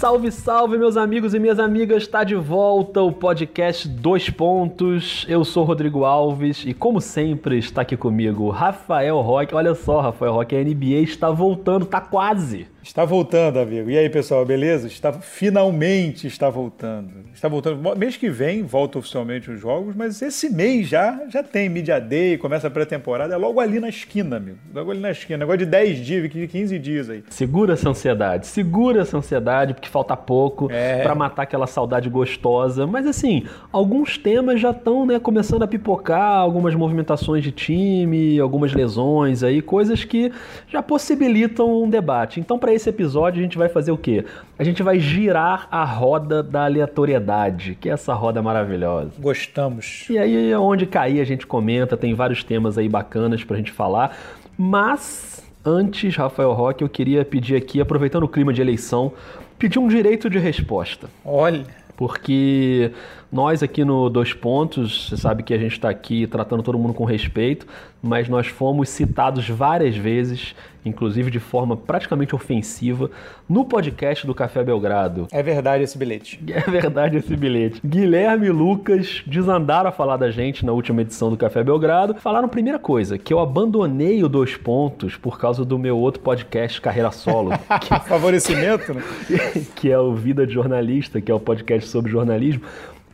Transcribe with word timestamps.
Salve, 0.00 0.32
salve, 0.32 0.78
meus 0.78 0.96
amigos 0.96 1.34
e 1.34 1.38
minhas 1.38 1.58
amigas! 1.58 2.04
Está 2.04 2.24
de 2.24 2.34
volta 2.34 3.02
o 3.02 3.12
podcast 3.12 3.86
Dois 3.86 4.30
Pontos. 4.30 5.26
Eu 5.28 5.44
sou 5.44 5.62
Rodrigo 5.62 6.06
Alves 6.06 6.64
e, 6.64 6.72
como 6.72 7.02
sempre, 7.02 7.58
está 7.58 7.82
aqui 7.82 7.98
comigo 7.98 8.48
Rafael 8.48 9.20
Roque. 9.20 9.54
Olha 9.54 9.74
só, 9.74 10.00
Rafael 10.00 10.32
Roque, 10.32 10.56
a 10.56 10.64
NBA 10.64 11.02
está 11.02 11.30
voltando, 11.30 11.84
tá 11.84 12.00
quase. 12.00 12.66
Está 12.82 13.04
voltando, 13.04 13.58
amigo. 13.58 13.90
E 13.90 13.98
aí, 13.98 14.08
pessoal, 14.08 14.44
beleza? 14.44 14.86
Está 14.86 15.12
finalmente 15.12 16.26
está 16.26 16.48
voltando. 16.48 17.10
Está 17.34 17.46
voltando. 17.46 17.96
Mês 17.96 18.16
que 18.16 18.30
vem 18.30 18.62
volta 18.62 18.98
oficialmente 18.98 19.50
os 19.50 19.60
jogos, 19.60 19.94
mas 19.94 20.20
esse 20.22 20.48
mês 20.48 20.88
já 20.88 21.20
já 21.28 21.42
tem 21.42 21.68
Media 21.68 22.00
Day, 22.00 22.38
começa 22.38 22.68
a 22.68 22.70
pré-temporada, 22.70 23.34
é 23.34 23.36
logo 23.36 23.60
ali 23.60 23.78
na 23.80 23.88
esquina, 23.88 24.36
amigo. 24.36 24.56
Logo 24.74 24.90
ali 24.90 25.00
na 25.00 25.10
esquina. 25.10 25.38
Negócio 25.38 25.58
de 25.58 25.66
10 25.66 25.98
dias, 25.98 26.30
de 26.30 26.48
15 26.48 26.78
dias 26.78 27.10
aí. 27.10 27.22
Segura 27.28 27.74
essa 27.74 27.88
ansiedade, 27.90 28.46
segura 28.46 29.02
essa 29.02 29.16
ansiedade, 29.18 29.74
porque 29.74 29.88
falta 29.88 30.16
pouco 30.16 30.70
É. 30.70 31.02
para 31.02 31.14
matar 31.14 31.42
aquela 31.42 31.66
saudade 31.66 32.08
gostosa. 32.08 32.86
Mas 32.86 33.06
assim, 33.06 33.44
alguns 33.70 34.16
temas 34.16 34.58
já 34.60 34.70
estão, 34.70 35.04
né, 35.04 35.18
começando 35.18 35.62
a 35.62 35.66
pipocar, 35.66 36.38
algumas 36.38 36.74
movimentações 36.74 37.44
de 37.44 37.52
time, 37.52 38.40
algumas 38.40 38.72
lesões 38.72 39.42
aí, 39.42 39.60
coisas 39.60 40.02
que 40.02 40.32
já 40.66 40.82
possibilitam 40.82 41.82
um 41.82 41.88
debate. 41.90 42.40
Então, 42.40 42.58
para 42.58 42.69
esse 42.74 42.88
episódio, 42.88 43.40
a 43.40 43.42
gente 43.42 43.58
vai 43.58 43.68
fazer 43.68 43.92
o 43.92 43.98
quê? 43.98 44.24
A 44.58 44.64
gente 44.64 44.82
vai 44.82 44.98
girar 44.98 45.68
a 45.70 45.84
roda 45.84 46.42
da 46.42 46.64
aleatoriedade, 46.64 47.76
que 47.80 47.88
é 47.88 47.92
essa 47.92 48.14
roda 48.14 48.42
maravilhosa. 48.42 49.12
Gostamos. 49.18 50.06
E 50.08 50.18
aí, 50.18 50.54
onde 50.54 50.86
cair, 50.86 51.20
a 51.20 51.24
gente 51.24 51.46
comenta, 51.46 51.96
tem 51.96 52.14
vários 52.14 52.44
temas 52.44 52.78
aí 52.78 52.88
bacanas 52.88 53.44
pra 53.44 53.56
gente 53.56 53.72
falar. 53.72 54.16
Mas, 54.56 55.42
antes, 55.64 56.16
Rafael 56.16 56.52
Roque, 56.52 56.84
eu 56.84 56.88
queria 56.88 57.24
pedir 57.24 57.56
aqui, 57.56 57.80
aproveitando 57.80 58.24
o 58.24 58.28
clima 58.28 58.52
de 58.52 58.60
eleição, 58.60 59.12
pedir 59.58 59.78
um 59.78 59.88
direito 59.88 60.28
de 60.28 60.38
resposta. 60.38 61.08
Olha, 61.24 61.64
Porque 62.00 62.92
nós 63.30 63.62
aqui 63.62 63.84
no 63.84 64.10
Dois 64.10 64.32
Pontos, 64.32 65.08
você 65.08 65.16
sabe 65.16 65.42
que 65.42 65.54
a 65.54 65.58
gente 65.58 65.72
está 65.72 65.88
aqui 65.88 66.26
tratando 66.26 66.62
todo 66.62 66.78
mundo 66.78 66.92
com 66.92 67.04
respeito, 67.04 67.64
mas 68.02 68.28
nós 68.28 68.48
fomos 68.48 68.88
citados 68.88 69.48
várias 69.48 69.96
vezes, 69.96 70.54
inclusive 70.84 71.30
de 71.30 71.38
forma 71.38 71.76
praticamente 71.76 72.34
ofensiva, 72.34 73.08
no 73.48 73.64
podcast 73.64 74.26
do 74.26 74.34
Café 74.34 74.64
Belgrado. 74.64 75.28
é 75.30 75.42
verdade 75.42 75.84
esse 75.84 75.96
bilhete. 75.96 76.40
É 76.50 76.70
verdade 76.70 77.18
esse 77.18 77.36
bilhete. 77.36 77.80
Guilherme 77.84 78.46
e 78.46 78.50
Lucas 78.50 79.22
desandaram 79.26 79.88
a 79.88 79.92
falar 79.92 80.16
da 80.16 80.30
gente 80.30 80.66
na 80.66 80.72
última 80.72 81.02
edição 81.02 81.30
do 81.30 81.36
Café 81.36 81.62
Belgrado. 81.62 82.14
Falaram 82.16 82.48
primeira 82.48 82.78
coisa, 82.78 83.16
que 83.16 83.32
eu 83.32 83.38
abandonei 83.38 84.24
o 84.24 84.28
Dois 84.28 84.56
Pontos 84.56 85.16
por 85.16 85.38
causa 85.38 85.64
do 85.64 85.78
meu 85.78 85.96
outro 85.96 86.20
podcast 86.20 86.80
Carreira 86.80 87.12
Solo, 87.12 87.52
Favorecimento, 88.06 88.92
né? 88.92 89.02
que 89.76 89.90
é 89.90 89.98
o 89.98 90.14
Vida 90.14 90.46
de 90.46 90.52
Jornalista, 90.52 91.20
que 91.20 91.30
é 91.30 91.34
o 91.34 91.40
podcast 91.40 91.88
sobre 91.88 92.10
jornalismo. 92.10 92.62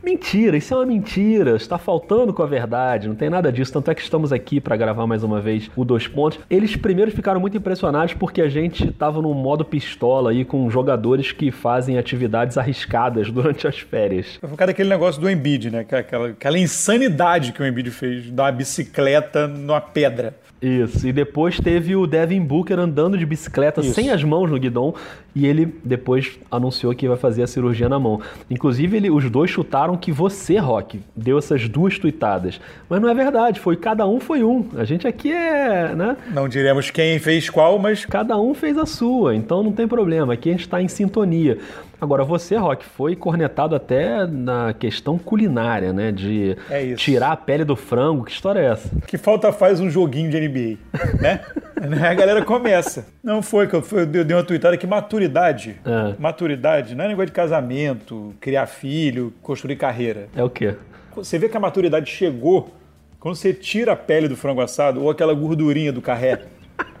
Mentira, 0.07 0.55
isso 0.55 0.73
é 0.73 0.77
uma 0.77 0.85
mentira, 0.85 1.57
está 1.57 1.77
faltando 1.77 2.33
com 2.33 2.41
a 2.41 2.45
verdade, 2.45 3.09
não 3.09 3.15
tem 3.15 3.29
nada 3.29 3.51
disso. 3.51 3.73
Tanto 3.73 3.91
é 3.91 3.93
que 3.93 4.01
estamos 4.01 4.31
aqui 4.31 4.61
para 4.61 4.77
gravar 4.77 5.05
mais 5.05 5.21
uma 5.21 5.41
vez 5.41 5.69
o 5.75 5.83
Dois 5.83 6.07
Pontos. 6.07 6.39
Eles 6.49 6.77
primeiro 6.77 7.11
ficaram 7.11 7.41
muito 7.41 7.57
impressionados 7.57 8.13
porque 8.13 8.41
a 8.41 8.47
gente 8.47 8.87
estava 8.87 9.21
num 9.21 9.33
modo 9.33 9.65
pistola 9.65 10.31
aí 10.31 10.45
com 10.45 10.69
jogadores 10.69 11.33
que 11.33 11.51
fazem 11.51 11.97
atividades 11.97 12.57
arriscadas 12.57 13.29
durante 13.33 13.67
as 13.67 13.79
férias. 13.79 14.37
Foi 14.39 14.47
por 14.47 14.55
causa 14.55 14.71
daquele 14.71 14.87
negócio 14.87 15.19
do 15.19 15.29
Embiid, 15.29 15.71
né? 15.71 15.85
Aquela, 15.91 16.29
aquela 16.29 16.57
insanidade 16.57 17.51
que 17.51 17.61
o 17.61 17.67
Embiid 17.67 17.91
fez, 17.91 18.29
uma 18.29 18.49
bicicleta 18.49 19.45
numa 19.45 19.81
pedra. 19.81 20.35
Isso, 20.61 21.07
e 21.07 21.13
depois 21.13 21.59
teve 21.59 21.95
o 21.95 22.07
Devin 22.07 22.41
Booker 22.41 22.79
andando 22.79 23.15
de 23.17 23.25
bicicleta 23.27 23.81
Isso. 23.81 23.93
sem 23.93 24.09
as 24.09 24.23
mãos 24.23 24.49
no 24.49 24.57
guidão 24.59 24.93
e 25.35 25.45
ele 25.45 25.71
depois 25.83 26.39
anunciou 26.49 26.95
que 26.95 27.07
vai 27.07 27.15
fazer 27.15 27.43
a 27.43 27.47
cirurgia 27.47 27.87
na 27.87 27.99
mão. 27.99 28.19
Inclusive, 28.49 28.97
ele- 28.97 29.11
os 29.11 29.29
dois 29.29 29.51
chutaram 29.51 29.95
que 29.95 30.11
você, 30.11 30.57
Rock, 30.57 30.99
deu 31.15 31.37
essas 31.37 31.69
duas 31.69 31.99
tuitadas. 31.99 32.59
Mas 32.89 32.99
não 32.99 33.07
é 33.07 33.13
verdade, 33.13 33.59
foi 33.59 33.75
cada 33.75 34.07
um 34.07 34.19
foi 34.19 34.43
um. 34.43 34.65
A 34.75 34.83
gente 34.83 35.07
aqui 35.07 35.31
é, 35.31 35.93
né? 35.93 36.17
Não 36.33 36.49
diremos 36.49 36.89
quem 36.89 37.19
fez 37.19 37.49
qual, 37.49 37.77
mas 37.77 38.03
Cada 38.05 38.39
um 38.39 38.53
fez 38.55 38.77
a 38.79 38.85
sua, 38.87 39.35
então 39.35 39.61
não 39.61 39.71
tem 39.71 39.87
problema. 39.87 40.33
Aqui 40.33 40.49
a 40.49 40.51
gente 40.53 40.61
está 40.61 40.81
em 40.81 40.87
sintonia. 40.87 41.59
Agora, 41.99 42.23
você, 42.23 42.55
Rock, 42.55 42.85
foi 42.85 43.15
cornetado 43.15 43.75
até 43.75 44.25
na 44.27 44.73
questão 44.73 45.17
culinária, 45.17 45.91
né? 45.91 46.11
De 46.11 46.55
É 46.69 46.93
tirar 46.93 47.31
a 47.31 47.37
pele 47.37 47.63
do 47.63 47.75
frango. 47.75 48.23
Que 48.23 48.31
história 48.31 48.59
é 48.59 48.65
essa? 48.71 48.89
que 49.07 49.17
falta 49.17 49.51
faz 49.51 49.79
um 49.79 49.89
joguinho 49.89 50.29
de 50.29 50.39
NBA, 50.39 50.77
né? 51.21 51.41
Aí 51.81 52.05
a 52.05 52.13
galera 52.13 52.45
começa. 52.45 53.07
Não 53.23 53.41
foi 53.41 53.67
que 53.67 53.75
eu, 53.75 53.83
eu 53.91 54.05
dei 54.05 54.35
uma 54.35 54.43
tuitada 54.43 54.77
que 54.77 54.85
maturidade. 54.85 55.79
É. 55.85 56.15
Maturidade 56.19 56.93
não 56.95 57.05
é 57.05 57.07
negócio 57.07 57.27
de 57.27 57.31
casamento, 57.31 58.33
criar 58.39 58.67
filho, 58.67 59.33
construir 59.41 59.75
carreira. 59.75 60.27
É 60.35 60.43
o 60.43 60.49
quê? 60.49 60.75
Você 61.15 61.39
vê 61.39 61.49
que 61.49 61.57
a 61.57 61.59
maturidade 61.59 62.11
chegou 62.11 62.73
quando 63.19 63.35
você 63.35 63.53
tira 63.53 63.93
a 63.93 63.95
pele 63.95 64.27
do 64.27 64.35
frango 64.37 64.61
assado 64.61 65.01
ou 65.01 65.09
aquela 65.09 65.33
gordurinha 65.33 65.91
do 65.91 66.01
carré. 66.01 66.41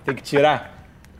Tem 0.03 0.15
que 0.15 0.23
tirar. 0.23 0.76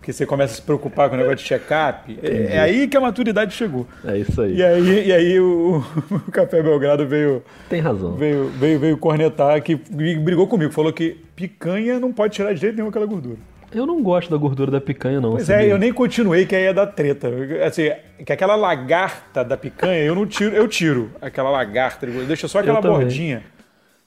Porque 0.07 0.13
você 0.13 0.25
começa 0.25 0.53
a 0.53 0.55
se 0.55 0.61
preocupar 0.61 1.09
com 1.09 1.15
o 1.15 1.17
negócio 1.17 1.39
de 1.39 1.43
check-up. 1.43 2.17
É, 2.23 2.55
é 2.55 2.59
aí 2.59 2.87
que 2.87 2.95
a 2.95 3.01
maturidade 3.01 3.53
chegou. 3.53 3.85
É 4.05 4.17
isso 4.17 4.41
aí. 4.41 4.55
E 4.55 4.63
aí, 4.63 5.07
e 5.07 5.11
aí 5.11 5.37
o, 5.37 5.83
o 6.09 6.31
Café 6.31 6.63
Belgrado 6.63 7.05
veio, 7.05 7.43
Tem 7.69 7.81
razão. 7.81 8.13
veio, 8.13 8.47
veio, 8.51 8.79
veio 8.79 8.97
cornetar, 8.97 9.61
que 9.61 9.75
brigou 9.75 10.47
comigo. 10.47 10.71
Falou 10.71 10.93
que 10.93 11.17
picanha 11.35 11.99
não 11.99 12.13
pode 12.13 12.35
tirar 12.35 12.53
de 12.53 12.61
jeito 12.61 12.77
nenhum 12.77 12.87
aquela 12.87 13.05
gordura. 13.05 13.35
Eu 13.69 13.85
não 13.85 14.01
gosto 14.01 14.31
da 14.31 14.37
gordura 14.37 14.71
da 14.71 14.79
picanha, 14.79 15.19
não. 15.19 15.31
Pois 15.31 15.47
sabia? 15.47 15.67
é, 15.67 15.71
eu 15.73 15.77
nem 15.77 15.91
continuei, 15.91 16.45
que 16.45 16.55
aí 16.55 16.63
ia 16.63 16.73
dar 16.73 16.87
treta. 16.87 17.27
Assim, 17.65 17.91
que 18.25 18.31
aquela 18.31 18.55
lagarta 18.55 19.43
da 19.43 19.57
picanha, 19.57 20.05
eu 20.05 20.15
não 20.15 20.25
tiro, 20.25 20.55
eu 20.55 20.69
tiro 20.69 21.11
aquela 21.21 21.49
lagarta, 21.49 22.07
deixa 22.07 22.47
só 22.47 22.59
aquela 22.59 22.79
bordinha. 22.79 23.43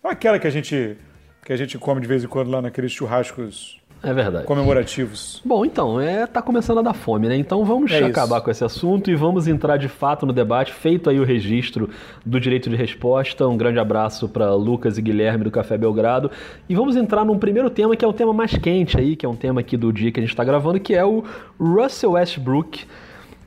Não 0.02 0.10
aquela 0.10 0.38
que 0.38 0.46
a 0.46 0.50
gente 0.50 0.96
que 1.44 1.52
a 1.52 1.56
gente 1.56 1.76
come 1.76 2.00
de 2.00 2.06
vez 2.06 2.24
em 2.24 2.26
quando 2.26 2.50
lá 2.50 2.62
naqueles 2.62 2.90
churrascos 2.90 3.79
É 4.02 4.12
verdade. 4.14 4.46
comemorativos. 4.46 5.42
Bom, 5.44 5.64
então, 5.64 6.00
é, 6.00 6.26
tá 6.26 6.40
começando 6.40 6.78
a 6.78 6.82
dar 6.82 6.94
fome, 6.94 7.28
né? 7.28 7.36
Então 7.36 7.64
vamos 7.64 7.90
É 7.92 7.96
isso. 7.98 8.06
acabar 8.06 8.40
com 8.40 8.50
esse 8.50 8.64
assunto 8.64 9.10
e 9.10 9.14
vamos 9.14 9.46
entrar 9.46 9.76
de 9.76 9.88
fato 9.88 10.24
no 10.24 10.32
debate. 10.32 10.72
Feito 10.72 11.10
aí 11.10 11.20
o 11.20 11.24
registro 11.24 11.90
do 12.24 12.40
direito 12.40 12.70
de 12.70 12.76
resposta. 12.76 13.46
Um 13.46 13.56
grande 13.56 13.78
abraço 13.78 14.28
para 14.28 14.54
Lucas 14.54 14.96
e 14.96 15.02
Guilherme 15.02 15.44
do 15.44 15.50
Café 15.50 15.76
Belgrado. 15.76 16.30
E 16.68 16.74
vamos 16.74 16.96
entrar 16.96 17.24
num 17.24 17.38
primeiro 17.38 17.68
tema 17.68 17.94
que 17.94 18.04
é 18.04 18.08
o 18.08 18.12
tema 18.12 18.32
mais 18.32 18.56
quente 18.56 18.98
aí, 18.98 19.16
que 19.16 19.26
é 19.26 19.28
um 19.28 19.36
tema 19.36 19.60
aqui 19.60 19.76
do 19.76 19.92
dia 19.92 20.10
que 20.10 20.18
a 20.18 20.22
gente 20.22 20.34
tá 20.34 20.44
gravando, 20.44 20.80
que 20.80 20.94
é 20.94 21.04
o 21.04 21.22
Russell 21.58 22.12
Westbrook. 22.12 22.86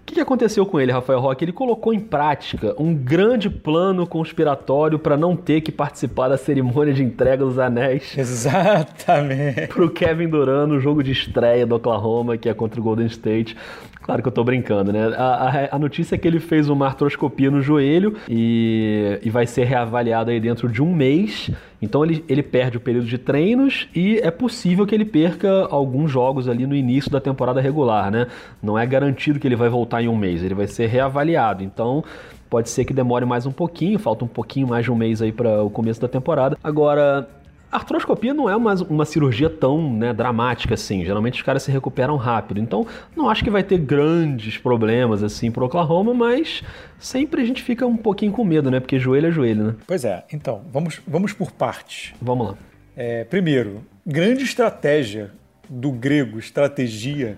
O 0.04 0.06
que 0.06 0.16
que 0.16 0.20
aconteceu 0.22 0.66
com 0.66 0.82
ele, 0.82 0.92
Rafael 0.92 1.22
Roque? 1.22 1.46
Ele 1.46 1.54
colocou 1.54 1.94
em 1.94 2.00
prática 2.00 2.76
um 2.78 2.94
grande 2.94 3.50
plano 3.50 4.06
conspiratório 4.06 5.00
para 5.00 5.16
não 5.16 5.34
ter 5.34 5.62
que 5.62 5.72
participar 5.72 6.28
da 6.28 6.38
cerimônia 6.38 6.94
de 6.94 7.02
entrega 7.02 7.46
dos 7.46 7.58
anéis 7.58 8.14
Exatamente. 8.20 9.68
pro 9.68 9.90
Kevin 9.90 10.28
Durant 10.28 10.68
no 10.68 10.80
jogo 10.82 11.02
de 11.02 11.14
estreia 11.14 11.66
do 11.66 11.76
Oklahoma, 11.76 12.38
que 12.38 12.50
é 12.50 12.54
contra 12.54 12.82
o 12.82 12.84
Golden 12.84 13.08
State. 13.08 13.56
Claro 14.04 14.22
que 14.22 14.28
eu 14.28 14.34
tô 14.34 14.44
brincando, 14.44 14.92
né? 14.92 15.16
A, 15.16 15.24
a- 15.24 15.76
a 15.76 15.80
notícia 15.80 16.16
é 16.16 16.18
que 16.18 16.28
ele 16.28 16.40
fez 16.42 16.68
uma 16.68 16.86
artroscopia 16.88 17.50
no 17.50 17.62
joelho 17.62 18.16
e, 18.30 19.18
e 19.24 19.30
vai 19.30 19.48
ser 19.48 19.64
reavaliado 19.64 20.30
aí 20.30 20.42
dentro 20.42 20.68
de 20.68 20.82
um 20.84 20.94
mês. 20.94 21.50
Então 21.82 22.04
ele, 22.04 22.24
ele 22.28 22.44
perde 22.44 22.76
o 22.76 22.82
período 22.82 23.08
de 23.08 23.18
treinos 23.18 23.88
e 23.96 24.18
é 24.20 24.30
possível 24.30 24.86
que 24.86 24.94
ele 24.94 25.06
perca 25.06 25.68
alguns 25.70 26.12
jogos 26.12 26.50
ali 26.50 26.68
no 26.68 26.76
início 26.76 27.10
da 27.10 27.22
temporada 27.22 27.62
regular, 27.62 28.12
né? 28.12 28.28
Não 28.62 28.78
é 28.78 28.86
garantido 28.86 29.40
que 29.40 29.48
ele 29.48 29.56
vai 29.56 29.70
voltar 29.70 30.02
em 30.04 30.10
um 30.10 30.18
mês, 30.18 30.44
ele 30.44 30.54
vai 30.54 30.68
ser 30.68 30.88
reavaliado. 30.88 31.64
Então 31.64 32.04
pode 32.50 32.70
ser 32.70 32.84
que 32.84 32.94
demore 32.94 33.26
mais 33.26 33.46
um 33.46 33.52
pouquinho, 33.54 33.98
falta 33.98 34.26
um 34.26 34.28
pouquinho 34.28 34.68
mais 34.68 34.84
de 34.84 34.92
um 34.92 34.96
mês 34.96 35.22
aí 35.22 35.32
para 35.32 35.64
o 35.64 35.70
começo 35.70 36.02
da 36.02 36.10
temporada. 36.10 36.58
Agora, 36.62 37.28
Artroscopia 37.74 38.34
não 38.34 38.50
é 38.50 38.56
uma, 38.56 38.74
uma 38.84 39.06
cirurgia 39.06 39.50
tão 39.50 39.92
né, 39.92 40.14
dramática 40.14 40.76
assim. 40.76 41.04
Geralmente 41.04 41.36
os 41.36 41.42
caras 41.42 41.64
se 41.64 41.72
recuperam 41.72 42.16
rápido. 42.16 42.60
Então, 42.60 42.86
não 43.16 43.30
acho 43.30 43.44
que 43.44 43.50
vai 43.50 43.64
ter 43.64 43.80
grandes 43.80 44.58
problemas 44.58 45.24
assim 45.24 45.52
pro 45.52 45.66
Oklahoma, 45.66 46.14
mas 46.14 46.64
sempre 47.00 47.42
a 47.42 47.46
gente 47.46 47.64
fica 47.64 47.86
um 47.86 47.98
pouquinho 47.98 48.32
com 48.32 48.46
medo, 48.46 48.70
né? 48.70 48.80
Porque 48.80 49.00
joelho 49.00 49.28
é 49.28 49.32
joelho, 49.32 49.64
né? 49.64 49.76
Pois 49.88 50.06
é, 50.06 50.24
então, 50.32 50.62
vamos, 50.72 51.02
vamos 51.08 51.34
por 51.34 51.52
partes. 51.52 52.14
Vamos 52.22 52.50
lá. 52.50 52.56
É, 52.96 53.24
primeiro, 53.24 53.84
grande 54.06 54.44
estratégia 54.44 55.32
do 55.68 55.92
grego, 55.92 56.38
estratégia, 56.38 57.38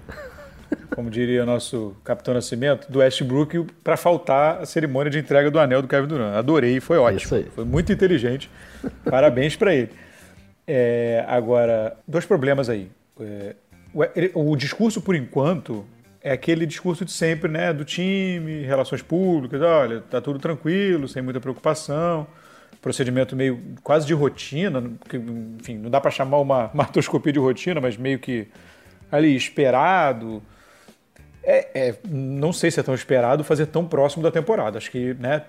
como 0.93 1.09
diria 1.09 1.45
nosso 1.45 1.95
Capitão 2.03 2.33
Nascimento, 2.33 2.91
do 2.91 2.99
Westbrook 2.99 3.65
para 3.83 3.95
faltar 3.95 4.61
a 4.61 4.65
cerimônia 4.65 5.09
de 5.09 5.19
entrega 5.19 5.49
do 5.49 5.59
anel 5.59 5.81
do 5.81 5.87
Kevin 5.87 6.07
Durant. 6.07 6.35
Adorei, 6.35 6.81
foi 6.81 6.97
ótimo. 6.97 7.21
Isso 7.21 7.35
aí. 7.35 7.45
Foi 7.55 7.63
muito 7.63 7.93
inteligente. 7.93 8.49
Parabéns 9.09 9.55
para 9.55 9.73
ele. 9.73 9.89
É, 10.67 11.23
agora, 11.27 11.97
dois 12.07 12.25
problemas 12.25 12.69
aí. 12.69 12.89
É, 13.19 13.55
o, 14.33 14.51
o 14.51 14.55
discurso, 14.55 15.01
por 15.01 15.15
enquanto, 15.15 15.85
é 16.25 16.31
aquele 16.31 16.65
discurso 16.65 17.05
de 17.05 17.11
sempre, 17.11 17.49
né? 17.49 17.71
Do 17.71 17.85
time, 17.85 18.63
relações 18.63 19.03
públicas, 19.03 19.61
olha, 19.61 20.01
tá 20.01 20.19
tudo 20.19 20.39
tranquilo, 20.39 21.07
sem 21.07 21.21
muita 21.21 21.39
preocupação. 21.39 22.25
Procedimento 22.81 23.35
meio 23.35 23.61
quase 23.83 24.07
de 24.07 24.13
rotina, 24.13 24.91
que, 25.07 25.17
enfim, 25.17 25.77
não 25.77 25.89
dá 25.89 26.01
para 26.01 26.09
chamar 26.09 26.39
uma, 26.39 26.71
artroscopia 26.77 27.31
de 27.31 27.39
rotina, 27.39 27.79
mas 27.79 27.95
meio 27.95 28.17
que 28.17 28.47
ali 29.11 29.35
esperado. 29.35 30.41
É, 31.43 31.89
é, 31.89 31.95
não 32.09 32.51
sei 32.51 32.71
se 32.71 32.79
é 32.79 32.83
tão 32.83 32.95
esperado 32.95 33.43
fazer 33.43 33.67
tão 33.67 33.85
próximo 33.87 34.23
da 34.23 34.31
temporada. 34.31 34.79
Acho 34.79 34.89
que 34.89 35.13
né, 35.15 35.43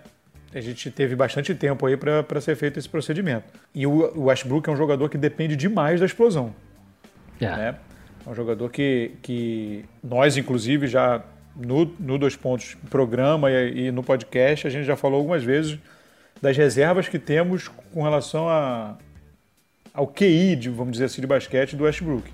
a 0.56 0.60
gente 0.62 0.90
teve 0.90 1.14
bastante 1.14 1.54
tempo 1.54 1.84
aí 1.84 1.98
para 1.98 2.40
ser 2.40 2.56
feito 2.56 2.78
esse 2.78 2.88
procedimento. 2.88 3.44
E 3.74 3.86
o, 3.86 4.24
Westbrook 4.24 4.66
é 4.68 4.72
um 4.72 4.76
jogador 4.76 5.10
que 5.10 5.18
depende 5.18 5.54
demais 5.54 6.00
da 6.00 6.06
explosão. 6.06 6.54
É. 7.38 7.44
Né? 7.44 7.74
É 8.26 8.30
um 8.30 8.34
jogador 8.34 8.70
que, 8.70 9.12
que 9.20 9.84
nós, 10.02 10.38
inclusive, 10.38 10.86
já 10.86 11.22
no, 11.54 11.84
no 12.00 12.16
Dois 12.16 12.36
Pontos 12.36 12.74
programa 12.88 13.50
e, 13.50 13.86
e, 13.86 13.90
no 13.90 14.02
podcast, 14.02 14.66
a 14.66 14.70
gente 14.70 14.86
já 14.86 14.96
falou 14.96 15.18
algumas 15.18 15.44
vezes 15.44 15.78
das 16.40 16.56
reservas 16.56 17.06
que 17.06 17.18
temos 17.18 17.68
com 17.68 18.02
relação 18.02 18.48
a, 18.48 18.96
ao 19.92 20.06
QI, 20.06 20.56
de, 20.56 20.70
vamos 20.70 20.92
dizer 20.92 21.04
assim, 21.04 21.20
de 21.20 21.26
basquete 21.26 21.76
do 21.76 21.84
Westbrook. 21.84 22.32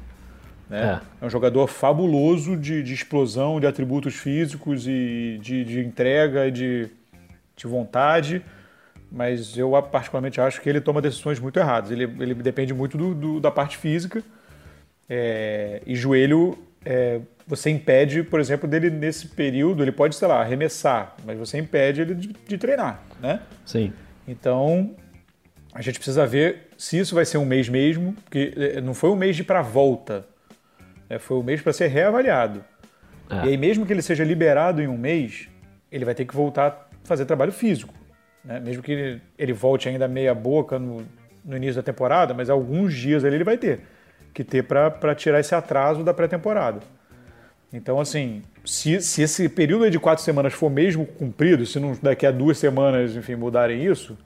Né? 0.70 1.00
É. 1.20 1.24
é. 1.24 1.26
um 1.26 1.30
jogador 1.30 1.66
fabuloso 1.66 2.56
de, 2.56 2.84
de, 2.84 2.94
explosão, 2.94 3.58
de 3.58 3.66
atributos 3.66 4.14
físicos 4.14 4.86
e 4.86 5.40
de, 5.42 5.64
de 5.64 5.80
entrega 5.80 6.46
e 6.46 6.52
de, 6.52 6.88
de 7.62 7.72
vontade, 7.72 8.42
mas 9.10 9.56
eu 9.56 9.70
particularmente 9.82 10.40
acho 10.40 10.60
que 10.60 10.68
ele 10.68 10.80
toma 10.80 11.00
decisões 11.00 11.38
muito 11.38 11.58
erradas. 11.58 11.90
Ele, 11.90 12.04
ele 12.04 12.34
depende 12.34 12.72
muito 12.74 12.96
do, 12.96 13.14
do 13.14 13.40
da 13.40 13.50
parte 13.50 13.76
física 13.76 14.22
é, 15.08 15.82
e 15.86 15.94
joelho, 15.94 16.58
é, 16.84 17.20
você 17.46 17.70
impede, 17.70 18.22
por 18.22 18.40
exemplo, 18.40 18.68
dele 18.68 18.88
nesse 18.88 19.28
período, 19.28 19.82
ele 19.82 19.92
pode, 19.92 20.14
sei 20.14 20.26
lá, 20.26 20.40
arremessar, 20.40 21.14
mas 21.24 21.38
você 21.38 21.58
impede 21.58 22.00
ele 22.00 22.14
de, 22.14 22.28
de 22.28 22.58
treinar, 22.58 23.02
né? 23.20 23.40
Sim. 23.64 23.92
Então, 24.26 24.94
a 25.74 25.82
gente 25.82 25.96
precisa 25.96 26.26
ver 26.26 26.68
se 26.78 26.98
isso 26.98 27.14
vai 27.14 27.24
ser 27.24 27.38
um 27.38 27.44
mês 27.44 27.68
mesmo, 27.68 28.14
porque 28.24 28.54
é, 28.56 28.80
não 28.80 28.94
foi 28.94 29.10
um 29.10 29.16
mês 29.16 29.36
de 29.36 29.44
para 29.44 29.60
volta, 29.60 30.26
né? 31.10 31.18
foi 31.18 31.36
um 31.36 31.42
mês 31.42 31.60
para 31.60 31.72
ser 31.72 31.88
reavaliado. 31.88 32.64
É. 33.28 33.46
E 33.46 33.48
aí, 33.50 33.56
mesmo 33.56 33.84
que 33.84 33.92
ele 33.92 34.02
seja 34.02 34.24
liberado 34.24 34.80
em 34.80 34.88
um 34.88 34.96
mês, 34.96 35.48
ele 35.90 36.04
vai 36.04 36.14
ter 36.14 36.24
que 36.24 36.34
voltar 36.34 36.88
fazer 37.04 37.24
trabalho 37.24 37.52
físico. 37.52 37.94
Né? 38.44 38.60
Mesmo 38.60 38.82
que 38.82 39.20
ele, 39.38 39.52
volte 39.52 39.88
ainda 39.88 40.08
meia 40.08 40.34
boca 40.34 40.78
no, 40.78 41.06
no 41.44 41.56
início 41.56 41.76
da 41.76 41.82
temporada, 41.82 42.34
mas 42.34 42.50
alguns 42.50 42.94
dias 42.94 43.24
ele 43.24 43.44
vai 43.44 43.56
ter 43.56 43.80
que 44.32 44.42
ter 44.42 44.62
para 44.62 45.14
tirar 45.14 45.40
esse 45.40 45.54
atraso 45.54 46.02
da 46.02 46.14
pré-temporada. 46.14 46.80
Então, 47.72 48.00
assim, 48.00 48.42
se, 48.64 49.00
se 49.00 49.22
esse 49.22 49.48
período 49.48 49.90
de 49.90 49.98
quatro 49.98 50.22
semanas 50.22 50.52
for 50.52 50.70
mesmo 50.70 51.06
cumprido, 51.06 51.64
se 51.64 51.80
não 51.80 51.96
daqui 52.02 52.26
a 52.26 52.30
duas 52.30 52.58
semanas, 52.58 53.16
enfim, 53.16 53.34
mudarem 53.34 53.84
isso, 53.84 54.16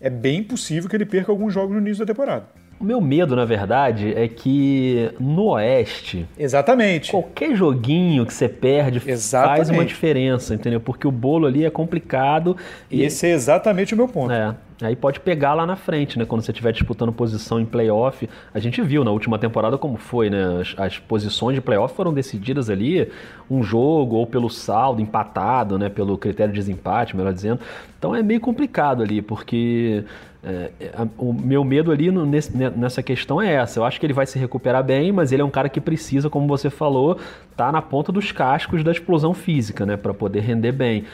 é 0.00 0.10
bem 0.10 0.42
possível 0.42 0.88
que 0.88 0.96
ele 0.96 1.06
perca 1.06 1.32
alguns 1.32 1.52
jogos 1.52 1.74
no 1.74 1.80
início 1.80 2.04
da 2.04 2.12
temporada. 2.12 2.46
O 2.80 2.84
meu 2.84 3.00
medo, 3.00 3.34
na 3.34 3.44
verdade, 3.44 4.12
é 4.14 4.28
que 4.28 5.10
no 5.18 5.46
Oeste. 5.48 6.26
Exatamente. 6.38 7.10
Qualquer 7.10 7.56
joguinho 7.56 8.24
que 8.24 8.32
você 8.32 8.48
perde 8.48 9.02
exatamente. 9.04 9.56
faz 9.56 9.70
uma 9.70 9.84
diferença, 9.84 10.54
entendeu? 10.54 10.80
Porque 10.80 11.06
o 11.06 11.10
bolo 11.10 11.46
ali 11.46 11.64
é 11.64 11.70
complicado. 11.70 12.56
E 12.90 13.02
esse 13.02 13.26
é 13.26 13.30
exatamente 13.30 13.94
o 13.94 13.96
meu 13.96 14.06
ponto. 14.06 14.32
É. 14.32 14.54
Aí 14.80 14.94
pode 14.94 15.18
pegar 15.18 15.54
lá 15.54 15.66
na 15.66 15.74
frente, 15.74 16.18
né? 16.18 16.24
Quando 16.24 16.42
você 16.42 16.52
estiver 16.52 16.72
disputando 16.72 17.12
posição 17.12 17.58
em 17.58 17.64
playoff. 17.64 18.28
A 18.54 18.60
gente 18.60 18.80
viu 18.80 19.02
na 19.02 19.10
última 19.10 19.36
temporada 19.36 19.76
como 19.76 19.96
foi, 19.96 20.30
né? 20.30 20.60
As, 20.60 20.74
as, 20.78 20.98
posições 20.98 21.56
de 21.56 21.60
playoff 21.60 21.94
foram 21.96 22.14
decididas 22.14 22.70
ali 22.70 23.10
um 23.50 23.60
jogo 23.62 24.16
ou 24.16 24.26
pelo 24.26 24.48
saldo 24.48 25.02
empatado, 25.02 25.78
né? 25.78 25.88
Pelo 25.88 26.16
critério 26.16 26.52
de 26.52 26.60
desempate, 26.60 27.16
melhor 27.16 27.32
dizendo. 27.32 27.60
Então 27.98 28.14
é 28.14 28.22
meio 28.22 28.40
complicado 28.40 29.02
ali, 29.02 29.20
porque 29.20 30.04
é, 30.44 30.70
a, 30.94 31.06
o 31.18 31.32
meu 31.32 31.64
medo 31.64 31.90
ali 31.90 32.12
no, 32.12 32.24
nesse, 32.24 32.56
nessa 32.56 33.02
questão 33.02 33.42
é 33.42 33.54
essa. 33.54 33.80
Eu 33.80 33.84
acho 33.84 33.98
que 33.98 34.06
ele 34.06 34.12
vai 34.12 34.26
se 34.26 34.38
recuperar 34.38 34.84
bem, 34.84 35.10
mas 35.10 35.32
ele 35.32 35.42
é 35.42 35.44
um 35.44 35.50
cara 35.50 35.68
que 35.68 35.80
precisa, 35.80 36.30
como 36.30 36.46
você 36.46 36.70
falou, 36.70 37.18
tá 37.56 37.72
na 37.72 37.82
ponta 37.82 38.12
dos 38.12 38.30
cascos 38.30 38.84
da 38.84 38.92
explosão 38.92 39.34
física, 39.34 39.84
né? 39.84 39.96
Para 39.96 40.14
poder 40.14 40.40
render 40.40 40.70
bem. 40.70 41.04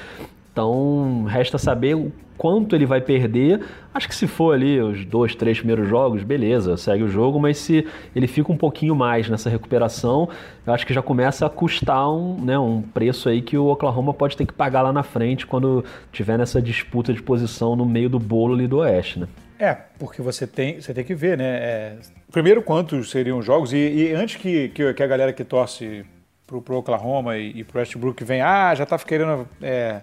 Então, 0.54 1.24
resta 1.24 1.58
saber 1.58 1.96
o 1.96 2.12
quanto 2.38 2.76
ele 2.76 2.86
vai 2.86 3.00
perder. 3.00 3.60
Acho 3.92 4.06
que 4.08 4.14
se 4.14 4.28
for 4.28 4.54
ali 4.54 4.80
os 4.80 5.04
dois, 5.04 5.34
três 5.34 5.58
primeiros 5.58 5.88
jogos, 5.88 6.22
beleza, 6.22 6.76
segue 6.76 7.02
o 7.02 7.08
jogo, 7.08 7.40
mas 7.40 7.58
se 7.58 7.84
ele 8.14 8.28
fica 8.28 8.52
um 8.52 8.56
pouquinho 8.56 8.94
mais 8.94 9.28
nessa 9.28 9.50
recuperação, 9.50 10.28
eu 10.64 10.72
acho 10.72 10.86
que 10.86 10.94
já 10.94 11.02
começa 11.02 11.44
a 11.44 11.50
custar 11.50 12.08
um, 12.08 12.40
né, 12.40 12.56
um 12.56 12.82
preço 12.82 13.28
aí 13.28 13.42
que 13.42 13.58
o 13.58 13.66
Oklahoma 13.66 14.14
pode 14.14 14.36
ter 14.36 14.46
que 14.46 14.52
pagar 14.52 14.82
lá 14.82 14.92
na 14.92 15.02
frente 15.02 15.44
quando 15.44 15.84
tiver 16.12 16.38
nessa 16.38 16.62
disputa 16.62 17.12
de 17.12 17.20
posição 17.20 17.74
no 17.74 17.84
meio 17.84 18.08
do 18.08 18.20
bolo 18.20 18.54
ali 18.54 18.68
do 18.68 18.78
Oeste, 18.78 19.18
né? 19.18 19.28
É, 19.58 19.74
porque 19.98 20.22
você 20.22 20.46
tem, 20.46 20.80
você 20.80 20.94
tem 20.94 21.02
que 21.02 21.16
ver, 21.16 21.36
né? 21.36 21.44
É, 21.44 21.96
primeiro, 22.30 22.62
quantos 22.62 23.10
seriam 23.10 23.38
os 23.38 23.44
jogos, 23.44 23.72
e, 23.72 23.76
e 23.76 24.12
antes 24.12 24.36
que, 24.36 24.68
que, 24.68 24.94
que, 24.94 25.02
a 25.02 25.06
galera 25.06 25.32
que 25.32 25.42
torce 25.42 26.04
pro, 26.46 26.62
pro 26.62 26.76
Oklahoma 26.76 27.36
e, 27.38 27.60
e 27.60 27.64
pro 27.64 27.80
Westbrook 27.80 28.22
venha, 28.22 28.46
ah, 28.46 28.74
já 28.74 28.86
tá 28.86 28.98
querendo. 28.98 29.48
É, 29.60 30.02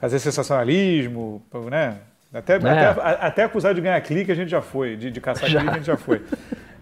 fazer 0.00 0.18
sensacionalismo, 0.18 1.42
né? 1.70 1.98
Até, 2.32 2.54
é. 2.54 2.56
até, 2.56 3.00
até 3.26 3.44
acusar 3.44 3.74
de 3.74 3.80
ganhar 3.80 4.00
clique 4.00 4.30
a 4.30 4.34
gente 4.34 4.50
já 4.50 4.62
foi, 4.62 4.96
de, 4.96 5.10
de 5.10 5.20
caçar 5.20 5.48
já. 5.50 5.60
clique 5.60 5.74
a 5.74 5.78
gente 5.78 5.86
já 5.86 5.96
foi. 5.96 6.22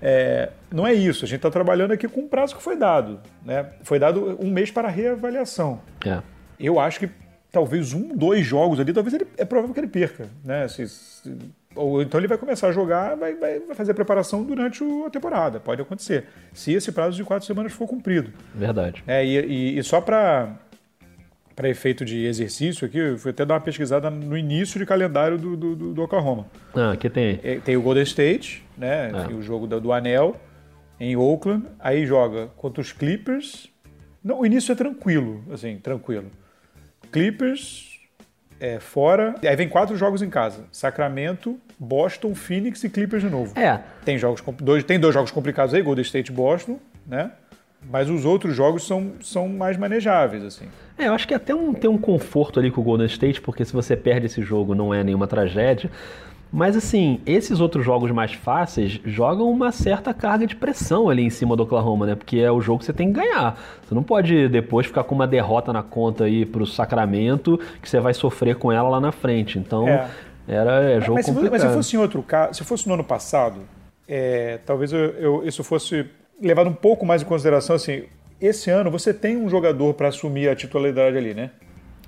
É, 0.00 0.50
não 0.70 0.87
é 0.87 0.93
isso, 0.93 1.25
a 1.25 1.29
gente 1.29 1.38
está 1.38 1.50
trabalhando 1.50 1.93
aqui 1.93 2.06
com 2.06 2.20
um 2.20 2.29
prazo 2.29 2.55
que 2.55 2.62
foi 2.62 2.76
dado. 2.76 3.20
Né? 3.44 3.67
Foi 3.82 3.99
dado 3.99 4.37
um 4.41 4.50
mês 4.50 4.70
para 4.70 4.88
reavaliação. 4.88 5.81
É. 6.06 6.20
Eu 6.61 6.79
acho 6.79 7.00
que 7.00 7.11
talvez 7.50 7.93
um, 7.93 8.15
dois 8.15 8.47
jogos 8.47 8.79
ali, 8.79 8.93
talvez 8.93 9.15
ele, 9.15 9.26
é 9.37 9.44
provável 9.44 9.75
que 9.75 9.81
ele 9.81 9.88
perca. 9.88 10.29
Né? 10.44 10.69
Se, 10.69 10.87
se, 10.87 11.37
ou 11.75 12.03
então 12.03 12.21
ele 12.21 12.29
vai 12.29 12.37
começar 12.37 12.69
a 12.69 12.73
jogar, 12.73 13.17
vai, 13.17 13.35
vai, 13.35 13.61
vai 13.61 13.75
fazer 13.75 13.93
a 13.93 13.94
preparação 13.94 14.44
durante 14.44 14.85
a 15.06 15.11
temporada. 15.11 15.59
Pode 15.59 15.81
acontecer. 15.81 16.26
Se 16.53 16.73
esse 16.73 16.93
prazo 16.93 17.17
de 17.17 17.25
quatro 17.25 17.47
semanas 17.47 17.73
for 17.73 17.87
cumprido. 17.87 18.32
Verdade. 18.55 19.03
É, 19.06 19.25
e, 19.25 19.38
e, 19.38 19.79
e 19.79 19.82
só 19.82 20.00
para 20.00 20.55
para 21.59 21.69
efeito 21.69 22.05
de 22.05 22.25
exercício 22.25 22.87
aqui, 22.87 22.99
eu 22.99 23.19
fui 23.19 23.33
até 23.33 23.45
dar 23.45 23.55
uma 23.55 23.61
pesquisada 23.61 24.09
no 24.09 24.39
início 24.39 24.79
de 24.79 24.87
calendário 24.87 25.37
do, 25.37 25.57
do, 25.57 25.93
do 25.93 26.03
Oklahoma. 26.05 26.47
Ah, 26.73 26.95
que 26.97 27.11
tem? 27.11 27.41
É, 27.43 27.59
tem 27.59 27.77
o 27.77 27.83
Golden 27.83 28.05
State, 28.05 28.65
né? 28.77 29.11
Ah. 29.13 29.29
O 29.33 29.43
jogo 29.43 29.67
do, 29.67 29.81
do 29.81 29.93
Anel 29.93 30.37
em 31.01 31.17
Oakland. 31.17 31.67
Aí 31.81 32.07
joga 32.07 32.47
contra 32.57 32.81
os 32.81 32.93
Clippers. 32.93 33.69
Não, 34.23 34.39
o 34.39 34.47
início 34.47 34.71
é 34.71 34.77
tranquilo, 34.77 35.43
assim, 35.53 35.79
tranquilo. 35.79 36.31
Clippers 37.11 37.99
é, 38.61 38.79
fora. 38.79 39.35
Aí 39.43 39.57
vem 39.57 39.69
quatro 39.69 39.97
jogos 39.97 40.23
em 40.23 40.31
casa: 40.31 40.65
Sacramento, 40.71 41.59
Boston, 41.77 42.37
Phoenix 42.37 42.85
e 42.85 42.89
Clippers 42.89 43.25
de 43.25 43.31
novo. 43.31 43.59
É. 43.59 43.81
Tem 44.05 44.17
jogos 44.17 44.45
dois, 44.61 44.85
tem 44.85 45.01
dois 45.01 45.13
jogos 45.13 45.33
complicados 45.33 45.75
aí, 45.75 45.83
Golden 45.83 46.05
State, 46.05 46.31
Boston, 46.31 46.79
né? 47.05 47.33
Mas 47.91 48.09
os 48.09 48.25
outros 48.25 48.55
jogos 48.55 48.87
são, 48.87 49.15
são 49.21 49.49
mais 49.49 49.77
manejáveis, 49.77 50.45
assim. 50.45 50.69
É, 50.99 51.07
eu 51.07 51.14
acho 51.14 51.28
que 51.28 51.35
até 51.35 51.55
um, 51.55 51.73
tem 51.73 51.88
um 51.88 51.97
conforto 51.97 52.59
ali 52.59 52.71
com 52.71 52.81
o 52.81 52.85
Golden 52.85 53.07
State, 53.07 53.40
porque 53.40 53.64
se 53.64 53.73
você 53.73 53.97
perde 53.97 54.26
esse 54.26 54.43
jogo 54.43 54.75
não 54.75 54.93
é 54.93 55.05
nenhuma 55.05 55.26
tragédia. 55.26 55.90
Mas 56.50 56.76
assim, 56.76 57.21
esses 57.26 57.61
outros 57.61 57.85
jogos 57.85 58.11
mais 58.11 58.33
fáceis 58.33 58.99
jogam 59.05 59.50
uma 59.50 59.71
certa 59.71 60.14
carga 60.14 60.47
de 60.47 60.57
pressão 60.57 61.11
ali 61.11 61.23
em 61.23 61.31
cima 61.31 61.55
do 61.55 61.62
Oklahoma, 61.62 62.07
né? 62.07 62.14
Porque 62.14 62.38
é 62.38 62.50
o 62.50 62.61
jogo 62.61 62.78
que 62.78 62.87
você 62.87 62.93
tem 62.93 63.12
que 63.12 63.21
ganhar. 63.21 63.61
Você 63.87 63.95
não 63.95 64.02
pode 64.02 64.49
depois 64.49 64.87
ficar 64.87 65.05
com 65.05 65.14
uma 65.14 65.26
derrota 65.26 65.73
na 65.73 65.83
conta 65.83 66.25
aí 66.25 66.47
pro 66.47 66.67
Sacramento, 66.67 67.61
que 67.83 67.88
você 67.88 68.00
vai 68.00 68.14
sofrer 68.14 68.57
com 68.57 68.73
ela 68.73 68.88
lá 68.88 69.00
na 69.00 69.12
frente. 69.12 69.59
Então, 69.59 69.87
é. 69.87 70.09
era 70.49 70.83
é 70.85 71.00
jogo 71.00 71.14
mas, 71.14 71.26
complicado. 71.26 71.52
Mas 71.52 71.62
se 71.62 71.69
fosse 71.69 71.97
em 71.97 71.99
outro 71.99 72.23
caso, 72.23 72.55
se 72.55 72.64
fosse 72.64 72.88
no 72.88 72.95
ano 72.95 73.05
passado, 73.05 73.61
é, 74.09 74.59
talvez 74.64 74.90
eu, 74.90 75.00
eu, 75.00 75.47
isso 75.47 75.62
fosse 75.62 76.07
levado 76.40 76.71
um 76.71 76.75
pouco 76.75 77.05
mais 77.05 77.21
em 77.21 77.26
consideração, 77.26 77.76
assim, 77.76 78.05
esse 78.40 78.71
ano 78.71 78.90
você 78.90 79.12
tem 79.12 79.37
um 79.37 79.49
jogador 79.49 79.95
para 79.95 80.09
assumir 80.09 80.49
a 80.49 80.57
titularidade 80.57 81.16
ali, 81.16 81.35
né? 81.35 81.50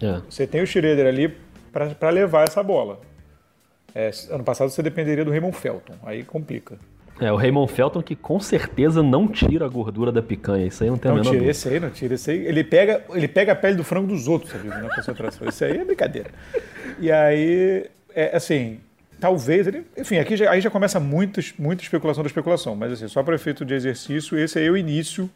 É. 0.01 0.21
Você 0.29 0.47
tem 0.47 0.63
o 0.63 0.67
Schroeder 0.67 1.07
ali 1.07 1.37
para 1.73 2.11
levar 2.11 2.45
essa 2.45 2.63
bola. 2.63 3.01
É, 3.95 4.11
ano 4.31 4.45
passado 4.45 4.71
você 4.71 4.83
dependeria 4.83 5.25
do 5.25 5.31
Raymond 5.31 5.57
Felton, 5.57 5.95
aí 6.05 6.23
complica. 6.23 6.79
É, 7.21 7.31
o 7.31 7.37
Raymond 7.37 7.71
Felton 7.71 8.03
que 8.03 8.17
com 8.17 8.41
certeza 8.41 9.03
não 9.03 9.29
tira 9.29 9.67
a 9.67 9.69
gordura 9.69 10.11
da 10.11 10.23
picanha, 10.23 10.67
isso 10.67 10.83
aí 10.83 10.89
não 10.89 10.97
tem 10.97 11.11
não 11.11 11.19
a 11.19 11.21
menor 11.21 11.33
tira, 11.33 11.51
Esse 11.51 11.69
aí 11.69 11.79
não 11.79 11.91
tira, 11.91 12.15
esse 12.15 12.31
aí, 12.31 12.47
ele 12.47 12.65
pega, 12.65 13.05
ele 13.11 13.29
pega 13.29 13.53
a 13.53 13.55
pele 13.55 13.77
do 13.77 13.85
frango 13.85 14.07
dos 14.07 14.27
outros, 14.27 14.53
sabe, 14.53 14.69
na 14.69 14.95
concentração. 14.95 15.47
Isso 15.47 15.65
aí 15.65 15.77
é 15.77 15.85
brincadeira. 15.85 16.31
E 16.99 17.13
aí, 17.13 17.87
é, 18.15 18.35
assim, 18.35 18.81
talvez 19.21 19.67
ele. 19.67 19.85
Enfim, 19.99 20.17
aqui 20.17 20.35
já, 20.35 20.51
aí 20.51 20.63
já 20.63 20.71
começa 20.71 20.99
muitas, 20.99 21.53
muita 21.59 21.83
especulação 21.83 22.23
da 22.23 22.29
especulação, 22.29 22.75
mas 22.75 22.93
assim, 22.93 23.07
só 23.07 23.23
para 23.23 23.35
efeito 23.35 23.67
de 23.67 23.75
exercício, 23.75 24.39
esse 24.39 24.59
aí 24.59 24.67
é 24.67 24.71
o 24.71 24.77
início. 24.77 25.29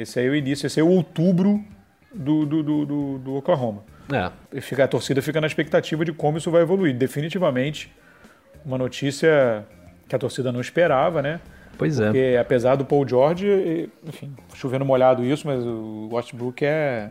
Esse 0.00 0.18
aí 0.18 0.26
é 0.26 0.30
o 0.30 0.34
início, 0.34 0.66
esse 0.66 0.80
é 0.80 0.82
o 0.82 0.88
outubro 0.88 1.62
do, 2.14 2.46
do, 2.46 2.62
do, 2.62 3.18
do, 3.18 3.34
Oklahoma. 3.36 3.82
É. 4.10 4.60
Fica, 4.60 4.84
a 4.84 4.88
torcida 4.88 5.20
fica 5.20 5.40
na 5.40 5.46
expectativa 5.46 6.04
de 6.04 6.12
como 6.12 6.38
isso 6.38 6.50
vai 6.50 6.62
evoluir. 6.62 6.96
Definitivamente, 6.96 7.92
uma 8.64 8.78
notícia 8.78 9.64
que 10.08 10.16
a 10.16 10.18
torcida 10.18 10.50
não 10.50 10.60
esperava, 10.60 11.20
né? 11.20 11.40
Pois 11.76 12.00
é. 12.00 12.06
Porque 12.06 12.36
apesar 12.40 12.76
do 12.76 12.84
Paul 12.84 13.06
George, 13.06 13.90
enfim, 14.06 14.34
chovendo 14.54 14.84
molhado 14.84 15.22
isso, 15.22 15.46
mas 15.46 15.62
o 15.64 16.08
Westbrook 16.12 16.64
é, 16.64 17.10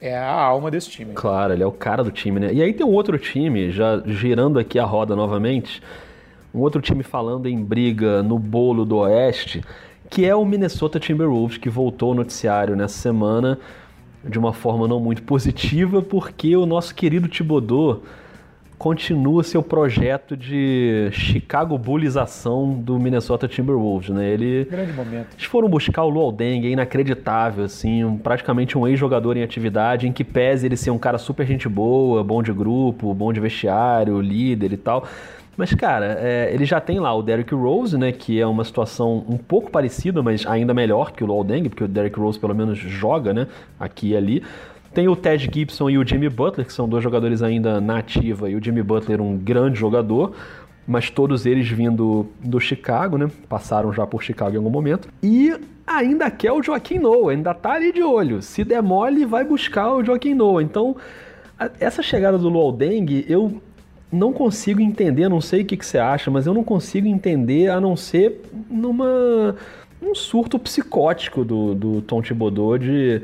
é 0.00 0.16
a 0.16 0.32
alma 0.32 0.70
desse 0.70 0.90
time. 0.90 1.14
Claro, 1.14 1.52
ele 1.52 1.62
é 1.62 1.66
o 1.66 1.72
cara 1.72 2.04
do 2.04 2.12
time, 2.12 2.38
né? 2.38 2.52
E 2.52 2.62
aí 2.62 2.72
tem 2.72 2.86
um 2.86 2.92
outro 2.92 3.18
time, 3.18 3.70
já 3.70 4.00
girando 4.06 4.58
aqui 4.58 4.78
a 4.78 4.84
roda 4.84 5.16
novamente, 5.16 5.82
um 6.54 6.60
outro 6.60 6.80
time 6.80 7.02
falando 7.02 7.48
em 7.48 7.62
briga 7.62 8.22
no 8.22 8.38
bolo 8.38 8.84
do 8.84 8.98
Oeste, 8.98 9.62
que 10.10 10.24
é 10.24 10.34
o 10.34 10.44
Minnesota 10.44 11.00
Timberwolves, 11.00 11.58
que 11.58 11.68
voltou 11.68 12.10
ao 12.10 12.14
noticiário 12.14 12.76
nessa 12.76 12.98
semana 12.98 13.58
de 14.24 14.38
uma 14.38 14.52
forma 14.52 14.88
não 14.88 14.98
muito 14.98 15.22
positiva, 15.22 16.00
porque 16.00 16.56
o 16.56 16.64
nosso 16.64 16.94
querido 16.94 17.28
Thibodeau 17.28 18.02
continua 18.78 19.42
seu 19.42 19.62
projeto 19.62 20.36
de 20.36 21.08
Chicago 21.12 21.78
Bullização 21.78 22.74
do 22.74 22.98
Minnesota 22.98 23.46
Timberwolves, 23.46 24.10
né? 24.10 24.28
Ele, 24.28 24.64
Grande 24.64 24.92
momento. 24.92 25.28
Eles 25.34 25.44
foram 25.44 25.68
buscar 25.68 26.02
o 26.04 26.08
Luol 26.08 26.32
Deng, 26.32 26.66
é 26.66 26.70
inacreditável, 26.70 27.64
assim, 27.64 28.04
um, 28.04 28.18
praticamente 28.18 28.76
um 28.76 28.86
ex-jogador 28.86 29.36
em 29.36 29.42
atividade, 29.42 30.08
em 30.08 30.12
que 30.12 30.24
pese 30.24 30.66
ele 30.66 30.76
ser 30.76 30.90
um 30.90 30.98
cara 30.98 31.18
super 31.18 31.46
gente 31.46 31.68
boa, 31.68 32.22
bom 32.24 32.42
de 32.42 32.52
grupo, 32.52 33.14
bom 33.14 33.32
de 33.32 33.40
vestiário, 33.40 34.20
líder 34.20 34.72
e 34.72 34.76
tal. 34.76 35.06
Mas, 35.56 35.72
cara, 35.74 36.18
é, 36.20 36.50
ele 36.52 36.64
já 36.64 36.80
tem 36.80 36.98
lá 36.98 37.14
o 37.14 37.22
Derrick 37.22 37.54
Rose, 37.54 37.96
né? 37.96 38.12
Que 38.12 38.40
é 38.40 38.46
uma 38.46 38.64
situação 38.64 39.24
um 39.28 39.36
pouco 39.36 39.70
parecida, 39.70 40.22
mas 40.22 40.46
ainda 40.46 40.74
melhor 40.74 41.12
que 41.12 41.22
o 41.22 41.26
Luol 41.26 41.44
Deng, 41.44 41.68
porque 41.68 41.84
o 41.84 41.88
Derrick 41.88 42.18
Rose 42.18 42.38
pelo 42.38 42.54
menos 42.54 42.78
joga, 42.78 43.32
né? 43.32 43.46
Aqui 43.78 44.10
e 44.10 44.16
ali. 44.16 44.42
Tem 44.92 45.08
o 45.08 45.16
Ted 45.16 45.50
Gibson 45.52 45.90
e 45.90 45.98
o 45.98 46.06
Jimmy 46.06 46.28
Butler, 46.28 46.66
que 46.66 46.72
são 46.72 46.88
dois 46.88 47.02
jogadores 47.02 47.42
ainda 47.42 47.80
na 47.80 47.98
ativa, 47.98 48.48
e 48.48 48.54
o 48.54 48.62
Jimmy 48.62 48.82
Butler 48.82 49.20
um 49.20 49.36
grande 49.36 49.76
jogador, 49.76 50.32
mas 50.86 51.10
todos 51.10 51.46
eles 51.46 51.68
vindo 51.68 52.28
do 52.40 52.60
Chicago, 52.60 53.18
né? 53.18 53.28
Passaram 53.48 53.92
já 53.92 54.06
por 54.06 54.22
Chicago 54.22 54.54
em 54.54 54.58
algum 54.58 54.70
momento. 54.70 55.08
E 55.22 55.52
ainda 55.86 56.30
quer 56.30 56.52
o 56.52 56.62
Joaquim 56.62 56.98
Noah, 56.98 57.32
ainda 57.32 57.52
tá 57.52 57.72
ali 57.72 57.92
de 57.92 58.02
olho. 58.02 58.40
Se 58.40 58.62
demole, 58.62 59.24
vai 59.24 59.44
buscar 59.44 59.92
o 59.92 60.04
Joaquim 60.04 60.34
Noah. 60.34 60.62
Então, 60.62 60.96
essa 61.80 62.02
chegada 62.02 62.38
do 62.38 62.48
Luol 62.48 62.72
Deng, 62.72 63.24
eu 63.28 63.60
não 64.14 64.32
consigo 64.32 64.80
entender, 64.80 65.28
não 65.28 65.40
sei 65.40 65.62
o 65.62 65.64
que, 65.64 65.76
que 65.76 65.84
você 65.84 65.98
acha, 65.98 66.30
mas 66.30 66.46
eu 66.46 66.54
não 66.54 66.64
consigo 66.64 67.06
entender 67.06 67.68
a 67.68 67.80
não 67.80 67.96
ser 67.96 68.42
numa 68.70 69.56
um 70.00 70.14
surto 70.14 70.58
psicótico 70.58 71.44
do, 71.44 71.74
do 71.74 72.02
Tom 72.02 72.20
Thibodeau 72.20 72.78
de 72.78 73.22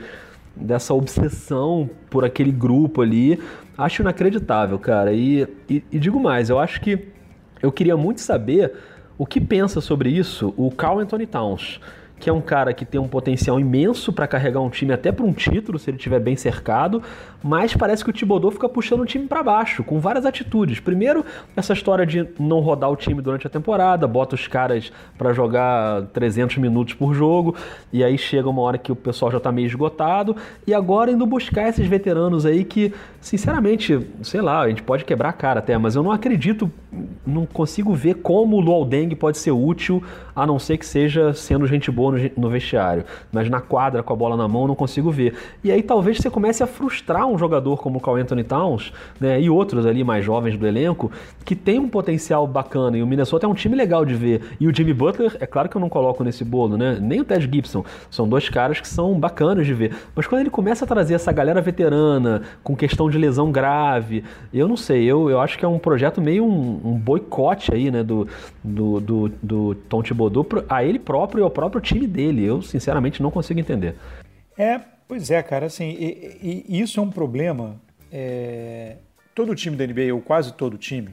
dessa 0.56 0.92
obsessão 0.92 1.88
por 2.08 2.24
aquele 2.24 2.50
grupo 2.50 3.02
ali. 3.02 3.40
Acho 3.76 4.02
inacreditável, 4.02 4.78
cara. 4.78 5.12
E, 5.12 5.46
e, 5.68 5.82
e, 5.90 5.98
digo 5.98 6.18
mais, 6.20 6.50
eu 6.50 6.58
acho 6.58 6.80
que 6.80 7.08
eu 7.62 7.70
queria 7.70 7.96
muito 7.96 8.20
saber 8.20 8.72
o 9.16 9.24
que 9.26 9.40
pensa 9.40 9.80
sobre 9.80 10.10
isso 10.10 10.52
o 10.56 10.70
Carl 10.70 10.98
Anthony 10.98 11.26
Towns 11.26 11.80
que 12.20 12.28
é 12.28 12.32
um 12.32 12.40
cara 12.42 12.74
que 12.74 12.84
tem 12.84 13.00
um 13.00 13.08
potencial 13.08 13.58
imenso 13.58 14.12
para 14.12 14.26
carregar 14.26 14.60
um 14.60 14.68
time 14.68 14.92
até 14.92 15.10
para 15.10 15.24
um 15.24 15.32
título, 15.32 15.78
se 15.78 15.88
ele 15.88 15.96
estiver 15.96 16.20
bem 16.20 16.36
cercado, 16.36 17.02
mas 17.42 17.74
parece 17.74 18.04
que 18.04 18.10
o 18.10 18.12
Thibodeau 18.12 18.50
fica 18.50 18.68
puxando 18.68 19.00
o 19.00 19.06
time 19.06 19.26
para 19.26 19.42
baixo, 19.42 19.82
com 19.82 19.98
várias 19.98 20.26
atitudes. 20.26 20.80
Primeiro, 20.80 21.24
essa 21.56 21.72
história 21.72 22.06
de 22.06 22.28
não 22.38 22.60
rodar 22.60 22.90
o 22.90 22.96
time 22.96 23.22
durante 23.22 23.46
a 23.46 23.50
temporada, 23.50 24.06
bota 24.06 24.34
os 24.34 24.46
caras 24.46 24.92
para 25.16 25.32
jogar 25.32 26.02
300 26.12 26.58
minutos 26.58 26.94
por 26.94 27.14
jogo, 27.14 27.54
e 27.92 28.04
aí 28.04 28.18
chega 28.18 28.48
uma 28.48 28.62
hora 28.62 28.78
que 28.78 28.92
o 28.92 28.96
pessoal 28.96 29.30
já 29.30 29.38
está 29.38 29.50
meio 29.50 29.66
esgotado, 29.66 30.36
e 30.66 30.74
agora 30.74 31.10
indo 31.10 31.24
buscar 31.26 31.68
esses 31.68 31.86
veteranos 31.86 32.44
aí 32.44 32.64
que, 32.64 32.92
sinceramente, 33.20 34.06
sei 34.22 34.40
lá, 34.40 34.60
a 34.60 34.68
gente 34.68 34.82
pode 34.82 35.04
quebrar 35.04 35.30
a 35.30 35.32
cara 35.32 35.60
até, 35.60 35.76
mas 35.78 35.96
eu 35.96 36.02
não 36.02 36.12
acredito, 36.12 36.70
não 37.26 37.46
consigo 37.46 37.94
ver 37.94 38.14
como 38.16 38.56
o 38.56 38.60
Luol 38.60 38.84
Deng 38.84 39.14
pode 39.14 39.38
ser 39.38 39.50
útil, 39.50 40.02
a 40.34 40.46
não 40.46 40.58
ser 40.58 40.78
que 40.78 40.86
seja 40.86 41.32
sendo 41.32 41.66
gente 41.66 41.90
boa 41.90 42.12
no, 42.12 42.30
no 42.36 42.50
vestiário, 42.50 43.04
mas 43.32 43.48
na 43.48 43.60
quadra 43.60 44.02
com 44.02 44.12
a 44.12 44.16
bola 44.16 44.36
na 44.36 44.48
mão 44.48 44.66
não 44.66 44.74
consigo 44.74 45.10
ver. 45.10 45.34
E 45.62 45.70
aí 45.70 45.82
talvez 45.82 46.18
você 46.18 46.30
comece 46.30 46.62
a 46.62 46.66
frustrar 46.66 47.26
um 47.30 47.38
jogador 47.38 47.76
como 47.78 47.98
o 47.98 48.00
Carl 48.00 48.16
Anthony 48.16 48.44
Towns, 48.44 48.92
né, 49.20 49.40
e 49.40 49.48
outros 49.48 49.86
ali 49.86 50.04
mais 50.04 50.24
jovens 50.24 50.56
do 50.56 50.66
elenco, 50.66 51.10
que 51.44 51.54
tem 51.54 51.78
um 51.78 51.88
potencial 51.88 52.46
bacana, 52.46 52.96
e 52.98 53.02
o 53.02 53.06
Minnesota 53.06 53.46
é 53.46 53.48
um 53.48 53.54
time 53.54 53.76
legal 53.76 54.04
de 54.04 54.14
ver. 54.14 54.56
E 54.60 54.66
o 54.66 54.74
Jimmy 54.74 54.92
Butler, 54.92 55.36
é 55.40 55.46
claro 55.46 55.68
que 55.68 55.76
eu 55.76 55.80
não 55.80 55.88
coloco 55.88 56.22
nesse 56.22 56.44
bolo, 56.44 56.76
né, 56.76 56.98
nem 57.00 57.20
o 57.20 57.24
Ted 57.24 57.48
Gibson, 57.50 57.84
são 58.10 58.28
dois 58.28 58.48
caras 58.48 58.80
que 58.80 58.88
são 58.88 59.18
bacanas 59.18 59.66
de 59.66 59.74
ver. 59.74 59.94
Mas 60.14 60.26
quando 60.26 60.40
ele 60.40 60.50
começa 60.50 60.84
a 60.84 60.88
trazer 60.88 61.14
essa 61.14 61.32
galera 61.32 61.60
veterana, 61.60 62.42
com 62.62 62.76
questão 62.76 63.08
de 63.08 63.18
lesão 63.18 63.50
grave, 63.50 64.24
eu 64.52 64.68
não 64.68 64.76
sei, 64.76 65.04
eu, 65.04 65.30
eu 65.30 65.40
acho 65.40 65.58
que 65.58 65.64
é 65.64 65.68
um 65.68 65.78
projeto 65.78 66.20
meio 66.20 66.44
um, 66.44 66.80
um 66.84 66.94
boicote 66.98 67.72
aí, 67.72 67.90
né, 67.90 68.02
do, 68.02 68.26
do, 68.62 69.00
do, 69.00 69.32
do 69.42 69.74
Tom 69.88 70.02
Thibodeau 70.02 70.46
a 70.68 70.84
ele 70.84 70.98
próprio 70.98 71.42
e 71.42 71.44
ao 71.44 71.50
próprio 71.50 71.80
time 71.80 72.06
dele. 72.06 72.44
Eu, 72.44 72.62
sinceramente, 72.62 73.22
não 73.22 73.30
consigo 73.30 73.60
entender. 73.60 73.94
É, 74.56 74.80
pois 75.10 75.28
é, 75.28 75.42
cara, 75.42 75.66
assim, 75.66 75.88
e, 75.98 76.64
e 76.68 76.80
isso 76.80 77.00
é 77.00 77.02
um 77.02 77.10
problema. 77.10 77.74
É, 78.12 78.94
todo 79.34 79.56
time 79.56 79.76
da 79.76 79.84
NBA, 79.84 80.14
ou 80.14 80.20
quase 80.20 80.52
todo 80.52 80.78
time, 80.78 81.10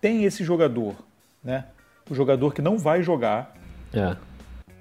tem 0.00 0.24
esse 0.24 0.42
jogador, 0.42 0.96
né? 1.42 1.66
O 2.10 2.14
jogador 2.16 2.52
que 2.52 2.60
não 2.60 2.76
vai 2.76 3.04
jogar, 3.04 3.54
é. 3.94 4.16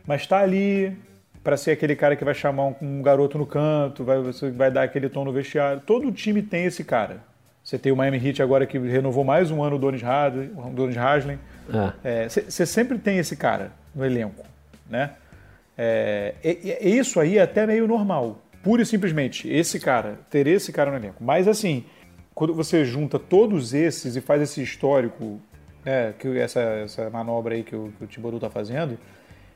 mas 0.07 0.21
está 0.21 0.39
ali 0.39 0.97
para 1.43 1.55
ser 1.55 1.69
aquele 1.69 1.95
cara 1.95 2.15
que 2.15 2.25
vai 2.25 2.33
chamar 2.33 2.65
um, 2.65 2.75
um, 2.81 3.01
garoto 3.03 3.37
no 3.37 3.45
canto, 3.45 4.03
vai, 4.03 4.17
vai 4.55 4.71
dar 4.71 4.81
aquele 4.81 5.07
tom 5.07 5.23
no 5.23 5.31
vestiário. 5.31 5.83
Todo 5.85 6.11
time 6.11 6.41
tem 6.41 6.65
esse 6.65 6.83
cara. 6.83 7.19
Você 7.63 7.77
tem 7.77 7.91
o 7.91 7.95
Miami 7.95 8.27
Heat 8.27 8.41
agora 8.41 8.65
que 8.65 8.79
renovou 8.79 9.23
mais 9.23 9.51
um 9.51 9.61
ano 9.61 9.75
o 9.75 9.79
Donis 9.79 10.01
Haslem. 10.03 10.49
Você 12.27 12.63
é. 12.63 12.65
sempre 12.65 12.97
tem 12.97 13.19
esse 13.19 13.35
cara 13.35 13.71
no 13.93 14.03
elenco, 14.03 14.43
né? 14.89 15.11
É, 15.77 16.35
isso 16.81 17.19
aí 17.19 17.37
é 17.37 17.41
até 17.41 17.65
meio 17.67 17.87
normal. 17.87 18.41
Pura 18.63 18.81
e 18.81 18.85
simplesmente, 18.85 19.47
esse 19.47 19.79
cara, 19.79 20.19
ter 20.29 20.47
esse 20.47 20.71
cara 20.71 20.89
no 20.89 20.97
elenco. 20.97 21.23
Mas 21.23 21.47
assim, 21.47 21.85
quando 22.33 22.53
você 22.53 22.83
junta 22.83 23.19
todos 23.19 23.73
esses 23.73 24.15
e 24.15 24.21
faz 24.21 24.41
esse 24.41 24.61
histórico, 24.61 25.39
né, 25.83 26.13
que 26.17 26.27
essa, 26.37 26.59
essa 26.59 27.09
manobra 27.09 27.55
aí 27.55 27.63
que 27.63 27.75
o, 27.75 27.93
que 27.97 28.03
o 28.03 28.07
Tiboru 28.07 28.39
tá 28.39 28.49
fazendo, 28.49 28.97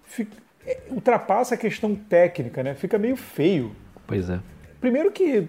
fica, 0.04 0.38
é, 0.66 0.80
ultrapassa 0.90 1.56
a 1.56 1.58
questão 1.58 1.96
técnica, 1.96 2.62
né? 2.62 2.76
Fica 2.76 2.98
meio 2.98 3.16
feio. 3.16 3.76
Pois 4.06 4.30
é. 4.30 4.40
Primeiro 4.80 5.12
que 5.12 5.48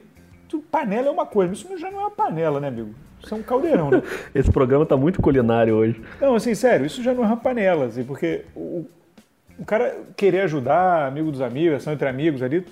panela 0.71 1.09
é 1.09 1.11
uma 1.11 1.27
coisa, 1.27 1.53
isso 1.53 1.79
já 1.79 1.91
não 1.91 2.00
é 2.00 2.03
uma 2.03 2.11
panela, 2.11 2.59
né, 2.59 2.69
amigo? 2.69 2.95
Isso 3.23 3.35
é 3.35 3.37
um 3.37 3.43
caldeirão, 3.43 3.91
né? 3.91 4.03
Esse 4.35 4.50
programa 4.50 4.87
tá 4.87 4.97
muito 4.97 5.21
culinário 5.21 5.75
hoje. 5.75 6.00
Não, 6.21 6.35
assim, 6.35 6.55
sério, 6.55 6.87
isso 6.87 7.03
já 7.03 7.12
não 7.12 7.23
é 7.23 7.27
uma 7.27 7.37
panela, 7.37 7.87
assim, 7.87 8.03
porque 8.03 8.45
o, 8.57 8.87
o 9.61 9.64
cara 9.64 9.97
querer 10.17 10.40
ajudar, 10.40 11.07
amigo 11.07 11.31
dos 11.31 11.40
amigos, 11.40 11.76
ação 11.76 11.93
entre 11.93 12.09
amigos 12.09 12.43
ali, 12.43 12.67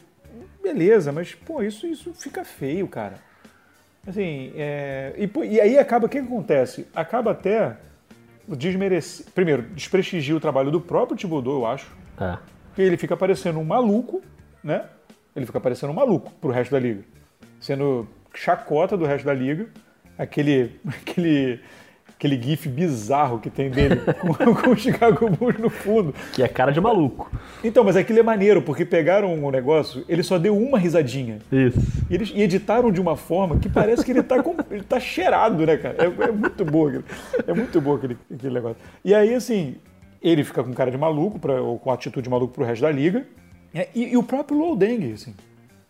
beleza, 0.63 1.13
mas, 1.13 1.35
pô, 1.35 1.63
isso, 1.63 1.87
isso 1.87 2.13
fica 2.15 2.45
feio, 2.45 2.89
cara. 2.89 3.15
Assim, 4.07 4.53
é, 4.57 5.13
e, 5.17 5.31
e, 5.45 5.61
aí 5.61 5.79
acaba, 5.79 6.07
o 6.07 6.09
que, 6.09 6.19
que 6.21 6.27
acontece? 6.27 6.87
Acaba 6.95 7.33
até 7.33 7.77
desmerecer. 8.49 9.27
Primeiro, 9.35 9.63
desprestigia 9.63 10.35
o 10.35 10.41
trabalho 10.41 10.71
do 10.71 10.81
próprio 10.81 11.17
Thibodeau, 11.17 11.57
eu 11.57 11.67
acho. 11.67 11.95
É. 12.19 12.39
Porque 12.69 12.83
ele 12.83 12.97
fica 12.97 13.17
parecendo 13.17 13.59
um 13.59 13.65
maluco, 13.65 14.23
né? 14.65 14.87
Ele 15.37 15.45
fica 15.45 15.61
parecendo 15.61 15.93
um 15.93 15.97
maluco 15.97 16.33
pro 16.41 16.51
resto 16.51 16.73
da 16.73 16.81
liga. 16.81 17.05
Sendo 17.61 18.09
chacota 18.35 18.97
do 18.97 19.05
resto 19.05 19.27
da 19.27 19.35
liga 19.35 19.69
aquele, 20.19 20.81
aquele, 21.03 21.61
aquele 22.19 22.41
gif 22.43 22.69
bizarro 22.69 23.39
que 23.39 23.49
tem 23.49 23.71
dele 23.71 23.97
com, 24.21 24.35
com 24.55 24.71
o 24.71 24.77
Chicago 24.77 25.31
Bulls 25.31 25.57
no 25.59 25.71
fundo. 25.71 26.13
Que 26.33 26.43
é 26.43 26.49
cara 26.49 26.73
de 26.73 26.81
maluco. 26.81 27.31
Então, 27.63 27.85
mas 27.85 27.97
aquilo 27.97 28.19
é 28.19 28.23
maneiro, 28.25 28.61
porque 28.61 28.85
pegaram 28.85 29.33
o 29.33 29.47
um 29.47 29.51
negócio, 29.53 30.05
ele 30.09 30.25
só 30.25 30.37
deu 30.37 30.59
uma 30.59 30.79
risadinha. 30.79 31.39
Isso. 31.51 31.79
E 32.11 32.15
eles 32.15 32.33
e 32.35 32.43
editaram 32.43 32.91
de 32.91 33.01
uma 33.01 33.17
forma 33.17 33.59
que 33.59 33.69
parece 33.69 34.05
que 34.05 34.11
ele 34.11 34.23
tá, 34.25 34.43
com, 34.43 34.57
ele 34.69 34.83
tá 34.83 34.99
cheirado, 34.99 35.65
né, 35.65 35.77
cara? 35.77 35.97
É, 35.99 36.25
é 36.25 36.33
muito 36.33 36.65
bom 36.65 36.89
aquele, 36.89 37.05
é 37.47 37.55
muito 37.55 37.81
bom 37.81 37.95
aquele, 37.95 38.19
aquele 38.35 38.55
negócio. 38.55 38.79
E 39.05 39.15
aí, 39.15 39.33
assim, 39.33 39.77
ele 40.21 40.43
fica 40.43 40.65
com 40.65 40.75
cara 40.75 40.91
de 40.91 40.99
maluco, 40.99 41.39
pra, 41.39 41.63
ou 41.63 41.79
com 41.79 41.93
atitude 41.93 42.25
de 42.25 42.31
maluco 42.31 42.53
pro 42.53 42.65
resto 42.65 42.83
da 42.83 42.91
liga. 42.91 43.25
É, 43.73 43.89
e, 43.95 44.13
e, 44.13 44.17
o 44.17 44.25
próprio 44.25 44.59
Loldeng, 44.59 45.13
assim. 45.13 45.35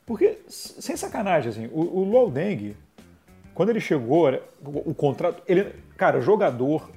Porque, 0.04 0.38
sem 0.48 0.94
sacanagem, 0.96 1.48
assim, 1.50 1.70
o, 1.72 2.00
o 2.00 2.04
Loldeng, 2.04 2.76
quando 3.54 3.70
ele 3.70 3.80
chegou, 3.80 4.28
o, 4.62 4.94
contrato. 4.94 5.42
Ele, 5.48 5.66
cara, 5.98 6.20
jogador, 6.20 6.88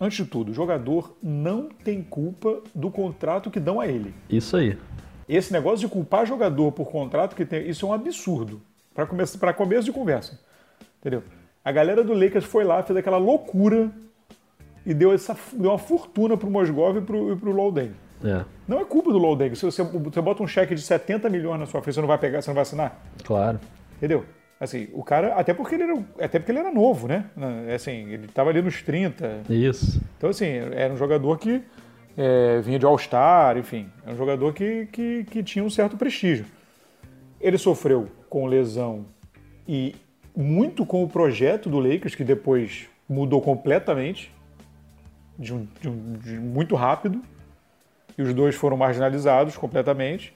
antes 0.00 0.16
de 0.16 0.24
tudo, 0.24 0.52
jogador 0.52 1.16
não 1.22 1.68
tem 1.68 2.02
culpa 2.02 2.62
do 2.74 2.90
contrato 2.90 3.50
que 3.50 3.60
dão 3.60 3.78
a 3.78 3.86
ele. 3.86 4.14
Isso 4.28 4.56
aí. 4.56 4.76
Esse 5.28 5.52
negócio 5.52 5.86
de 5.86 5.88
culpar 5.92 6.26
jogador 6.26 6.72
por 6.72 6.90
contrato 6.90 7.36
que 7.36 7.44
tem, 7.44 7.68
isso 7.68 7.86
é 7.86 7.88
um 7.88 7.92
absurdo. 7.92 8.60
Para 8.92 9.06
começo, 9.06 9.38
começo 9.54 9.84
de 9.84 9.92
conversa. 9.92 10.40
Entendeu? 10.98 11.22
A 11.62 11.70
galera 11.70 12.02
do 12.02 12.14
Lakers 12.14 12.46
foi 12.46 12.64
lá, 12.64 12.82
fez 12.82 12.98
aquela 12.98 13.18
loucura 13.18 13.92
e 14.84 14.94
deu, 14.94 15.12
essa, 15.12 15.36
deu 15.52 15.70
uma 15.70 15.78
fortuna 15.78 16.36
pro 16.36 16.50
Mosgov 16.50 16.96
e 16.96 17.00
pro, 17.02 17.32
e 17.32 17.36
pro 17.36 17.52
Lowden. 17.52 17.92
É. 18.24 18.44
Não 18.66 18.80
é 18.80 18.84
culpa 18.84 19.12
do 19.12 19.18
Lowden. 19.18 19.54
Se 19.54 19.64
você, 19.64 19.82
você 19.82 20.20
bota 20.20 20.42
um 20.42 20.46
cheque 20.46 20.74
de 20.74 20.80
70 20.80 21.28
milhões 21.28 21.60
na 21.60 21.66
sua 21.66 21.82
frente, 21.82 21.94
você 21.94 22.00
não 22.00 22.08
vai 22.08 22.18
pegar, 22.18 22.40
você 22.40 22.48
não 22.48 22.54
vai 22.54 22.62
assinar? 22.62 23.00
Claro. 23.22 23.60
Entendeu? 23.98 24.24
Assim, 24.60 24.88
o 24.92 25.02
cara, 25.02 25.34
até 25.36 25.54
porque 25.54 25.74
ele 25.74 25.84
era, 25.84 26.04
até 26.20 26.38
porque 26.38 26.52
ele 26.52 26.58
era 26.58 26.70
novo, 26.70 27.08
né? 27.08 27.24
Assim, 27.74 28.12
ele 28.12 28.26
estava 28.26 28.50
ali 28.50 28.60
nos 28.60 28.82
30. 28.82 29.44
Isso. 29.48 30.02
Então, 30.18 30.28
assim, 30.28 30.44
era 30.44 30.92
um 30.92 30.98
jogador 30.98 31.38
que 31.38 31.62
é, 32.14 32.60
vinha 32.60 32.78
de 32.78 32.84
All-Star, 32.84 33.56
enfim, 33.56 33.88
era 34.04 34.12
um 34.12 34.18
jogador 34.18 34.52
que, 34.52 34.86
que, 34.92 35.24
que 35.24 35.42
tinha 35.42 35.64
um 35.64 35.70
certo 35.70 35.96
prestígio. 35.96 36.44
Ele 37.40 37.56
sofreu 37.56 38.10
com 38.28 38.44
lesão 38.46 39.06
e 39.66 39.94
muito 40.36 40.84
com 40.84 41.02
o 41.02 41.08
projeto 41.08 41.70
do 41.70 41.78
Lakers, 41.78 42.14
que 42.14 42.22
depois 42.22 42.86
mudou 43.08 43.40
completamente, 43.40 44.30
de, 45.38 45.54
um, 45.54 45.66
de, 45.80 45.88
um, 45.88 46.12
de 46.22 46.38
muito 46.38 46.74
rápido. 46.74 47.22
e 48.18 48.20
os 48.20 48.34
dois 48.34 48.54
foram 48.54 48.76
marginalizados 48.76 49.56
completamente. 49.56 50.34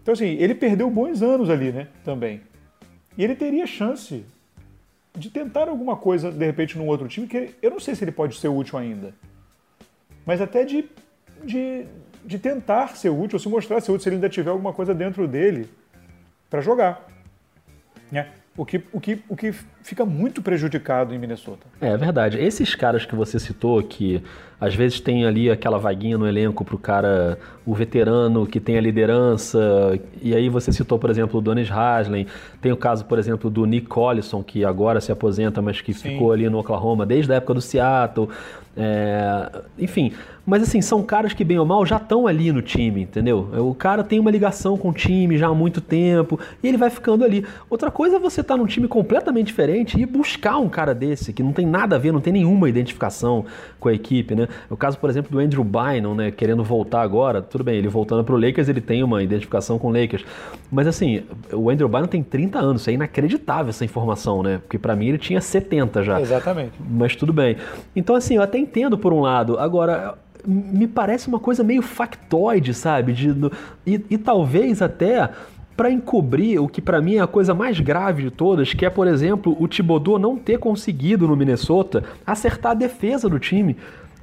Então, 0.00 0.12
assim, 0.12 0.36
ele 0.38 0.54
perdeu 0.54 0.88
bons 0.88 1.20
anos 1.20 1.50
ali, 1.50 1.72
né? 1.72 1.88
Também. 2.04 2.40
E 3.16 3.24
ele 3.24 3.34
teria 3.34 3.66
chance 3.66 4.24
de 5.14 5.30
tentar 5.30 5.68
alguma 5.68 5.96
coisa, 5.96 6.30
de 6.30 6.44
repente, 6.44 6.78
num 6.78 6.86
outro 6.86 7.08
time, 7.08 7.26
que 7.26 7.54
eu 7.60 7.70
não 7.70 7.80
sei 7.80 7.94
se 7.94 8.04
ele 8.04 8.12
pode 8.12 8.38
ser 8.38 8.48
útil 8.48 8.78
ainda. 8.78 9.14
Mas 10.24 10.40
até 10.40 10.64
de, 10.64 10.88
de, 11.44 11.86
de 12.24 12.38
tentar 12.38 12.96
ser 12.96 13.10
útil, 13.10 13.36
ou 13.36 13.40
se 13.40 13.48
mostrar 13.48 13.80
ser 13.80 13.90
útil, 13.90 14.02
se 14.02 14.08
ele 14.08 14.16
ainda 14.16 14.28
tiver 14.28 14.50
alguma 14.50 14.72
coisa 14.72 14.94
dentro 14.94 15.26
dele 15.26 15.68
para 16.48 16.60
jogar. 16.60 17.06
Né? 18.10 18.30
O 18.60 18.66
que, 18.66 18.82
o, 18.92 19.00
que, 19.00 19.18
o 19.26 19.34
que 19.34 19.54
fica 19.82 20.04
muito 20.04 20.42
prejudicado 20.42 21.14
em 21.14 21.18
Minnesota. 21.18 21.66
É, 21.80 21.96
verdade. 21.96 22.38
Esses 22.38 22.74
caras 22.74 23.06
que 23.06 23.14
você 23.14 23.38
citou, 23.38 23.82
que 23.82 24.22
às 24.60 24.74
vezes 24.74 25.00
tem 25.00 25.24
ali 25.24 25.50
aquela 25.50 25.78
vaguinha 25.78 26.18
no 26.18 26.28
elenco 26.28 26.62
pro 26.62 26.76
cara, 26.76 27.38
o 27.64 27.74
veterano 27.74 28.46
que 28.46 28.60
tem 28.60 28.76
a 28.76 28.80
liderança, 28.82 29.98
e 30.20 30.34
aí 30.34 30.50
você 30.50 30.70
citou, 30.74 30.98
por 30.98 31.08
exemplo, 31.08 31.38
o 31.38 31.42
Donis 31.42 31.70
Haslem, 31.70 32.26
tem 32.60 32.70
o 32.70 32.76
caso, 32.76 33.06
por 33.06 33.18
exemplo, 33.18 33.48
do 33.48 33.64
Nick 33.64 33.86
Collison, 33.86 34.42
que 34.42 34.62
agora 34.62 35.00
se 35.00 35.10
aposenta, 35.10 35.62
mas 35.62 35.80
que 35.80 35.94
Sim. 35.94 36.10
ficou 36.10 36.30
ali 36.30 36.46
no 36.50 36.58
Oklahoma 36.58 37.06
desde 37.06 37.32
a 37.32 37.36
época 37.36 37.54
do 37.54 37.62
Seattle. 37.62 38.28
É, 38.82 39.62
enfim, 39.78 40.10
mas 40.46 40.62
assim, 40.62 40.80
são 40.80 41.02
caras 41.02 41.32
que, 41.32 41.44
bem 41.44 41.58
ou 41.58 41.66
mal, 41.66 41.84
já 41.84 41.96
estão 41.96 42.26
ali 42.26 42.50
no 42.50 42.62
time, 42.62 43.02
entendeu? 43.02 43.48
O 43.58 43.74
cara 43.74 44.02
tem 44.02 44.18
uma 44.18 44.30
ligação 44.30 44.76
com 44.76 44.88
o 44.88 44.92
time 44.92 45.36
já 45.36 45.48
há 45.48 45.54
muito 45.54 45.80
tempo 45.80 46.40
e 46.62 46.66
ele 46.66 46.76
vai 46.76 46.90
ficando 46.90 47.24
ali. 47.24 47.44
Outra 47.68 47.90
coisa 47.90 48.16
é 48.16 48.18
você 48.18 48.40
estar 48.40 48.54
tá 48.54 48.58
num 48.58 48.66
time 48.66 48.88
completamente 48.88 49.48
diferente 49.48 50.00
e 50.00 50.06
buscar 50.06 50.58
um 50.58 50.68
cara 50.68 50.94
desse, 50.94 51.32
que 51.32 51.42
não 51.42 51.52
tem 51.52 51.66
nada 51.66 51.96
a 51.96 51.98
ver, 51.98 52.10
não 52.10 52.20
tem 52.20 52.32
nenhuma 52.32 52.68
identificação 52.68 53.44
com 53.78 53.88
a 53.88 53.92
equipe, 53.92 54.34
né? 54.34 54.48
O 54.68 54.76
caso, 54.76 54.98
por 54.98 55.10
exemplo, 55.10 55.30
do 55.30 55.38
Andrew 55.38 55.62
Bynum, 55.62 56.14
né, 56.14 56.30
querendo 56.30 56.64
voltar 56.64 57.02
agora, 57.02 57.42
tudo 57.42 57.62
bem, 57.62 57.76
ele 57.76 57.88
voltando 57.88 58.24
pro 58.24 58.36
Lakers, 58.36 58.68
ele 58.68 58.80
tem 58.80 59.02
uma 59.02 59.22
identificação 59.22 59.78
com 59.78 59.88
o 59.88 59.92
Lakers. 59.92 60.24
Mas 60.70 60.86
assim, 60.86 61.22
o 61.52 61.70
Andrew 61.70 61.88
Bynum 61.88 62.06
tem 62.06 62.22
30 62.22 62.58
anos, 62.58 62.88
é 62.88 62.92
inacreditável 62.92 63.70
essa 63.70 63.84
informação, 63.84 64.42
né? 64.42 64.58
Porque 64.58 64.78
para 64.78 64.96
mim 64.96 65.08
ele 65.08 65.18
tinha 65.18 65.40
70 65.40 66.02
já. 66.02 66.20
Exatamente. 66.20 66.72
Mas 66.90 67.14
tudo 67.14 67.32
bem. 67.32 67.56
Então 67.94 68.16
assim, 68.16 68.36
eu 68.36 68.42
até 68.42 68.58
entendo 68.70 68.96
por 68.96 69.12
um 69.12 69.20
lado. 69.20 69.58
Agora, 69.58 70.16
me 70.46 70.86
parece 70.86 71.26
uma 71.26 71.40
coisa 71.40 71.64
meio 71.64 71.82
factoide, 71.82 72.72
sabe? 72.72 73.12
De, 73.12 73.34
e, 73.84 74.00
e 74.10 74.16
talvez 74.16 74.80
até 74.80 75.28
para 75.76 75.90
encobrir 75.90 76.60
o 76.60 76.68
que 76.68 76.80
para 76.80 77.00
mim 77.00 77.16
é 77.16 77.20
a 77.20 77.26
coisa 77.26 77.54
mais 77.54 77.80
grave 77.80 78.22
de 78.24 78.30
todas, 78.30 78.72
que 78.74 78.84
é, 78.84 78.90
por 78.90 79.08
exemplo, 79.08 79.56
o 79.58 79.66
Thibodeau 79.66 80.18
não 80.18 80.36
ter 80.36 80.58
conseguido 80.58 81.26
no 81.26 81.34
Minnesota 81.34 82.04
acertar 82.26 82.72
a 82.72 82.74
defesa 82.74 83.28
do 83.28 83.38
time 83.38 83.76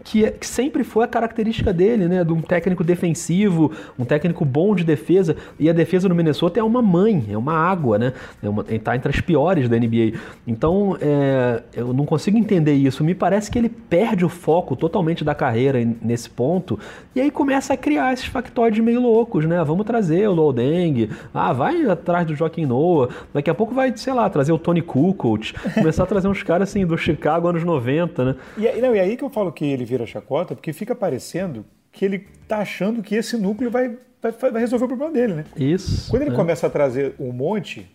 que, 0.07 0.23
é, 0.23 0.31
que, 0.31 0.47
sempre 0.47 0.85
foi 0.85 1.03
a 1.03 1.07
característica 1.07 1.73
dele, 1.73 2.07
né? 2.07 2.23
De 2.23 2.31
um 2.31 2.41
técnico 2.41 2.81
defensivo, 2.81 3.71
um 3.99 4.05
técnico 4.05 4.45
bom 4.45 4.73
de 4.73 4.85
defesa. 4.85 5.35
E 5.59 5.69
a 5.69 5.73
defesa 5.73 6.07
no 6.07 6.15
Minnesota 6.15 6.59
é 6.59 6.63
uma 6.63 6.81
mãe, 6.81 7.25
é 7.29 7.37
uma 7.37 7.53
água, 7.53 7.99
né? 7.99 8.13
É 8.41 8.47
uma, 8.47 8.63
tá 8.63 8.95
entre 8.95 9.09
as 9.09 9.19
piores 9.19 9.67
da 9.67 9.77
NBA. 9.77 10.17
Então, 10.47 10.97
é, 11.01 11.61
eu 11.73 11.93
não 11.93 12.05
consigo 12.05 12.37
entender 12.37 12.73
isso. 12.73 13.03
Me 13.03 13.13
parece 13.13 13.51
que 13.51 13.59
ele 13.59 13.67
perde 13.67 14.23
o 14.23 14.29
foco 14.29 14.77
totalmente 14.77 15.25
da 15.25 15.35
carreira 15.35 15.85
nesse 16.01 16.29
ponto. 16.29 16.79
E 17.13 17.19
aí 17.19 17.29
começa 17.29 17.73
a 17.73 17.77
criar 17.77 18.13
esses 18.13 18.27
factoides 18.27 18.79
meio 18.79 19.01
loucos, 19.01 19.43
né? 19.45 19.61
Vamos 19.65 19.85
trazer 19.85 20.29
o 20.29 20.33
Lodeng. 20.33 21.09
Ah, 21.33 21.51
vai 21.51 21.83
atrás 21.85 22.25
do 22.25 22.33
Joaquim 22.33 22.65
Noah. 22.65 23.13
Daqui 23.33 23.49
a 23.49 23.53
pouco 23.53 23.73
vai, 23.73 23.91
sei 23.97 24.13
lá, 24.13 24.29
trazer 24.29 24.53
o 24.53 24.57
Tony 24.57 24.81
Kukoc. 24.81 25.51
Começar 25.73 26.03
a 26.03 26.05
trazer 26.05 26.29
uns 26.29 26.43
caras 26.43 26.69
assim 26.69 26.85
do 26.85 26.97
Chicago 26.97 27.49
anos 27.49 27.65
90, 27.65 28.23
né? 28.23 28.35
E, 28.57 28.79
não, 28.79 28.95
e 28.95 28.99
aí 29.01 29.17
que 29.17 29.23
eu 29.23 29.29
falo 29.29 29.51
que 29.51 29.65
ele 29.65 29.83
vira 29.97 30.05
chacota, 30.05 30.55
porque 30.55 30.71
fica 30.71 30.95
parecendo 30.95 31.65
que 31.91 32.05
ele 32.05 32.27
está 32.41 32.59
achando 32.59 33.01
que 33.01 33.15
esse 33.15 33.35
núcleo 33.37 33.71
vai, 33.71 33.97
vai, 34.21 34.31
vai, 34.31 34.61
resolver 34.61 34.85
o 34.85 34.87
problema 34.87 35.11
dele, 35.11 35.33
né? 35.33 35.45
Isso. 35.55 36.09
Quando 36.09 36.21
ele 36.21 36.31
é. 36.31 36.35
começa 36.35 36.67
a 36.67 36.69
trazer 36.69 37.15
um 37.19 37.31
monte 37.31 37.89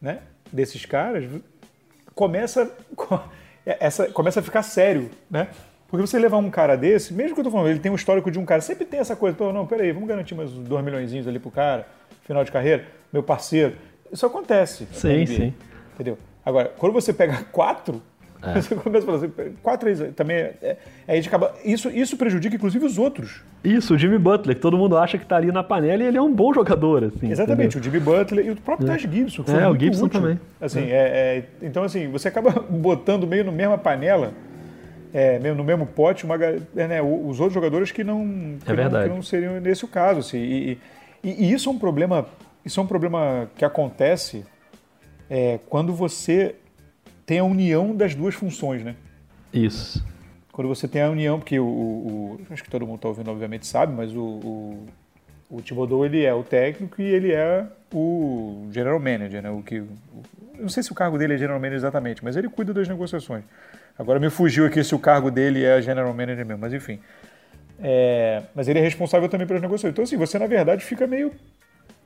né, 0.00 0.20
desses 0.52 0.84
caras, 0.84 1.24
começa, 2.14 2.70
essa, 3.64 4.08
começa 4.10 4.40
a 4.40 4.42
ficar 4.42 4.62
sério, 4.62 5.10
né? 5.30 5.48
Porque 5.88 6.06
você 6.06 6.18
levar 6.18 6.36
um 6.36 6.50
cara 6.50 6.76
desse, 6.76 7.14
mesmo 7.14 7.34
que 7.34 7.40
eu 7.40 7.44
tô 7.44 7.50
falando, 7.50 7.70
ele 7.70 7.78
tem 7.78 7.90
um 7.90 7.94
histórico 7.94 8.30
de 8.30 8.38
um 8.38 8.44
cara, 8.44 8.60
sempre 8.60 8.84
tem 8.84 9.00
essa 9.00 9.16
coisa, 9.16 9.34
pô, 9.34 9.50
não, 9.54 9.66
peraí, 9.66 9.90
vamos 9.90 10.06
garantir 10.06 10.34
mais 10.34 10.50
dois 10.50 10.84
milhões 10.84 11.26
ali 11.26 11.38
pro 11.38 11.50
cara, 11.50 11.88
final 12.24 12.44
de 12.44 12.52
carreira, 12.52 12.84
meu 13.10 13.22
parceiro. 13.22 13.74
Isso 14.12 14.26
acontece. 14.26 14.86
Sim, 14.92 15.24
sim. 15.24 15.54
Entendeu? 15.94 16.18
Agora, 16.44 16.72
quando 16.76 16.92
você 16.92 17.10
pega 17.10 17.42
quatro, 17.50 18.02
é. 18.40 18.60
Você 18.60 18.74
começa 18.74 19.04
a 19.04 19.06
falar 19.06 19.18
assim, 19.18 19.52
quatro 19.62 19.86
vezes 19.86 20.14
também. 20.14 20.36
É, 20.36 20.56
é, 20.62 21.12
a 21.12 21.14
gente 21.16 21.28
acaba, 21.28 21.54
isso, 21.64 21.90
isso 21.90 22.16
prejudica, 22.16 22.54
inclusive, 22.54 22.84
os 22.84 22.96
outros. 22.96 23.42
Isso, 23.64 23.94
o 23.94 23.98
Jimmy 23.98 24.18
Butler, 24.18 24.54
que 24.54 24.62
todo 24.62 24.78
mundo 24.78 24.96
acha 24.96 25.18
que 25.18 25.24
está 25.24 25.36
ali 25.36 25.50
na 25.50 25.64
panela 25.64 26.04
e 26.04 26.06
ele 26.06 26.16
é 26.16 26.22
um 26.22 26.32
bom 26.32 26.54
jogador. 26.54 27.04
Assim, 27.04 27.30
Exatamente, 27.30 27.76
entendeu? 27.76 27.80
o 27.80 27.82
Jimmy 27.82 28.00
Butler 28.00 28.46
e 28.46 28.50
o 28.50 28.56
próprio 28.56 28.86
é. 28.86 28.92
Taj 28.92 29.08
Gibson. 29.10 29.42
Que 29.42 29.50
é, 29.50 29.68
o 29.68 29.76
Gibson 29.76 30.04
útil. 30.04 30.20
também. 30.20 30.40
Assim, 30.60 30.82
é. 30.82 31.42
é. 31.42 31.44
então, 31.62 31.82
assim, 31.82 32.08
você 32.08 32.28
acaba 32.28 32.50
botando 32.70 33.26
meio 33.26 33.44
na 33.44 33.52
mesma 33.52 33.76
panela. 33.76 34.32
É, 35.12 35.38
no 35.38 35.64
mesmo 35.64 35.86
pote, 35.86 36.26
uma, 36.26 36.36
né, 36.36 37.00
os 37.00 37.40
outros 37.40 37.54
jogadores 37.54 37.90
que 37.90 38.04
não, 38.04 38.58
que, 38.62 38.72
não, 38.74 39.02
que 39.02 39.08
não 39.08 39.22
seriam 39.22 39.58
nesse 39.58 39.86
caso. 39.86 40.20
Assim, 40.20 40.36
e, 40.36 40.78
e, 41.24 41.46
e, 41.46 41.52
isso 41.52 41.70
é 41.70 41.72
um 41.72 41.78
problema, 41.78 42.26
isso 42.62 42.78
é 42.78 42.82
um 42.82 42.86
problema 42.86 43.48
que 43.56 43.64
acontece 43.64 44.44
quando 45.70 45.94
você 45.94 46.56
tem 47.28 47.40
a 47.40 47.44
união 47.44 47.94
das 47.94 48.14
duas 48.14 48.34
funções, 48.34 48.82
né? 48.82 48.96
Isso. 49.52 50.02
Quando 50.50 50.66
você 50.66 50.88
tem 50.88 51.02
a 51.02 51.10
união, 51.10 51.38
porque 51.38 51.60
o, 51.60 51.66
o, 51.66 52.40
o 52.40 52.46
acho 52.50 52.64
que 52.64 52.70
todo 52.70 52.86
mundo 52.86 52.96
está 52.96 53.08
ouvindo, 53.08 53.30
obviamente 53.30 53.66
sabe, 53.66 53.92
mas 53.92 54.14
o, 54.14 54.22
o, 54.22 54.86
o 55.50 55.60
Thibodeau 55.60 56.06
ele 56.06 56.24
é 56.24 56.32
o 56.32 56.42
técnico 56.42 57.02
e 57.02 57.04
ele 57.04 57.30
é 57.30 57.66
o 57.92 58.66
general 58.72 58.98
manager, 58.98 59.42
né? 59.42 59.50
O 59.50 59.62
que, 59.62 59.78
o, 59.80 59.88
não 60.58 60.70
sei 60.70 60.82
se 60.82 60.90
o 60.90 60.94
cargo 60.94 61.18
dele 61.18 61.34
é 61.34 61.36
general 61.36 61.60
manager 61.60 61.76
exatamente, 61.76 62.24
mas 62.24 62.34
ele 62.34 62.48
cuida 62.48 62.72
das 62.72 62.88
negociações. 62.88 63.44
Agora 63.98 64.18
me 64.18 64.30
fugiu 64.30 64.64
aqui 64.64 64.82
se 64.82 64.94
o 64.94 64.98
cargo 64.98 65.30
dele 65.30 65.62
é 65.62 65.82
general 65.82 66.14
manager 66.14 66.46
mesmo, 66.46 66.62
mas 66.62 66.72
enfim. 66.72 66.98
É, 67.78 68.42
mas 68.54 68.68
ele 68.68 68.78
é 68.78 68.82
responsável 68.82 69.28
também 69.28 69.46
pelas 69.46 69.60
negociações. 69.60 69.92
Então, 69.92 70.02
assim, 70.02 70.16
você 70.16 70.38
na 70.38 70.46
verdade 70.46 70.82
fica 70.82 71.06
meio 71.06 71.30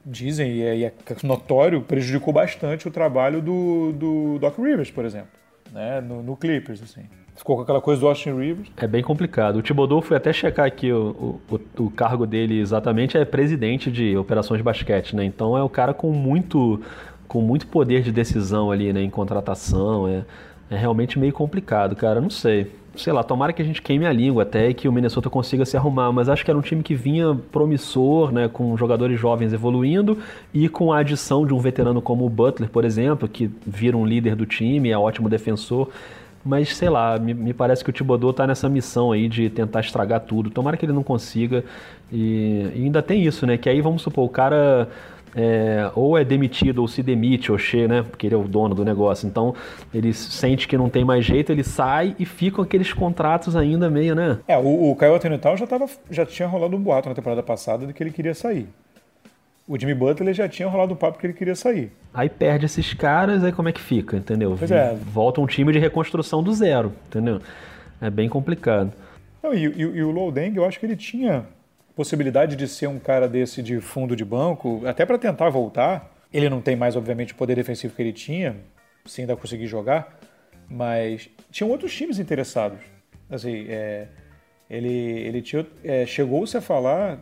dizem, 0.04 0.52
e 0.52 0.62
é, 0.62 0.76
e 0.76 0.84
é 0.84 0.92
notório, 1.22 1.82
prejudicou 1.82 2.32
bastante 2.32 2.88
o 2.88 2.90
trabalho 2.90 3.40
do, 3.40 3.92
do 3.92 4.38
Doc 4.38 4.58
Rivers, 4.58 4.90
por 4.90 5.04
exemplo, 5.04 5.30
né? 5.72 6.00
no, 6.00 6.22
no 6.22 6.36
Clippers, 6.36 6.82
assim. 6.82 7.02
Ficou 7.34 7.56
com 7.56 7.62
aquela 7.62 7.80
coisa 7.80 8.00
do 8.00 8.06
Austin 8.06 8.36
Rivers. 8.36 8.68
É 8.76 8.86
bem 8.86 9.02
complicado. 9.02 9.56
O 9.56 9.62
Thibodeau 9.62 10.02
foi 10.02 10.16
até 10.16 10.32
checar 10.32 10.66
aqui 10.66 10.92
o, 10.92 11.40
o, 11.50 11.60
o, 11.78 11.90
cargo 11.90 12.26
dele 12.26 12.60
exatamente, 12.60 13.16
é 13.16 13.24
presidente 13.24 13.90
de 13.90 14.16
operações 14.16 14.58
de 14.58 14.62
basquete, 14.62 15.16
né? 15.16 15.24
Então 15.24 15.56
é 15.56 15.62
o 15.62 15.68
cara 15.68 15.94
com 15.94 16.12
muito, 16.12 16.80
com 17.26 17.40
muito 17.40 17.66
poder 17.66 18.02
de 18.02 18.12
decisão 18.12 18.70
ali, 18.70 18.92
né? 18.92 19.00
Em 19.00 19.08
contratação, 19.08 20.06
é, 20.06 20.24
é 20.72 20.76
realmente 20.76 21.18
meio 21.18 21.32
complicado, 21.32 21.94
cara. 21.94 22.20
Não 22.20 22.30
sei 22.30 22.70
sei 22.94 23.12
lá, 23.12 23.22
tomara 23.22 23.52
que 23.52 23.62
a 23.62 23.64
gente 23.64 23.80
queime 23.80 24.06
a 24.06 24.12
língua 24.12 24.42
até 24.42 24.68
e 24.68 24.74
que 24.74 24.86
o 24.86 24.92
Minnesota 24.92 25.30
consiga 25.30 25.64
se 25.64 25.76
arrumar, 25.76 26.12
mas 26.12 26.28
acho 26.28 26.44
que 26.44 26.50
era 26.50 26.58
um 26.58 26.62
time 26.62 26.82
que 26.82 26.94
vinha 26.94 27.34
promissor, 27.50 28.30
né, 28.30 28.48
com 28.52 28.76
jogadores 28.76 29.18
jovens 29.18 29.52
evoluindo 29.52 30.18
e 30.52 30.68
com 30.68 30.92
a 30.92 30.98
adição 30.98 31.46
de 31.46 31.54
um 31.54 31.58
veterano 31.58 32.02
como 32.02 32.26
o 32.26 32.28
Butler, 32.28 32.68
por 32.68 32.84
exemplo, 32.84 33.26
que 33.26 33.50
vira 33.66 33.96
um 33.96 34.04
líder 34.04 34.36
do 34.36 34.44
time, 34.44 34.90
é 34.90 34.98
ótimo 34.98 35.28
defensor. 35.28 35.88
Mas 36.44 36.76
sei 36.76 36.90
lá, 36.90 37.18
me, 37.18 37.32
me 37.32 37.54
parece 37.54 37.84
que 37.84 37.90
o 37.90 37.92
Thibodeau 37.92 38.32
tá 38.32 38.46
nessa 38.46 38.68
missão 38.68 39.12
aí 39.12 39.28
de 39.28 39.48
tentar 39.48 39.80
estragar 39.80 40.20
tudo. 40.20 40.50
Tomara 40.50 40.76
que 40.76 40.84
ele 40.84 40.92
não 40.92 41.04
consiga. 41.04 41.64
E, 42.10 42.68
e 42.74 42.82
ainda 42.84 43.00
tem 43.00 43.24
isso, 43.24 43.46
né? 43.46 43.56
Que 43.56 43.68
aí 43.68 43.80
vamos 43.80 44.02
supor, 44.02 44.24
o 44.24 44.28
cara 44.28 44.88
é, 45.34 45.90
ou 45.94 46.16
é 46.16 46.24
demitido 46.24 46.80
ou 46.80 46.88
se 46.88 47.02
demite, 47.02 47.50
o 47.50 47.58
Xê, 47.58 47.88
né? 47.88 48.02
Porque 48.02 48.26
ele 48.26 48.34
é 48.34 48.38
o 48.38 48.44
dono 48.44 48.74
do 48.74 48.84
negócio. 48.84 49.26
Então 49.26 49.54
ele 49.92 50.12
sente 50.12 50.68
que 50.68 50.76
não 50.76 50.88
tem 50.88 51.04
mais 51.04 51.24
jeito, 51.24 51.50
ele 51.50 51.64
sai 51.64 52.14
e 52.18 52.24
ficam 52.24 52.62
aqueles 52.62 52.92
contratos 52.92 53.56
ainda 53.56 53.88
meio, 53.88 54.14
né? 54.14 54.38
É, 54.46 54.56
o, 54.58 54.90
o 54.90 54.96
Caio 54.96 55.14
Atenutal 55.14 55.56
já, 55.56 55.66
tava, 55.66 55.86
já 56.10 56.26
tinha 56.26 56.46
rolado 56.46 56.76
um 56.76 56.80
boato 56.80 57.08
na 57.08 57.14
temporada 57.14 57.42
passada 57.42 57.86
de 57.86 57.92
que 57.92 58.02
ele 58.02 58.10
queria 58.10 58.34
sair. 58.34 58.68
O 59.66 59.78
Jimmy 59.78 59.94
Butler 59.94 60.34
já 60.34 60.48
tinha 60.48 60.68
rolado 60.68 60.92
um 60.92 60.96
papo 60.96 61.18
que 61.18 61.26
ele 61.26 61.32
queria 61.32 61.54
sair. 61.54 61.92
Aí 62.12 62.28
perde 62.28 62.66
esses 62.66 62.92
caras, 62.92 63.44
aí 63.44 63.52
como 63.52 63.68
é 63.68 63.72
que 63.72 63.80
fica, 63.80 64.16
entendeu? 64.16 64.56
Pois 64.58 64.70
é. 64.70 64.94
Volta 64.94 65.40
um 65.40 65.46
time 65.46 65.72
de 65.72 65.78
reconstrução 65.78 66.42
do 66.42 66.52
zero, 66.52 66.92
entendeu? 67.06 67.40
É 68.00 68.10
bem 68.10 68.28
complicado. 68.28 68.92
Não, 69.42 69.54
e, 69.54 69.66
e, 69.66 69.80
e 69.80 70.02
o 70.02 70.10
Loudeng, 70.10 70.56
eu 70.56 70.64
acho 70.64 70.78
que 70.78 70.84
ele 70.84 70.96
tinha 70.96 71.46
possibilidade 71.94 72.56
de 72.56 72.66
ser 72.66 72.86
um 72.86 72.98
cara 72.98 73.28
desse 73.28 73.62
de 73.62 73.80
fundo 73.80 74.16
de 74.16 74.24
banco, 74.24 74.82
até 74.86 75.04
para 75.04 75.18
tentar 75.18 75.48
voltar. 75.50 76.10
Ele 76.32 76.48
não 76.48 76.60
tem 76.60 76.74
mais, 76.74 76.96
obviamente, 76.96 77.32
o 77.32 77.36
poder 77.36 77.54
defensivo 77.54 77.94
que 77.94 78.02
ele 78.02 78.12
tinha, 78.12 78.56
se 79.04 79.20
ainda 79.20 79.36
conseguir 79.36 79.66
jogar, 79.66 80.18
mas 80.68 81.28
tinham 81.50 81.70
outros 81.70 81.94
times 81.94 82.18
interessados. 82.18 82.78
Assim, 83.30 83.66
é, 83.68 84.08
ele, 84.70 84.88
ele 84.88 85.44
é, 85.84 86.06
chegou-se 86.06 86.56
a 86.56 86.60
falar, 86.60 87.18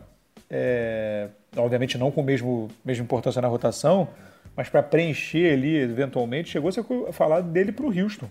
é, 0.49 1.27
obviamente 1.57 1.97
não 1.97 2.11
com 2.11 2.21
a 2.21 2.23
mesma 2.23 3.03
importância 3.03 3.41
na 3.41 3.47
rotação, 3.49 4.07
mas 4.55 4.69
para 4.69 4.83
preencher 4.83 5.53
ali, 5.53 5.75
eventualmente, 5.75 6.49
chegou-se 6.49 6.79
a 6.79 7.11
falar 7.11 7.41
dele 7.41 7.71
para 7.71 7.85
o 7.85 7.89
Houston. 7.89 8.29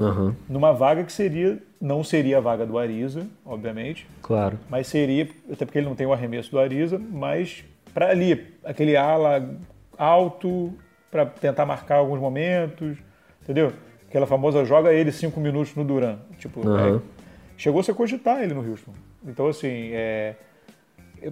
Uhum. 0.00 0.34
Numa 0.48 0.72
vaga 0.72 1.04
que 1.04 1.12
seria, 1.12 1.58
não 1.80 2.02
seria 2.02 2.38
a 2.38 2.40
vaga 2.40 2.64
do 2.66 2.78
Ariza, 2.78 3.26
obviamente. 3.44 4.06
Claro. 4.22 4.58
Mas 4.68 4.86
seria, 4.86 5.28
até 5.52 5.64
porque 5.66 5.78
ele 5.78 5.86
não 5.86 5.94
tem 5.94 6.06
o 6.06 6.12
arremesso 6.12 6.50
do 6.50 6.58
Ariza, 6.58 6.98
mas 6.98 7.62
para 7.92 8.08
ali, 8.08 8.46
aquele 8.64 8.96
ala 8.96 9.48
alto, 9.98 10.72
para 11.10 11.26
tentar 11.26 11.66
marcar 11.66 11.96
alguns 11.96 12.18
momentos, 12.18 12.96
entendeu? 13.42 13.72
Aquela 14.08 14.26
famosa 14.26 14.64
joga 14.64 14.92
ele 14.92 15.12
cinco 15.12 15.38
minutos 15.38 15.74
no 15.74 15.84
Duran. 15.84 16.16
Tipo, 16.38 16.66
Uhum. 16.66 16.96
é, 16.96 17.00
chegou 17.56 17.80
a 17.80 17.84
se 17.84 17.92
cogitar 17.92 18.42
ele 18.42 18.54
no 18.54 18.68
Houston. 18.68 18.92
Então, 19.26 19.46
assim, 19.48 19.90
é, 19.92 20.34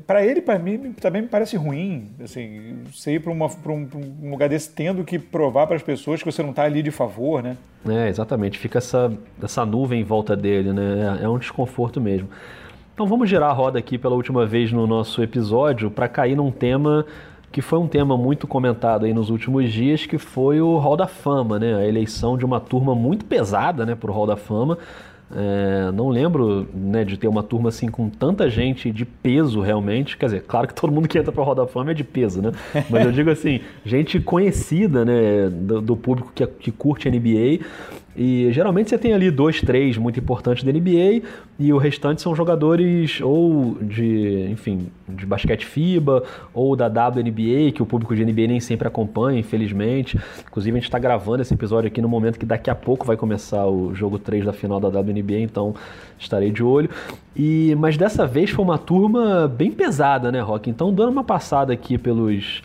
para 0.07 0.25
ele, 0.25 0.41
para 0.41 0.59
mim, 0.59 0.93
também 0.93 1.23
me 1.23 1.29
parece 1.29 1.57
ruim, 1.57 2.09
assim, 2.23 2.79
você 2.93 3.15
ir 3.15 3.21
para 3.21 3.33
um, 3.33 3.89
um 4.23 4.31
lugar 4.31 4.49
desse 4.49 4.71
tendo 4.71 5.05
que 5.05 5.19
provar 5.19 5.67
para 5.67 5.77
as 5.77 5.83
pessoas 5.83 6.23
que 6.23 6.31
você 6.31 6.43
não 6.43 6.51
está 6.51 6.65
ali 6.65 6.83
de 6.83 6.91
favor, 6.91 7.43
né? 7.43 7.57
É, 7.89 8.09
exatamente. 8.09 8.59
Fica 8.59 8.79
essa, 8.79 9.13
essa 9.43 9.65
nuvem 9.65 10.01
em 10.01 10.05
volta 10.05 10.37
dele, 10.37 10.73
né? 10.73 11.19
É, 11.21 11.25
é 11.25 11.29
um 11.29 11.39
desconforto 11.39 12.01
mesmo. 12.01 12.29
Então 12.95 13.07
vamos 13.07 13.31
girar 13.31 13.51
a 13.51 13.53
roda 13.53 13.79
aqui 13.79 13.97
pela 13.97 14.17
última 14.17 14.45
vez 14.45 14.73
no 14.73 14.87
nosso 14.87 15.23
episódio 15.23 15.91
para 15.91 16.09
cair 16.09 16.37
num 16.37 16.51
tema 16.51 17.07
que 17.51 17.63
foi 17.63 17.79
um 17.79 17.87
tema 17.87 18.17
muito 18.17 18.47
comentado 18.47 19.07
aí 19.07 19.15
nos 19.15 19.31
últimos 19.31 19.73
dias, 19.73 20.05
que 20.05 20.19
foi 20.19 20.61
o 20.61 20.77
Hall 20.79 20.97
da 20.97 21.07
Fama, 21.07 21.59
né? 21.59 21.75
A 21.77 21.87
eleição 21.87 22.37
de 22.37 22.45
uma 22.45 22.61
turma 22.61 22.95
muito 22.95 23.25
pesada, 23.25 23.87
né, 23.87 23.95
pro 23.95 24.13
Hall 24.13 24.27
da 24.27 24.37
Fama. 24.37 24.79
É, 25.35 25.93
não 25.93 26.09
lembro 26.09 26.67
né, 26.73 27.05
de 27.05 27.19
ter 27.19 27.29
uma 27.29 27.43
turma 27.43 27.69
assim 27.69 27.89
com 27.89 28.09
tanta 28.09 28.49
gente 28.49 28.91
de 28.91 29.05
peso 29.05 29.61
realmente. 29.61 30.17
Quer 30.17 30.27
dizer, 30.27 30.45
claro 30.47 30.67
que 30.67 30.75
todo 30.75 30.93
mundo 30.93 31.07
que 31.07 31.19
entra 31.19 31.31
para 31.31 31.45
Roda 31.45 31.63
da 31.63 31.69
Fama 31.69 31.91
é 31.91 31.95
de 31.95 32.05
peso, 32.05 32.41
né? 32.41 32.53
Mas 32.89 33.05
eu 33.05 33.13
digo 33.13 33.31
assim, 33.31 33.61
gente 33.85 34.21
conhecida 34.21 35.05
né, 35.05 35.49
do, 35.51 35.81
do 35.81 35.97
público 35.97 36.33
que, 36.35 36.47
que 36.47 36.73
curte 36.73 37.11
NBA. 37.11 37.65
E 38.21 38.53
geralmente 38.53 38.91
você 38.91 38.99
tem 38.99 39.15
ali 39.15 39.31
dois, 39.31 39.61
três 39.61 39.97
muito 39.97 40.19
importantes 40.19 40.65
da 40.65 40.73
NBA 40.73 41.23
e 41.57 41.73
o 41.73 41.79
restante 41.79 42.21
são 42.21 42.35
jogadores 42.35 43.21
ou 43.21 43.77
de, 43.81 44.49
enfim, 44.51 44.89
de 45.09 45.25
basquete 45.25 45.65
FIBA 45.65 46.25
ou 46.53 46.75
da 46.75 46.87
WNBA, 46.89 47.71
que 47.73 47.81
o 47.81 47.87
público 47.87 48.17
de 48.17 48.25
NBA 48.25 48.49
nem 48.49 48.59
sempre 48.59 48.89
acompanha, 48.89 49.39
infelizmente. 49.39 50.19
Inclusive 50.49 50.77
a 50.77 50.81
gente 50.81 50.89
está 50.89 50.99
gravando 50.99 51.43
esse 51.43 51.55
episódio 51.55 51.87
aqui 51.87 52.03
no 52.03 52.09
momento 52.09 52.41
que 52.41 52.47
daqui 52.47 52.69
a 52.69 52.75
pouco 52.75 53.07
vai 53.07 53.17
começar 53.17 53.65
o 53.69 53.95
jogo 53.95 54.19
3 54.19 54.45
da 54.45 54.53
final 54.53 54.81
da 54.81 54.89
WNBA, 54.89 55.39
então 55.39 55.73
estarei 56.19 56.51
de 56.51 56.65
olho. 56.65 56.91
E 57.37 57.73
mas 57.79 57.97
dessa 57.97 58.27
vez 58.27 58.51
foi 58.51 58.65
uma 58.65 58.79
turma 58.79 59.47
bem 59.47 59.71
pesada, 59.71 60.33
né, 60.33 60.41
Rock? 60.41 60.69
Então 60.69 60.93
dando 60.93 61.13
uma 61.13 61.25
passada 61.25 61.73
aqui 61.73 61.97
pelos 61.97 62.65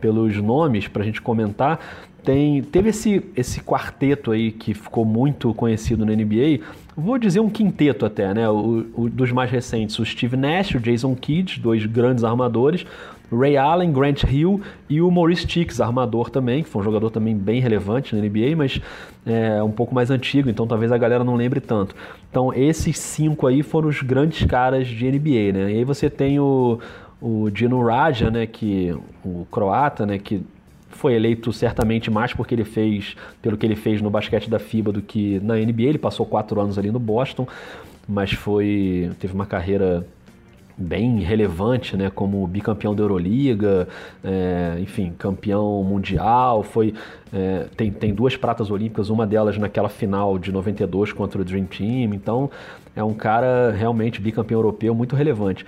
pelos 0.00 0.36
nomes 0.36 0.86
para 0.86 1.02
a 1.02 1.04
gente 1.04 1.22
comentar, 1.22 1.80
tem, 2.24 2.62
teve 2.62 2.88
esse, 2.88 3.22
esse 3.36 3.60
quarteto 3.60 4.32
aí 4.32 4.50
que 4.50 4.72
ficou 4.72 5.04
muito 5.04 5.52
conhecido 5.54 6.06
na 6.06 6.12
NBA. 6.12 6.60
Vou 6.96 7.18
dizer 7.18 7.40
um 7.40 7.50
quinteto 7.50 8.06
até, 8.06 8.32
né? 8.32 8.48
O, 8.48 8.86
o, 8.94 9.10
dos 9.10 9.30
mais 9.30 9.50
recentes, 9.50 9.98
o 9.98 10.04
Steve 10.04 10.36
Nash, 10.36 10.74
o 10.74 10.80
Jason 10.80 11.14
Kidd, 11.14 11.60
dois 11.60 11.84
grandes 11.84 12.24
armadores, 12.24 12.86
Ray 13.30 13.56
Allen, 13.56 13.92
Grant 13.92 14.22
Hill 14.24 14.60
e 14.88 15.00
o 15.00 15.10
Maurice 15.10 15.46
Cheeks, 15.46 15.80
armador 15.80 16.30
também, 16.30 16.62
que 16.62 16.68
foi 16.68 16.80
um 16.80 16.84
jogador 16.84 17.10
também 17.10 17.36
bem 17.36 17.60
relevante 17.60 18.14
na 18.14 18.22
NBA, 18.22 18.56
mas 18.56 18.80
é 19.26 19.62
um 19.62 19.70
pouco 19.70 19.94
mais 19.94 20.10
antigo, 20.10 20.48
então 20.48 20.66
talvez 20.66 20.92
a 20.92 20.98
galera 20.98 21.24
não 21.24 21.34
lembre 21.34 21.60
tanto. 21.60 21.94
Então 22.30 22.52
esses 22.54 22.98
cinco 22.98 23.46
aí 23.46 23.62
foram 23.62 23.88
os 23.88 24.00
grandes 24.02 24.46
caras 24.46 24.86
de 24.86 25.10
NBA, 25.10 25.52
né? 25.52 25.72
E 25.72 25.78
aí 25.78 25.84
você 25.84 26.08
tem 26.08 26.38
o, 26.38 26.78
o 27.20 27.50
Dino 27.50 27.82
Raja, 27.84 28.30
né, 28.30 28.46
que 28.46 28.96
o 29.24 29.46
croata, 29.50 30.06
né, 30.06 30.18
que 30.18 30.42
foi 30.94 31.14
eleito 31.14 31.52
certamente 31.52 32.10
mais 32.10 32.32
porque 32.32 32.54
ele 32.54 32.64
fez, 32.64 33.16
pelo 33.42 33.56
que 33.56 33.66
ele 33.66 33.76
fez 33.76 34.00
no 34.00 34.10
basquete 34.10 34.48
da 34.48 34.58
FIBA 34.58 34.92
do 34.92 35.02
que 35.02 35.40
na 35.40 35.54
NBA. 35.54 35.82
Ele 35.82 35.98
passou 35.98 36.24
quatro 36.24 36.60
anos 36.60 36.78
ali 36.78 36.90
no 36.90 36.98
Boston, 36.98 37.46
mas 38.08 38.32
foi 38.32 39.10
teve 39.18 39.34
uma 39.34 39.46
carreira 39.46 40.06
bem 40.76 41.20
relevante, 41.20 41.96
né, 41.96 42.10
como 42.10 42.44
bicampeão 42.48 42.94
da 42.94 43.02
Euroliga, 43.02 43.86
é, 44.24 44.76
enfim, 44.80 45.12
campeão 45.16 45.84
mundial, 45.84 46.64
foi 46.64 46.92
é, 47.32 47.66
tem, 47.76 47.92
tem 47.92 48.12
duas 48.12 48.36
pratas 48.36 48.72
olímpicas, 48.72 49.08
uma 49.08 49.24
delas 49.24 49.56
naquela 49.56 49.88
final 49.88 50.36
de 50.36 50.50
92 50.50 51.12
contra 51.12 51.40
o 51.40 51.44
Dream 51.44 51.64
Team, 51.66 52.12
então 52.12 52.50
é 52.96 53.04
um 53.04 53.14
cara 53.14 53.70
realmente 53.70 54.20
bicampeão 54.20 54.58
europeu 54.58 54.92
muito 54.96 55.14
relevante 55.14 55.64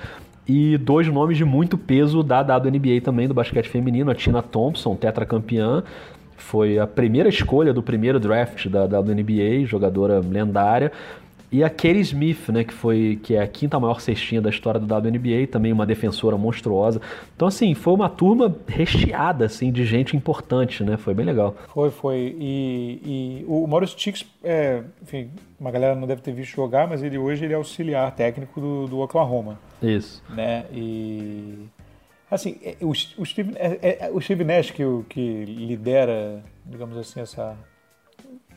e 0.48 0.78
dois 0.78 1.08
nomes 1.08 1.36
de 1.36 1.44
muito 1.44 1.76
peso 1.76 2.22
da 2.22 2.40
WNBA 2.40 3.00
também 3.02 3.26
do 3.26 3.34
basquete 3.34 3.68
feminino, 3.68 4.10
a 4.10 4.14
Tina 4.14 4.42
Thompson, 4.42 4.94
tetracampeã, 4.94 5.82
foi 6.36 6.78
a 6.78 6.86
primeira 6.86 7.28
escolha 7.28 7.72
do 7.72 7.82
primeiro 7.82 8.20
draft 8.20 8.68
da 8.68 8.84
WNBA, 8.84 9.64
jogadora 9.64 10.20
lendária, 10.20 10.92
e 11.50 11.62
a 11.62 11.70
Katie 11.70 12.00
Smith, 12.00 12.48
né, 12.48 12.64
que 12.64 12.74
foi 12.74 13.18
que 13.22 13.34
é 13.34 13.42
a 13.42 13.46
quinta 13.46 13.78
maior 13.78 14.00
cestinha 14.00 14.40
da 14.40 14.50
história 14.50 14.80
da 14.80 14.98
WNBA, 14.98 15.46
também 15.50 15.72
uma 15.72 15.86
defensora 15.86 16.36
monstruosa. 16.36 17.00
Então 17.34 17.48
assim, 17.48 17.74
foi 17.74 17.94
uma 17.94 18.08
turma 18.08 18.54
recheada 18.66 19.44
assim 19.44 19.70
de 19.70 19.84
gente 19.84 20.16
importante, 20.16 20.82
né? 20.82 20.96
Foi 20.96 21.14
bem 21.14 21.24
legal. 21.24 21.54
Foi, 21.68 21.90
foi. 21.90 22.36
E, 22.38 23.00
e 23.04 23.44
o 23.46 23.66
Maurice 23.66 23.94
Chicks, 23.96 24.26
é, 24.42 24.82
enfim, 25.02 25.30
uma 25.58 25.70
galera 25.70 25.94
não 25.94 26.06
deve 26.06 26.20
ter 26.22 26.32
visto 26.32 26.54
jogar, 26.54 26.88
mas 26.88 27.02
ele 27.02 27.18
hoje 27.18 27.44
ele 27.44 27.52
é 27.52 27.56
auxiliar 27.56 28.10
técnico 28.14 28.60
do, 28.60 28.86
do 28.86 28.98
Oklahoma. 29.00 29.58
Isso. 29.82 30.22
Né? 30.30 30.64
E 30.72 31.68
assim, 32.30 32.58
o, 32.80 32.90
o, 32.90 33.24
Steve, 33.24 33.54
é, 33.56 34.06
é, 34.06 34.10
o 34.12 34.20
Steve 34.20 34.44
Nash 34.44 34.70
que, 34.70 34.82
que 35.08 35.44
lidera, 35.44 36.42
digamos 36.64 36.96
assim, 36.96 37.20
essa 37.20 37.56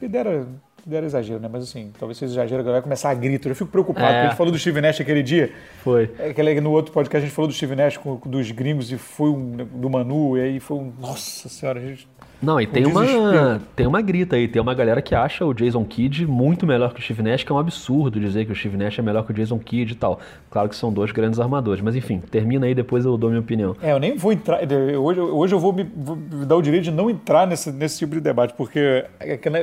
lidera 0.02 0.48
era 0.90 1.06
exagero, 1.06 1.40
né? 1.40 1.50
Mas 1.52 1.64
assim, 1.64 1.92
talvez 1.98 2.18
seja 2.18 2.34
exagero, 2.34 2.62
agora 2.62 2.74
vai 2.74 2.82
começar 2.82 3.10
a 3.10 3.14
grito. 3.14 3.48
Eu 3.48 3.56
fico 3.56 3.70
preocupado, 3.70 4.06
é. 4.06 4.12
porque 4.12 4.26
a 4.26 4.30
gente 4.30 4.38
falou 4.38 4.52
do 4.52 4.60
Steve 4.60 4.82
Nash 4.82 5.02
aquele 5.02 5.24
dia. 5.24 5.52
Foi. 5.84 6.12
Aquele, 6.30 6.60
no 6.62 6.72
outro 6.72 6.92
podcast 6.92 7.24
a 7.24 7.28
gente 7.28 7.36
falou 7.36 7.48
do 7.48 7.54
Steve 7.54 7.76
Nash 7.76 7.98
com, 7.98 8.16
dos 8.26 8.52
gringos 8.52 8.92
e 8.92 8.98
foi 8.98 9.30
um, 9.30 9.52
do 9.52 9.90
Manu, 9.90 10.38
e 10.38 10.42
aí 10.42 10.60
foi 10.60 10.78
um. 10.78 10.94
Nossa 11.00 11.50
senhora, 11.50 11.80
a 11.80 11.84
gente. 11.84 12.08
Não, 12.42 12.60
e 12.60 12.66
tem 12.66 12.86
uma, 12.86 13.62
tem 13.76 13.86
uma 13.86 14.02
grita 14.02 14.38
aí, 14.38 14.48
tem 14.48 14.62
uma 14.62 14.74
galera 14.74 15.02
que 15.02 15.14
acha 15.14 15.46
o 15.46 15.54
Jason 15.54 15.84
Kidd 15.84 16.26
muito 16.26 16.66
melhor 16.66 16.94
que 16.94 17.00
o 17.00 17.04
Steve 17.04 17.22
Nash, 17.22 17.44
que 17.44 17.52
é 17.52 17.56
um 17.56 17.58
absurdo 17.58 18.18
dizer 18.18 18.46
que 18.46 18.52
o 18.52 18.56
Steve 18.56 18.78
Nash 18.78 18.98
é 18.98 19.02
melhor 19.02 19.26
que 19.26 19.32
o 19.32 19.34
Jason 19.34 19.60
Kidd 19.60 19.92
e 19.92 19.96
tal. 19.96 20.20
Claro 20.50 20.70
que 20.70 20.76
são 20.76 20.92
dois 20.92 21.12
grandes 21.12 21.40
armadores, 21.40 21.84
mas 21.84 21.96
enfim, 21.98 22.20
termina 22.32 22.66
aí, 22.66 22.74
depois 22.74 23.04
eu 23.04 23.18
dou 23.18 23.30
minha 23.30 23.42
opinião. 23.42 23.76
É, 23.82 23.92
eu 23.92 24.00
nem 24.00 24.16
vou 24.16 24.32
entrar, 24.32 24.62
hoje, 24.98 25.20
hoje 25.20 25.54
eu 25.54 25.60
vou 25.60 25.74
me, 25.74 25.84
vou 25.84 26.16
me 26.16 26.46
dar 26.46 26.56
o 26.56 26.62
direito 26.62 26.86
de 26.86 26.92
não 26.92 27.10
entrar 27.10 27.46
nesse, 27.46 27.74
nesse 27.74 28.00
tipo 28.00 28.16
de 28.16 28.22
debate, 28.22 28.54
porque 28.54 29.06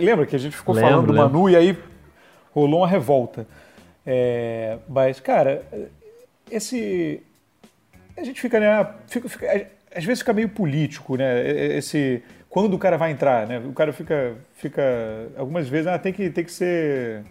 lembra 0.03 0.27
que 0.27 0.37
a 0.37 0.39
gente 0.39 0.55
ficou 0.55 0.75
lembro, 0.75 0.91
falando 0.91 1.06
do 1.07 1.13
lembro. 1.13 1.31
Manu 1.31 1.51
e 1.51 1.57
aí 1.57 1.79
rolou 2.53 2.81
uma 2.81 2.89
revolta. 2.89 3.47
É, 4.07 4.79
mas, 4.89 5.21
cara, 5.21 5.63
esse... 6.51 7.23
A 8.17 8.25
gente 8.25 8.41
fica, 8.41 8.59
né, 8.59 8.87
fica, 9.07 9.29
fica, 9.29 9.67
às 9.95 10.05
vezes 10.05 10.21
fica 10.21 10.33
meio 10.33 10.49
político, 10.49 11.17
né, 11.17 11.77
esse 11.77 12.23
quando 12.57 12.73
o 12.73 12.79
cara 12.79 12.97
vai 12.97 13.11
entrar, 13.11 13.47
né? 13.47 13.59
O 13.59 13.75
cara 13.75 13.93
fica, 13.93 14.35
fica 14.55 14.83
algumas 15.37 15.69
vezes, 15.69 15.89
ah, 15.89 15.99
tem 15.99 16.11
que, 16.11 16.31
tem 16.31 16.43
que 16.43 16.51
ser 16.51 17.23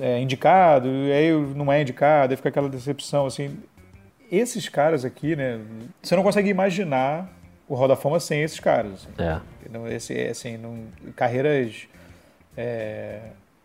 é, 0.00 0.18
indicado, 0.18 0.88
e 0.88 1.12
aí 1.12 1.30
não 1.54 1.72
é 1.72 1.80
indicado, 1.80 2.32
aí 2.32 2.36
fica 2.36 2.48
aquela 2.48 2.68
decepção, 2.68 3.24
assim. 3.24 3.56
Esses 4.28 4.68
caras 4.68 5.04
aqui, 5.04 5.36
né? 5.36 5.60
Você 6.02 6.16
não 6.16 6.24
consegue 6.24 6.48
imaginar 6.48 7.30
o 7.68 7.76
Hall 7.76 7.86
da 7.86 7.94
Fama 7.94 8.18
sem 8.18 8.42
esses 8.42 8.58
caras. 8.58 8.94
Assim. 8.94 9.08
É. 9.16 9.94
Esse, 9.94 10.20
assim, 10.22 10.56
não, 10.56 10.76
carreiras 11.14 11.86
é, 12.56 13.20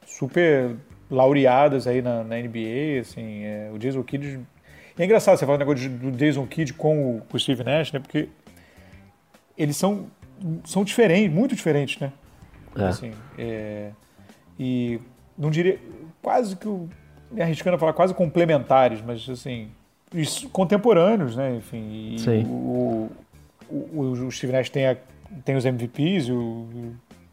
super 0.05 0.75
laureadas 1.09 1.87
aí 1.87 2.01
na, 2.01 2.23
na 2.23 2.37
NBA, 2.37 3.01
assim, 3.01 3.43
é, 3.43 3.69
o 3.73 3.77
Jason 3.77 4.03
Kidd... 4.03 4.39
E 4.97 5.01
é 5.01 5.05
engraçado 5.05 5.37
você 5.37 5.45
falar 5.45 5.57
o 5.57 5.59
negócio 5.59 5.89
do 5.89 6.11
Jason 6.11 6.45
Kidd 6.47 6.73
com 6.73 7.17
o, 7.17 7.21
com 7.21 7.37
o 7.37 7.39
Steve 7.39 7.63
Nash, 7.63 7.91
né? 7.91 7.99
Porque 7.99 8.29
eles 9.55 9.77
são 9.77 10.07
são 10.65 10.83
diferentes, 10.83 11.33
muito 11.33 11.55
diferentes, 11.55 11.99
né? 11.99 12.11
É. 12.75 12.83
Assim, 12.83 13.11
é, 13.37 13.91
e 14.59 14.99
não 15.37 15.49
diria 15.49 15.79
quase 16.21 16.55
que 16.55 16.67
me 17.31 17.41
arriscando 17.41 17.75
a 17.75 17.79
falar 17.79 17.93
quase 17.93 18.13
complementares, 18.13 19.01
mas 19.01 19.27
assim 19.29 19.69
contemporâneos, 20.51 21.35
né? 21.35 21.55
Enfim, 21.55 22.13
e 22.15 22.19
Sim. 22.19 22.45
O, 22.45 23.11
o, 23.69 24.01
o, 24.01 24.31
Steve 24.31 24.53
Nash 24.53 24.69
tem, 24.69 24.87
a, 24.87 24.97
tem 25.43 25.55
os 25.55 25.65
MVPs, 25.65 26.29
o 26.29 26.67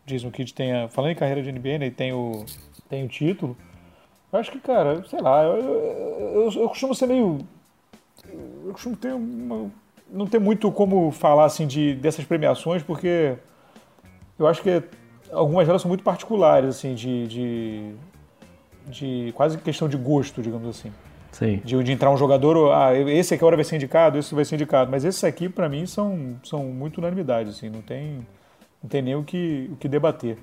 Jason 0.07 0.31
Kidd 0.31 0.53
tem 0.55 0.73
a, 0.73 0.89
falando 0.89 1.13
em 1.13 1.17
carreira 1.17 1.43
de 1.43 1.51
NBA, 1.53 1.79
né? 1.79 1.91
Tem 1.91 2.13
o 2.13 2.45
tem 2.89 3.05
o 3.05 3.09
título. 3.09 3.57
Eu 4.33 4.39
acho 4.39 4.51
que, 4.51 4.61
cara, 4.61 5.05
sei 5.09 5.21
lá, 5.21 5.45
eu, 5.45 5.57
eu, 5.57 6.53
eu 6.53 6.69
costumo 6.69 6.95
ser 6.95 7.07
meio 7.07 7.39
eu 8.67 8.73
costumo 8.73 8.97
ter 8.97 9.13
uma 9.13 9.71
não 10.11 10.27
tem 10.27 10.41
muito 10.41 10.71
como 10.71 11.11
falar 11.11 11.45
assim 11.45 11.67
de 11.67 11.95
dessas 11.95 12.25
premiações, 12.25 12.83
porque 12.83 13.37
eu 14.39 14.47
acho 14.47 14.63
que 14.63 14.83
algumas 15.33 15.67
delas 15.67 15.83
são 15.83 15.89
muito 15.89 16.05
particulares, 16.05 16.71
assim, 16.71 16.95
de, 16.95 17.27
de, 17.27 17.95
de 18.87 19.33
quase 19.35 19.59
questão 19.59 19.89
de 19.89 19.97
gosto, 19.97 20.41
digamos 20.41 20.69
assim. 20.69 20.93
Sim. 21.33 21.61
De, 21.65 21.83
de 21.83 21.93
entrar 21.93 22.11
um 22.11 22.17
jogador, 22.17 22.73
ah, 22.73 22.95
esse 22.97 23.35
aqui 23.35 23.43
agora 23.43 23.57
vai 23.57 23.65
ser 23.65 23.77
indicado, 23.77 24.19
esse 24.19 24.35
vai 24.35 24.45
ser 24.45 24.55
indicado. 24.55 24.91
Mas 24.91 25.05
esses 25.05 25.25
aqui, 25.25 25.49
para 25.49 25.69
mim, 25.69 25.85
são, 25.85 26.37
são 26.45 26.65
muito 26.67 26.99
unanimidade, 26.99 27.51
assim, 27.51 27.69
não 27.69 27.83
tem, 27.83 28.25
não 28.85 28.89
tem 28.91 29.01
nem 29.01 29.15
o 29.17 29.25
que, 29.25 29.71
o 29.73 29.77
que 29.77 29.89
debater. 29.89 30.37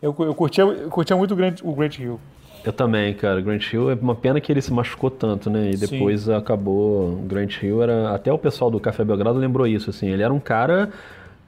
Eu, 0.00 0.16
eu, 0.18 0.34
curtia, 0.34 0.64
eu 0.64 0.88
curtia 0.88 1.14
muito 1.14 1.34
o 1.34 1.36
Grant, 1.36 1.60
o 1.62 1.74
Grant 1.74 1.98
Hill. 1.98 2.18
Eu 2.64 2.72
também, 2.72 3.12
cara. 3.12 3.40
Grant 3.42 3.70
Hill 3.70 3.90
é 3.90 3.94
uma 3.94 4.14
pena 4.14 4.40
que 4.40 4.50
ele 4.50 4.62
se 4.62 4.72
machucou 4.72 5.10
tanto, 5.10 5.50
né? 5.50 5.72
E 5.72 5.76
depois 5.76 6.22
Sim. 6.22 6.34
acabou. 6.34 7.16
Grant 7.26 7.62
Hill 7.62 7.82
era. 7.82 8.14
Até 8.14 8.32
o 8.32 8.38
pessoal 8.38 8.70
do 8.70 8.80
Café 8.80 9.04
Belgrado 9.04 9.38
lembrou 9.38 9.66
isso, 9.66 9.90
assim. 9.90 10.08
Ele 10.08 10.22
era 10.22 10.32
um 10.32 10.40
cara. 10.40 10.90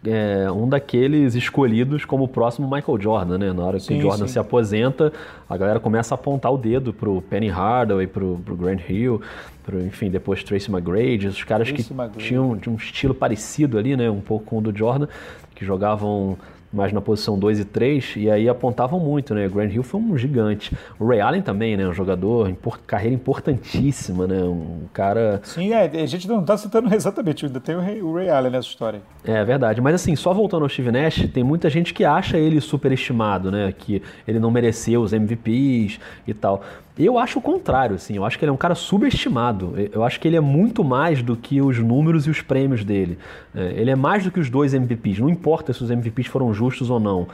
É, 0.06 0.50
um 0.52 0.68
daqueles 0.68 1.34
escolhidos 1.34 2.04
como 2.04 2.24
o 2.24 2.28
próximo 2.28 2.70
Michael 2.70 3.00
Jordan, 3.00 3.38
né? 3.38 3.52
Na 3.54 3.64
hora 3.64 3.78
que 3.78 3.84
sim, 3.84 3.98
o 3.98 4.02
Jordan 4.02 4.26
sim. 4.26 4.34
se 4.34 4.38
aposenta, 4.38 5.10
a 5.48 5.56
galera 5.56 5.80
começa 5.80 6.12
a 6.12 6.16
apontar 6.16 6.52
o 6.52 6.58
dedo 6.58 6.92
pro 6.92 7.22
Penny 7.22 7.48
Hardaway, 7.48 8.06
pro, 8.06 8.38
pro 8.44 8.54
Grant 8.54 8.82
Hill, 8.86 9.22
pro, 9.62 9.80
enfim, 9.80 10.10
depois 10.10 10.44
Tracy 10.44 10.70
McGrady, 10.70 11.26
os 11.26 11.42
caras 11.42 11.68
Tracy 11.68 11.94
que 11.94 12.18
tinham, 12.18 12.54
tinham 12.58 12.74
um 12.74 12.76
estilo 12.76 13.14
parecido 13.14 13.78
ali, 13.78 13.96
né? 13.96 14.10
Um 14.10 14.20
pouco 14.20 14.44
com 14.44 14.58
o 14.58 14.60
do 14.60 14.76
Jordan, 14.76 15.08
que 15.54 15.64
jogavam 15.64 16.36
mais 16.74 16.92
na 16.92 17.00
posição 17.00 17.38
2 17.38 17.60
e 17.60 17.64
3, 17.64 18.14
e 18.16 18.30
aí 18.30 18.48
apontavam 18.48 18.98
muito, 18.98 19.34
né? 19.34 19.46
O 19.46 19.50
Grant 19.50 19.72
Hill 19.72 19.82
foi 19.82 20.00
um 20.00 20.18
gigante. 20.18 20.76
O 20.98 21.06
Ray 21.06 21.20
Allen 21.20 21.40
também, 21.40 21.76
né? 21.76 21.86
Um 21.86 21.94
jogador, 21.94 22.52
carreira 22.86 23.14
importantíssima, 23.14 24.26
né? 24.26 24.42
Um 24.42 24.80
cara... 24.92 25.40
Sim, 25.44 25.72
é, 25.72 25.84
a 25.84 26.06
gente 26.06 26.26
não 26.26 26.42
tá 26.42 26.56
citando 26.56 26.92
exatamente, 26.92 27.46
ainda 27.46 27.60
tem 27.60 27.76
o 27.76 27.80
Ray, 27.80 28.02
o 28.02 28.12
Ray 28.12 28.28
Allen 28.28 28.50
nessa 28.50 28.68
história. 28.68 29.00
É 29.24 29.44
verdade, 29.44 29.80
mas 29.80 29.94
assim, 29.94 30.16
só 30.16 30.34
voltando 30.34 30.64
ao 30.64 30.68
Steve 30.68 30.90
Nash, 30.90 31.28
tem 31.32 31.44
muita 31.44 31.70
gente 31.70 31.94
que 31.94 32.04
acha 32.04 32.36
ele 32.36 32.60
superestimado, 32.60 33.50
né? 33.50 33.72
Que 33.72 34.02
ele 34.26 34.40
não 34.40 34.50
mereceu 34.50 35.00
os 35.00 35.12
MVPs 35.12 36.00
e 36.26 36.34
tal. 36.34 36.62
Eu 36.96 37.18
acho 37.18 37.40
o 37.40 37.42
contrário, 37.42 37.96
assim. 37.96 38.14
Eu 38.14 38.24
acho 38.24 38.38
que 38.38 38.44
ele 38.44 38.50
é 38.50 38.52
um 38.52 38.56
cara 38.56 38.76
subestimado. 38.76 39.74
Eu 39.92 40.04
acho 40.04 40.20
que 40.20 40.28
ele 40.28 40.36
é 40.36 40.40
muito 40.40 40.84
mais 40.84 41.22
do 41.22 41.36
que 41.36 41.60
os 41.60 41.78
números 41.78 42.26
e 42.26 42.30
os 42.30 42.40
prêmios 42.40 42.84
dele. 42.84 43.18
É, 43.54 43.72
ele 43.76 43.90
é 43.90 43.96
mais 43.96 44.22
do 44.22 44.30
que 44.30 44.38
os 44.38 44.48
dois 44.48 44.72
MVPs. 44.74 45.18
Não 45.18 45.28
importa 45.28 45.72
se 45.72 45.82
os 45.82 45.90
MVPs 45.90 46.28
foram 46.28 46.54
justos 46.54 46.90
ou 46.90 47.00
não. 47.00 47.26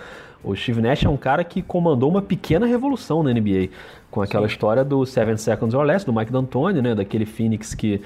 O 0.42 0.56
Steve 0.56 0.80
Nash 0.80 1.04
é 1.04 1.08
um 1.08 1.16
cara 1.18 1.44
que 1.44 1.60
comandou 1.60 2.08
uma 2.08 2.22
pequena 2.22 2.64
revolução 2.64 3.22
na 3.22 3.30
NBA. 3.32 3.68
Com 4.10 4.22
aquela 4.22 4.48
Sim. 4.48 4.52
história 4.54 4.82
do 4.82 5.04
Seven 5.04 5.36
Seconds 5.36 5.74
or 5.74 5.84
Less, 5.84 6.06
do 6.06 6.12
Mike 6.12 6.32
D'Antoni, 6.32 6.80
né? 6.80 6.94
Daquele 6.94 7.26
Phoenix 7.26 7.74
que, 7.74 8.00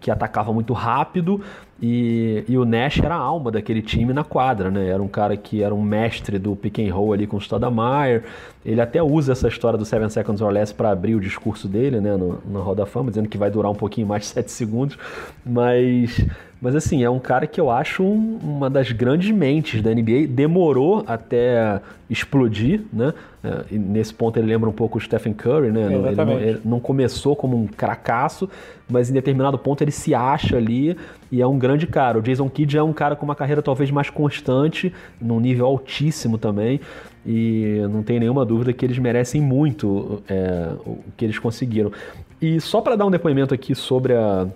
que 0.00 0.12
atacava 0.12 0.52
muito 0.52 0.72
rápido 0.72 1.42
e, 1.82 2.44
e, 2.46 2.58
o 2.58 2.64
Nash 2.64 2.98
era 2.98 3.14
a 3.14 3.18
alma 3.18 3.50
daquele 3.50 3.80
time 3.80 4.12
na 4.12 4.22
quadra, 4.22 4.70
né? 4.70 4.88
Era 4.88 5.02
um 5.02 5.08
cara 5.08 5.36
que 5.36 5.62
era 5.62 5.74
um 5.74 5.82
mestre 5.82 6.38
do 6.38 6.54
pick 6.54 6.78
and 6.78 6.92
roll 6.92 7.12
ali 7.12 7.26
com 7.26 7.38
o 7.38 7.40
Stoudemire. 7.40 8.22
Ele 8.64 8.80
até 8.80 9.02
usa 9.02 9.32
essa 9.32 9.48
história 9.48 9.78
do 9.78 9.84
7 9.86 10.12
seconds 10.12 10.42
or 10.42 10.50
less 10.52 10.74
para 10.74 10.90
abrir 10.90 11.14
o 11.14 11.20
discurso 11.20 11.66
dele, 11.66 11.98
né, 11.98 12.16
no, 12.16 12.38
no 12.46 12.60
Roda 12.60 12.84
Fama, 12.84 13.10
dizendo 13.10 13.28
que 13.28 13.38
vai 13.38 13.50
durar 13.50 13.72
um 13.72 13.74
pouquinho 13.74 14.06
mais 14.06 14.22
de 14.22 14.28
7 14.28 14.50
segundos, 14.50 14.98
mas 15.44 16.22
mas 16.60 16.76
assim, 16.76 17.02
é 17.02 17.08
um 17.08 17.18
cara 17.18 17.46
que 17.46 17.58
eu 17.58 17.70
acho 17.70 18.02
um, 18.02 18.38
uma 18.42 18.68
das 18.68 18.92
grandes 18.92 19.30
mentes 19.30 19.80
da 19.80 19.94
NBA. 19.94 20.26
Demorou 20.28 21.02
até 21.06 21.80
explodir, 22.08 22.82
né? 22.92 23.14
É, 23.42 23.64
e 23.70 23.78
nesse 23.78 24.12
ponto 24.12 24.38
ele 24.38 24.46
lembra 24.46 24.68
um 24.68 24.72
pouco 24.72 24.98
o 24.98 25.00
Stephen 25.00 25.32
Curry, 25.32 25.72
né? 25.72 25.86
Ele 25.86 26.14
não, 26.14 26.38
ele 26.38 26.60
não, 26.62 26.78
começou 26.78 27.34
como 27.34 27.56
um 27.56 27.66
cracaço, 27.66 28.48
mas 28.86 29.08
em 29.08 29.14
determinado 29.14 29.56
ponto 29.56 29.82
ele 29.82 29.90
se 29.90 30.14
acha 30.14 30.58
ali 30.58 30.98
e 31.30 31.40
é 31.40 31.46
um 31.46 31.58
grande 31.58 31.86
cara. 31.86 32.18
O 32.18 32.22
Jason 32.22 32.48
Kidd 32.48 32.76
é 32.76 32.82
um 32.82 32.92
cara 32.92 33.14
com 33.14 33.24
uma 33.24 33.34
carreira 33.34 33.62
talvez 33.62 33.90
mais 33.90 34.10
constante, 34.10 34.92
num 35.20 35.40
nível 35.40 35.66
altíssimo 35.66 36.38
também. 36.38 36.80
E 37.24 37.80
não 37.90 38.02
tem 38.02 38.18
nenhuma 38.18 38.44
dúvida 38.44 38.72
que 38.72 38.84
eles 38.84 38.98
merecem 38.98 39.40
muito 39.40 40.22
é, 40.28 40.70
o 40.86 40.98
que 41.16 41.24
eles 41.24 41.38
conseguiram. 41.38 41.92
E 42.40 42.60
só 42.60 42.80
para 42.80 42.96
dar 42.96 43.06
um 43.06 43.10
depoimento 43.10 43.52
aqui 43.52 43.74
sobre 43.74 44.14
a 44.14 44.48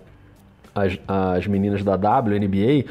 as, 0.75 0.99
as 1.07 1.47
meninas 1.47 1.85
da 1.85 1.95
WNBA, 1.95 2.85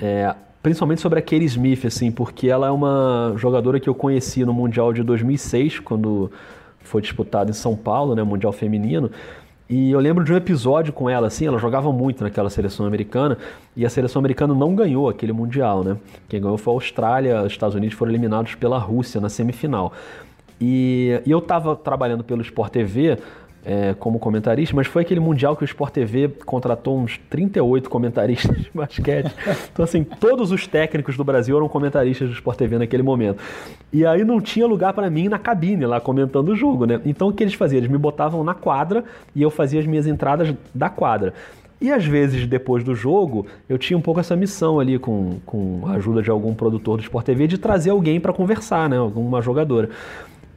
é, 0.00 0.34
principalmente 0.62 1.00
sobre 1.00 1.18
a 1.18 1.22
Katie 1.22 1.44
Smith, 1.44 1.84
assim, 1.84 2.10
porque 2.10 2.48
ela 2.48 2.68
é 2.68 2.70
uma 2.70 3.34
jogadora 3.36 3.78
que 3.78 3.88
eu 3.88 3.94
conheci 3.94 4.44
no 4.44 4.54
Mundial 4.54 4.92
de 4.92 5.02
2006, 5.02 5.80
quando 5.80 6.32
foi 6.80 7.02
disputado 7.02 7.50
em 7.50 7.54
São 7.54 7.76
Paulo, 7.76 8.14
né, 8.14 8.22
Mundial 8.22 8.52
Feminino. 8.52 9.10
E 9.68 9.90
eu 9.90 10.00
lembro 10.00 10.24
de 10.24 10.32
um 10.32 10.36
episódio 10.36 10.94
com 10.94 11.10
ela, 11.10 11.26
assim, 11.26 11.46
ela 11.46 11.58
jogava 11.58 11.92
muito 11.92 12.24
naquela 12.24 12.48
seleção 12.48 12.86
americana, 12.86 13.36
e 13.76 13.84
a 13.84 13.90
seleção 13.90 14.18
americana 14.20 14.54
não 14.54 14.74
ganhou 14.74 15.08
aquele 15.10 15.32
Mundial, 15.32 15.84
né? 15.84 15.96
Quem 16.26 16.40
ganhou 16.40 16.56
foi 16.56 16.72
a 16.72 16.76
Austrália, 16.76 17.42
os 17.42 17.52
Estados 17.52 17.74
Unidos 17.74 17.96
foram 17.96 18.10
eliminados 18.10 18.54
pela 18.54 18.78
Rússia 18.78 19.20
na 19.20 19.28
semifinal. 19.28 19.92
E, 20.58 21.20
e 21.26 21.30
eu 21.30 21.38
estava 21.38 21.76
trabalhando 21.76 22.24
pelo 22.24 22.40
Sport 22.40 22.72
TV 22.72 23.18
é, 23.68 23.94
como 23.98 24.18
comentarista, 24.18 24.74
mas 24.74 24.86
foi 24.86 25.02
aquele 25.02 25.20
mundial 25.20 25.54
que 25.54 25.62
o 25.62 25.66
Sport 25.66 25.92
TV 25.92 26.28
contratou 26.46 26.98
uns 26.98 27.20
38 27.28 27.90
comentaristas 27.90 28.56
de 28.56 28.70
basquete. 28.74 29.30
Então, 29.70 29.84
assim, 29.84 30.02
todos 30.02 30.50
os 30.50 30.66
técnicos 30.66 31.18
do 31.18 31.22
Brasil 31.22 31.54
eram 31.54 31.68
comentaristas 31.68 32.28
do 32.28 32.34
Sport 32.34 32.56
TV 32.56 32.78
naquele 32.78 33.02
momento. 33.02 33.42
E 33.92 34.06
aí 34.06 34.24
não 34.24 34.40
tinha 34.40 34.66
lugar 34.66 34.94
para 34.94 35.10
mim 35.10 35.28
na 35.28 35.38
cabine 35.38 35.84
lá 35.84 36.00
comentando 36.00 36.48
o 36.48 36.56
jogo, 36.56 36.86
né? 36.86 36.98
Então 37.04 37.28
o 37.28 37.32
que 37.32 37.44
eles 37.44 37.52
faziam? 37.52 37.78
Eles 37.78 37.90
me 37.90 37.98
botavam 37.98 38.42
na 38.42 38.54
quadra 38.54 39.04
e 39.36 39.42
eu 39.42 39.50
fazia 39.50 39.80
as 39.80 39.86
minhas 39.86 40.06
entradas 40.06 40.54
da 40.74 40.88
quadra. 40.88 41.34
E 41.78 41.92
às 41.92 42.04
vezes, 42.06 42.46
depois 42.46 42.82
do 42.82 42.94
jogo, 42.94 43.46
eu 43.68 43.76
tinha 43.76 43.96
um 43.96 44.00
pouco 44.00 44.18
essa 44.18 44.34
missão 44.34 44.80
ali, 44.80 44.98
com, 44.98 45.38
com 45.44 45.82
a 45.86 45.92
ajuda 45.92 46.22
de 46.22 46.30
algum 46.30 46.54
produtor 46.54 46.96
do 46.96 47.02
Sport 47.02 47.26
TV, 47.26 47.46
de 47.46 47.58
trazer 47.58 47.90
alguém 47.90 48.18
para 48.18 48.32
conversar, 48.32 48.88
né? 48.88 48.96
Alguma 48.96 49.40
jogadora. 49.42 49.90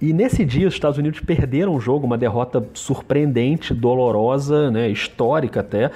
E 0.01 0.13
nesse 0.13 0.43
dia 0.43 0.67
os 0.67 0.73
Estados 0.73 0.97
Unidos 0.97 1.19
perderam 1.19 1.75
o 1.75 1.79
jogo, 1.79 2.07
uma 2.07 2.17
derrota 2.17 2.65
surpreendente, 2.73 3.73
dolorosa, 3.73 4.71
né, 4.71 4.89
histórica 4.89 5.59
até. 5.59 5.91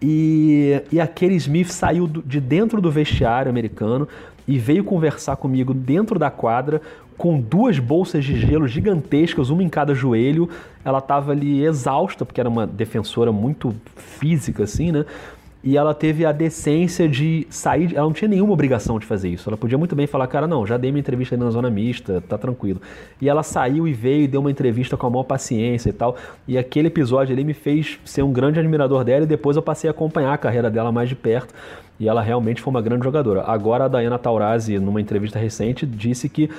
E, 0.00 0.80
e 0.92 1.00
aquele 1.00 1.34
Smith 1.34 1.70
saiu 1.70 2.06
de 2.06 2.40
dentro 2.40 2.80
do 2.80 2.90
vestiário 2.90 3.50
americano 3.50 4.06
e 4.46 4.58
veio 4.58 4.84
conversar 4.84 5.36
comigo 5.36 5.74
dentro 5.74 6.18
da 6.18 6.30
quadra 6.30 6.80
com 7.16 7.40
duas 7.40 7.78
bolsas 7.78 8.24
de 8.24 8.38
gelo 8.38 8.68
gigantescas, 8.68 9.50
uma 9.50 9.62
em 9.62 9.68
cada 9.68 9.94
joelho. 9.94 10.48
Ela 10.84 10.98
estava 10.98 11.32
ali 11.32 11.64
exausta, 11.64 12.24
porque 12.24 12.40
era 12.40 12.48
uma 12.48 12.66
defensora 12.66 13.32
muito 13.32 13.74
física, 13.96 14.64
assim, 14.64 14.92
né? 14.92 15.04
E 15.64 15.78
ela 15.78 15.94
teve 15.94 16.26
a 16.26 16.30
decência 16.30 17.08
de 17.08 17.46
sair. 17.48 17.96
Ela 17.96 18.04
não 18.04 18.12
tinha 18.12 18.28
nenhuma 18.28 18.52
obrigação 18.52 18.98
de 18.98 19.06
fazer 19.06 19.30
isso. 19.30 19.48
Ela 19.48 19.56
podia 19.56 19.78
muito 19.78 19.96
bem 19.96 20.06
falar, 20.06 20.26
cara, 20.26 20.46
não, 20.46 20.66
já 20.66 20.76
dei 20.76 20.92
minha 20.92 21.00
entrevista 21.00 21.34
ali 21.34 21.42
na 21.42 21.50
zona 21.50 21.70
mista, 21.70 22.22
tá 22.28 22.36
tranquilo. 22.36 22.82
E 23.18 23.30
ela 23.30 23.42
saiu 23.42 23.88
e 23.88 23.92
veio 23.94 24.24
e 24.24 24.28
deu 24.28 24.42
uma 24.42 24.50
entrevista 24.50 24.94
com 24.94 25.06
a 25.06 25.10
maior 25.10 25.24
paciência 25.24 25.88
e 25.88 25.92
tal. 25.94 26.16
E 26.46 26.58
aquele 26.58 26.88
episódio 26.88 27.32
ali 27.32 27.42
me 27.42 27.54
fez 27.54 27.98
ser 28.04 28.22
um 28.22 28.30
grande 28.30 28.60
admirador 28.60 29.02
dela 29.04 29.24
e 29.24 29.26
depois 29.26 29.56
eu 29.56 29.62
passei 29.62 29.88
a 29.88 29.92
acompanhar 29.92 30.34
a 30.34 30.38
carreira 30.38 30.70
dela 30.70 30.92
mais 30.92 31.08
de 31.08 31.16
perto. 31.16 31.54
E 31.98 32.08
ela 32.08 32.20
realmente 32.20 32.60
foi 32.60 32.70
uma 32.70 32.82
grande 32.82 33.04
jogadora. 33.04 33.44
Agora 33.46 33.86
a 33.86 33.88
Diana 33.88 34.18
Taurasi, 34.18 34.78
numa 34.78 35.00
entrevista 35.00 35.38
recente, 35.38 35.86
disse 35.86 36.28
que 36.28 36.50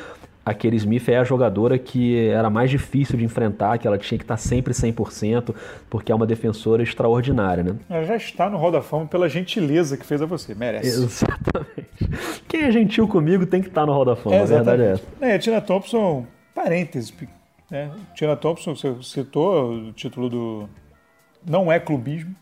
aquele 0.45 0.75
Smith 0.75 1.09
é 1.09 1.17
a 1.17 1.23
jogadora 1.23 1.77
que 1.79 2.27
era 2.27 2.49
mais 2.49 2.69
difícil 2.69 3.17
de 3.17 3.25
enfrentar, 3.25 3.77
que 3.79 3.87
ela 3.87 3.97
tinha 3.97 4.17
que 4.17 4.23
estar 4.23 4.37
sempre 4.37 4.73
100%, 4.73 5.55
porque 5.89 6.11
é 6.11 6.15
uma 6.15 6.27
defensora 6.27 6.83
extraordinária, 6.83 7.63
né? 7.63 7.75
Ela 7.89 8.03
já 8.03 8.15
está 8.15 8.49
no 8.49 8.57
Hall 8.57 8.71
da 8.71 8.81
Fama 8.81 9.07
pela 9.07 9.27
gentileza 9.27 9.97
que 9.97 10.05
fez 10.05 10.21
a 10.21 10.25
você, 10.25 10.53
merece. 10.53 10.87
Exatamente. 10.87 11.89
Quem 12.47 12.61
é 12.61 12.71
gentil 12.71 13.07
comigo 13.07 13.45
tem 13.45 13.61
que 13.61 13.69
estar 13.69 13.85
no 13.85 13.91
Hall 13.91 14.05
da 14.05 14.15
Fama, 14.15 14.35
é, 14.35 14.41
a 14.41 14.45
verdade 14.45 14.83
é 14.83 14.91
essa. 14.91 15.03
É, 15.19 15.33
a 15.33 15.39
Tina 15.39 15.61
Thompson, 15.61 16.27
parênteses, 16.53 17.11
né? 17.71 17.89
Tina 18.13 18.35
Thompson, 18.35 18.75
você 18.75 18.95
citou 19.01 19.71
o 19.73 19.91
título 19.93 20.29
do... 20.29 20.69
Não 21.43 21.71
é 21.71 21.79
clubismo. 21.79 22.35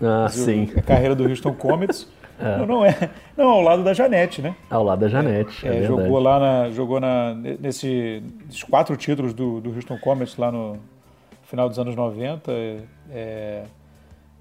Ah, 0.00 0.28
sim. 0.30 0.70
A 0.76 0.82
carreira 0.82 1.14
do 1.14 1.24
Houston 1.24 1.54
Comets. 1.54 2.06
É. 2.38 2.56
Não, 2.58 2.66
não 2.66 2.84
é. 2.84 3.10
Não, 3.36 3.48
ao 3.48 3.62
lado 3.62 3.82
da 3.82 3.92
Janete, 3.92 4.40
né? 4.40 4.54
Ao 4.70 4.82
lado 4.82 5.00
da 5.00 5.08
Janete. 5.08 5.66
É, 5.66 5.78
é 5.78 5.82
jogou 5.82 6.18
lá 6.18 6.38
na, 6.38 6.70
jogou 6.70 7.00
na, 7.00 7.34
nesse, 7.34 8.22
nesses 8.46 8.62
quatro 8.62 8.96
títulos 8.96 9.34
do, 9.34 9.60
do 9.60 9.74
Houston 9.74 9.98
Comets 9.98 10.36
lá 10.36 10.52
no 10.52 10.78
final 11.42 11.68
dos 11.68 11.78
anos 11.78 11.96
90 11.96 12.52
é, 13.10 13.64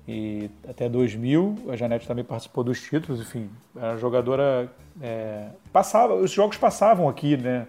e 0.07 0.49
até 0.69 0.87
2000. 0.87 1.55
A 1.69 1.75
Janete 1.75 2.07
também 2.07 2.23
participou 2.23 2.63
dos 2.63 2.79
títulos, 2.81 3.19
enfim, 3.19 3.49
uma 3.75 3.97
jogadora. 3.97 4.69
É, 5.01 5.47
passava, 5.73 6.13
os 6.13 6.31
jogos 6.31 6.57
passavam 6.57 7.09
aqui, 7.09 7.35
né? 7.35 7.67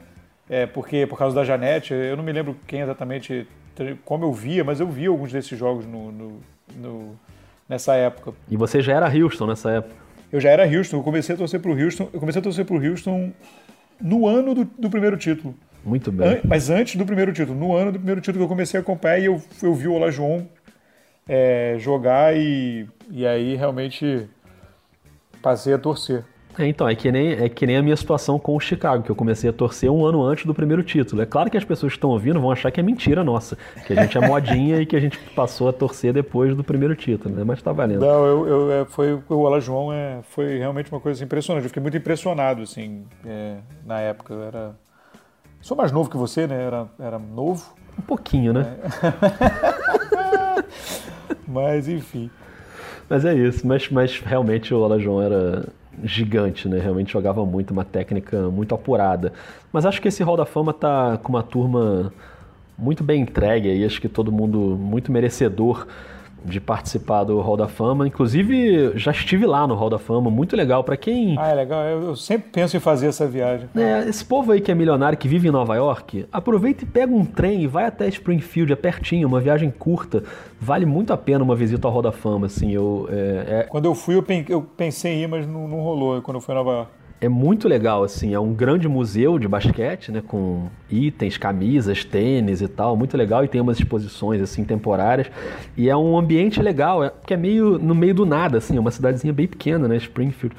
É, 0.49 0.67
porque 0.67 1.07
por 1.07 1.19
causa 1.19 1.35
da 1.35 1.45
Janete, 1.45 1.93
eu 1.93 2.17
não 2.17 2.25
me 2.25 2.33
lembro 2.33 2.57
quem 2.67 2.81
exatamente, 2.81 3.47
como 4.05 4.25
eu 4.25 4.33
via, 4.33 4.64
mas 4.64 4.81
eu 4.81 4.88
vi 4.88 5.07
alguns 5.07 5.31
desses 5.31 5.59
jogos 5.59 5.85
no, 5.87 6.11
no, 6.11 6.41
no 6.75 7.19
nessa 7.69 7.95
época. 7.95 8.33
E 8.49 8.57
você 8.57 8.81
já 8.81 8.95
era 8.95 9.07
Houston 9.07 9.47
nessa 9.47 9.71
época? 9.71 10.08
Eu 10.33 10.41
já 10.41 10.51
era 10.51 10.64
Houston, 10.64 10.99
eu 10.99 11.03
comecei 11.03 11.35
a 11.35 11.38
torcer 11.38 11.61
pro 11.61 11.73
Houston, 11.73 12.09
eu 12.12 12.21
comecei 12.21 12.41
a 12.41 12.43
torcer 12.43 12.64
pro 12.64 12.77
Houston 12.77 13.33
no 14.01 14.27
ano 14.27 14.55
do, 14.55 14.64
do 14.64 14.91
primeiro 14.91 15.17
título. 15.17 15.55
Muito 15.85 16.12
bem. 16.12 16.29
An 16.29 16.41
mas 16.45 16.71
antes 16.71 16.97
do 16.97 17.07
primeiro 17.07 17.33
título, 17.33 17.59
no 17.59 17.75
ano 17.75 17.93
do 17.93 17.99
primeiro 17.99 18.21
título 18.21 18.38
que 18.38 18.45
eu 18.45 18.49
comecei 18.49 18.79
a 18.79 18.83
acompanhar 18.83 19.19
e 19.19 19.25
eu, 19.27 19.43
eu 19.62 19.75
vi 19.75 19.88
o 19.88 19.93
Olajuwon 19.93 20.45
é, 21.29 21.77
jogar 21.79 22.37
e, 22.37 22.87
e 23.11 23.27
aí 23.27 23.55
realmente 23.55 24.29
passei 25.43 25.73
a 25.73 25.79
torcer. 25.79 26.25
É, 26.59 26.66
então, 26.66 26.88
é 26.88 26.94
que, 26.94 27.11
nem, 27.12 27.33
é 27.33 27.49
que 27.49 27.66
nem 27.66 27.77
a 27.77 27.83
minha 27.83 27.97
situação 27.97 28.38
com 28.38 28.57
o 28.57 28.61
Chicago, 28.61 29.03
que 29.03 29.11
eu 29.11 29.14
comecei 29.14 29.49
a 29.49 29.53
torcer 29.53 29.90
um 29.90 30.05
ano 30.05 30.23
antes 30.25 30.44
do 30.44 30.53
primeiro 30.53 30.83
título. 30.83 31.23
É 31.23 31.27
claro 31.27 31.51
que 31.51 31.57
as 31.57 31.64
pessoas 31.64 31.92
que 31.92 31.99
estão 31.99 32.11
ouvindo 32.11 32.40
vão 32.40 32.51
achar 32.51 32.71
que 32.71 32.81
é 32.81 32.83
mentira 32.83 33.23
nossa, 33.23 33.57
que 33.87 33.92
a 33.92 34.03
gente 34.03 34.18
é 34.18 34.27
modinha 34.27 34.81
e 34.83 34.87
que 34.87 34.97
a 34.97 35.01
gente 35.01 35.18
passou 35.37 35.68
a 35.68 35.73
torcer 35.73 36.12
depois 36.12 36.57
do 36.57 36.64
primeiro 36.64 36.97
título, 36.97 37.35
né? 37.35 37.44
Mas 37.44 37.62
tá 37.62 37.73
valendo. 37.73 38.01
Não, 38.01 38.27
eu, 38.27 38.49
eu 38.49 38.73
é, 38.73 38.85
foi, 38.85 39.12
o 39.29 39.38
Ola 39.38 39.61
João 39.61 39.92
é, 39.92 40.21
foi 40.23 40.59
realmente 40.59 40.90
uma 40.90 41.01
coisa 41.01 41.23
impressionante. 41.23 41.64
Eu 41.64 41.68
fiquei 41.68 41.83
muito 41.83 41.97
impressionado, 41.97 42.62
assim, 42.62 43.05
é, 43.25 43.59
na 43.87 44.01
época. 44.01 44.35
Eu 44.35 44.42
era, 44.42 44.75
Sou 45.61 45.77
mais 45.77 45.92
novo 45.92 46.09
que 46.09 46.16
você, 46.16 46.47
né? 46.47 46.62
Era, 46.62 46.87
era 46.99 47.18
novo. 47.18 47.75
Um 47.99 48.03
pouquinho, 48.03 48.53
né? 48.53 48.79
É. 49.03 50.64
mas, 51.47 51.88
enfim. 51.88 52.31
Mas 53.09 53.25
é 53.25 53.35
isso. 53.35 53.66
Mas, 53.66 53.88
mas 53.90 54.21
realmente 54.21 54.73
o 54.73 54.85
Alajon 54.85 55.21
era 55.21 55.68
gigante, 56.04 56.68
né? 56.68 56.78
Realmente 56.78 57.12
jogava 57.12 57.44
muito, 57.44 57.70
uma 57.70 57.84
técnica 57.84 58.48
muito 58.48 58.74
apurada. 58.74 59.32
Mas 59.72 59.87
acho 59.87 60.00
que 60.00 60.08
esse 60.08 60.22
Hall 60.22 60.37
da 60.37 60.46
Fama 60.46 60.72
tá 60.72 61.18
com 61.22 61.30
uma 61.30 61.42
turma 61.42 62.12
muito 62.76 63.02
bem 63.02 63.22
entregue 63.22 63.70
aí, 63.70 63.84
acho 63.84 64.00
que 64.00 64.08
todo 64.08 64.30
mundo 64.30 64.58
muito 64.78 65.11
merecedor 65.11 65.87
de 66.44 66.61
participar 66.61 67.24
do 67.24 67.40
Hall 67.40 67.57
da 67.57 67.68
Fama. 67.68 68.07
Inclusive, 68.07 68.92
já 68.96 69.11
estive 69.11 69.46
lá 69.46 69.66
no 69.66 69.74
Hall 69.74 69.90
da 69.90 69.98
Fama, 69.98 70.31
muito 70.31 70.57
legal 70.57 70.85
para 70.85 70.96
quem. 70.96 71.37
Ah, 71.38 71.48
é 71.48 71.55
legal. 71.55 71.85
Eu, 71.85 72.16
sempre 72.16 72.51
penso 72.51 72.77
em 72.77 72.81
fazer 72.81 73.09
essa 73.09 73.27
viagem. 73.27 73.68
É, 73.77 74.09
esse 74.09 74.24
povo 74.24 74.53
aí 74.53 74.61
que 74.61 74.70
é 74.70 74.74
milionário, 74.74 75.18
que 75.18 75.29
vive 75.29 75.48
em 75.48 75.51
Nova 75.51 75.74
York, 75.77 76.27
aproveita 76.33 76.85
e 76.85 76.87
pega 76.87 77.12
um 77.12 77.24
trem 77.24 77.62
e 77.62 77.66
vai 77.66 77.85
até 77.85 78.09
Springfield, 78.09 78.72
é 78.72 78.77
pertinho, 78.77 79.29
uma 79.29 79.40
viagem 79.40 79.70
curta. 79.70 80.22
Vale 80.61 80.87
muito 80.87 81.12
a 81.12 81.16
pena 81.16 81.44
uma 81.44 81.55
visita 81.55 81.87
ao 81.87 81.92
Hall 81.92 82.03
da 82.03 82.12
Fama, 82.12 82.46
assim. 82.46 82.72
Eu, 82.72 83.09
é, 83.11 83.61
é... 83.61 83.62
Quando 83.64 83.85
eu 83.85 83.94
fui, 83.94 84.22
eu 84.48 84.62
pensei 84.62 85.12
em 85.12 85.22
ir, 85.22 85.29
mas 85.29 85.46
não, 85.46 85.68
não 85.68 85.81
rolou 85.81 86.20
quando 86.22 86.37
eu 86.37 86.40
fui 86.40 86.55
a 86.55 86.59
Nova 86.59 86.70
York 86.72 86.97
é 87.20 87.28
muito 87.28 87.66
legal, 87.66 88.04
assim, 88.04 88.33
é 88.33 88.38
um 88.38 88.52
grande 88.52 88.88
museu 88.88 89.38
de 89.38 89.48
basquete, 89.48 90.12
né, 90.12 90.22
com 90.26 90.68
itens, 90.90 91.37
camisas, 91.37 92.04
tênis 92.04 92.61
e 92.61 92.68
tal, 92.68 92.96
muito 92.96 93.16
legal 93.16 93.44
e 93.44 93.48
tem 93.48 93.61
umas 93.61 93.78
exposições 93.78 94.40
assim 94.40 94.64
temporárias 94.64 95.28
e 95.76 95.88
é 95.88 95.96
um 95.96 96.16
ambiente 96.16 96.62
legal, 96.62 97.02
é, 97.02 97.11
porque 97.11 97.35
é 97.35 97.37
meio 97.37 97.78
no 97.78 97.94
meio 97.94 98.14
do 98.14 98.24
nada, 98.24 98.59
assim, 98.59 98.76
é 98.76 98.81
uma 98.81 98.90
cidadezinha 98.90 99.33
bem 99.33 99.48
pequena, 99.48 99.88
né, 99.88 99.96
Springfield. 99.96 100.54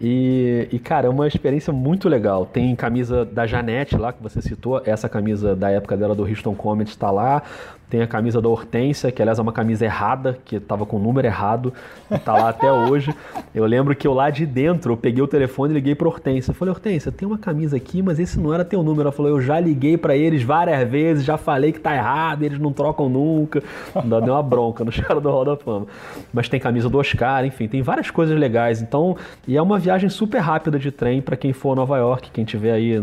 E, 0.00 0.68
e, 0.70 0.78
cara, 0.78 1.06
é 1.06 1.10
uma 1.10 1.26
experiência 1.26 1.72
muito 1.72 2.08
legal. 2.08 2.44
Tem 2.44 2.74
camisa 2.76 3.24
da 3.24 3.46
Janete 3.46 3.96
lá, 3.96 4.12
que 4.12 4.22
você 4.22 4.42
citou. 4.42 4.82
Essa 4.84 5.08
camisa 5.08 5.56
da 5.56 5.70
época 5.70 5.96
dela 5.96 6.14
do 6.14 6.22
Houston 6.24 6.54
Comets 6.54 6.92
está 6.92 7.10
lá. 7.10 7.42
Tem 7.88 8.02
a 8.02 8.06
camisa 8.06 8.40
da 8.42 8.48
Hortência, 8.48 9.12
que 9.12 9.22
aliás 9.22 9.38
é 9.38 9.42
uma 9.42 9.52
camisa 9.52 9.84
errada, 9.84 10.38
que 10.44 10.56
estava 10.56 10.84
com 10.84 10.96
o 10.96 10.98
número 10.98 11.26
errado, 11.26 11.72
está 12.10 12.34
lá 12.34 12.48
até 12.48 12.70
hoje. 12.72 13.14
Eu 13.54 13.64
lembro 13.64 13.94
que 13.94 14.06
eu 14.06 14.12
lá 14.12 14.28
de 14.28 14.44
dentro, 14.44 14.92
eu 14.92 14.96
peguei 14.96 15.22
o 15.22 15.28
telefone 15.28 15.72
e 15.72 15.74
liguei 15.74 15.94
para 15.94 16.08
Hortência. 16.08 16.50
Eu 16.50 16.54
falei, 16.54 16.72
Hortência, 16.72 17.12
tem 17.12 17.28
uma 17.28 17.38
camisa 17.38 17.76
aqui, 17.76 18.02
mas 18.02 18.18
esse 18.18 18.40
não 18.40 18.52
era 18.52 18.64
teu 18.64 18.82
número. 18.82 19.02
Ela 19.02 19.12
falou, 19.12 19.30
eu 19.30 19.40
já 19.40 19.60
liguei 19.60 19.96
para 19.96 20.16
eles 20.16 20.42
várias 20.42 20.88
vezes, 20.88 21.24
já 21.24 21.36
falei 21.36 21.70
que 21.70 21.78
tá 21.78 21.94
errado, 21.94 22.42
eles 22.42 22.58
não 22.58 22.72
trocam 22.72 23.08
nunca. 23.08 23.62
Ainda 23.94 24.20
deu 24.20 24.34
uma 24.34 24.42
bronca 24.42 24.84
no 24.84 24.90
cara 25.02 25.20
do 25.20 25.30
Roda 25.30 25.56
Fama. 25.56 25.86
Mas 26.32 26.48
tem 26.48 26.58
camisa 26.58 26.88
do 26.88 26.98
Oscar, 26.98 27.44
enfim, 27.44 27.68
tem 27.68 27.82
várias 27.82 28.10
coisas 28.10 28.36
legais. 28.36 28.82
Então, 28.82 29.16
e 29.46 29.56
é 29.56 29.62
uma 29.62 29.78
viagem 29.78 30.08
super 30.08 30.38
rápida 30.38 30.76
de 30.78 30.90
trem 30.90 31.22
para 31.22 31.36
quem 31.36 31.52
for 31.52 31.72
a 31.72 31.76
Nova 31.76 31.96
York, 31.98 32.30
quem 32.32 32.44
tiver 32.44 32.72
aí 32.72 33.00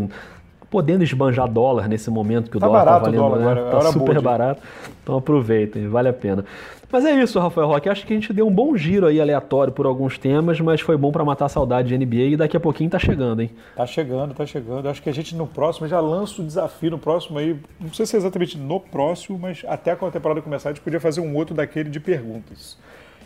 podendo 0.74 1.04
esbanjar 1.04 1.48
dólar 1.48 1.86
nesse 1.86 2.10
momento 2.10 2.50
que 2.50 2.56
o 2.56 2.60
tá 2.60 2.66
dólar 2.66 2.80
está 2.80 2.98
valendo, 2.98 3.20
dólar, 3.20 3.38
né? 3.38 3.60
agora, 3.60 3.70
tá 3.70 3.92
super 3.92 4.20
barato. 4.20 4.60
Então 5.00 5.16
aproveitem, 5.16 5.86
vale 5.86 6.08
a 6.08 6.12
pena. 6.12 6.44
Mas 6.90 7.04
é 7.04 7.12
isso, 7.22 7.38
Rafael 7.38 7.68
Roque. 7.68 7.88
Acho 7.88 8.04
que 8.04 8.12
a 8.12 8.16
gente 8.16 8.32
deu 8.32 8.44
um 8.48 8.52
bom 8.52 8.76
giro 8.76 9.06
aí 9.06 9.20
aleatório 9.20 9.72
por 9.72 9.86
alguns 9.86 10.18
temas, 10.18 10.60
mas 10.60 10.80
foi 10.80 10.96
bom 10.96 11.12
para 11.12 11.24
matar 11.24 11.44
a 11.44 11.48
saudade 11.48 11.86
de 11.86 11.96
NBA 11.96 12.16
e 12.16 12.36
daqui 12.36 12.56
a 12.56 12.60
pouquinho 12.60 12.90
tá 12.90 12.98
chegando, 12.98 13.40
hein? 13.40 13.50
Tá 13.76 13.86
chegando, 13.86 14.34
tá 14.34 14.44
chegando. 14.44 14.88
Acho 14.88 15.00
que 15.00 15.08
a 15.08 15.14
gente 15.14 15.36
no 15.36 15.46
próximo 15.46 15.86
já 15.86 16.00
lança 16.00 16.42
o 16.42 16.44
desafio 16.44 16.90
no 16.90 16.98
próximo 16.98 17.38
aí. 17.38 17.56
Não 17.80 17.92
sei 17.92 18.04
se 18.04 18.16
é 18.16 18.18
exatamente 18.18 18.58
no 18.58 18.80
próximo, 18.80 19.38
mas 19.38 19.64
até 19.68 19.94
quando 19.94 20.08
a 20.08 20.12
temporada 20.12 20.42
começar, 20.42 20.70
a 20.70 20.72
gente 20.72 20.82
podia 20.82 20.98
fazer 20.98 21.20
um 21.20 21.36
outro 21.36 21.54
daquele 21.54 21.88
de 21.88 22.00
perguntas. 22.00 22.76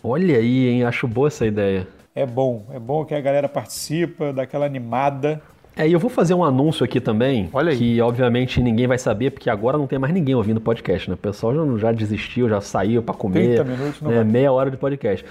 Olha 0.04 0.36
aí, 0.36 0.68
hein? 0.68 0.84
Acho 0.84 1.08
boa 1.08 1.28
essa 1.28 1.46
ideia. 1.46 1.88
É 2.14 2.26
bom, 2.26 2.66
é 2.70 2.78
bom 2.78 3.06
que 3.06 3.14
a 3.14 3.20
galera 3.22 3.48
participa, 3.48 4.34
daquela 4.34 4.66
animada. 4.66 5.40
É, 5.78 5.88
e 5.88 5.92
eu 5.92 6.00
vou 6.00 6.10
fazer 6.10 6.34
um 6.34 6.42
anúncio 6.42 6.84
aqui 6.84 7.00
também, 7.00 7.48
que 7.76 8.00
obviamente 8.00 8.60
ninguém 8.60 8.88
vai 8.88 8.98
saber, 8.98 9.30
porque 9.30 9.48
agora 9.48 9.78
não 9.78 9.86
tem 9.86 9.96
mais 9.96 10.12
ninguém 10.12 10.34
ouvindo 10.34 10.60
podcast, 10.60 11.08
né? 11.08 11.14
O 11.14 11.16
pessoal 11.16 11.54
já, 11.54 11.78
já 11.78 11.92
desistiu, 11.92 12.48
já 12.48 12.60
saiu 12.60 13.00
para 13.00 13.14
comer. 13.14 13.54
30 13.54 13.64
minutos, 13.64 14.02
não 14.02 14.10
né? 14.10 14.24
Meia 14.24 14.50
hora 14.50 14.72
de 14.72 14.76
podcast. 14.76 15.24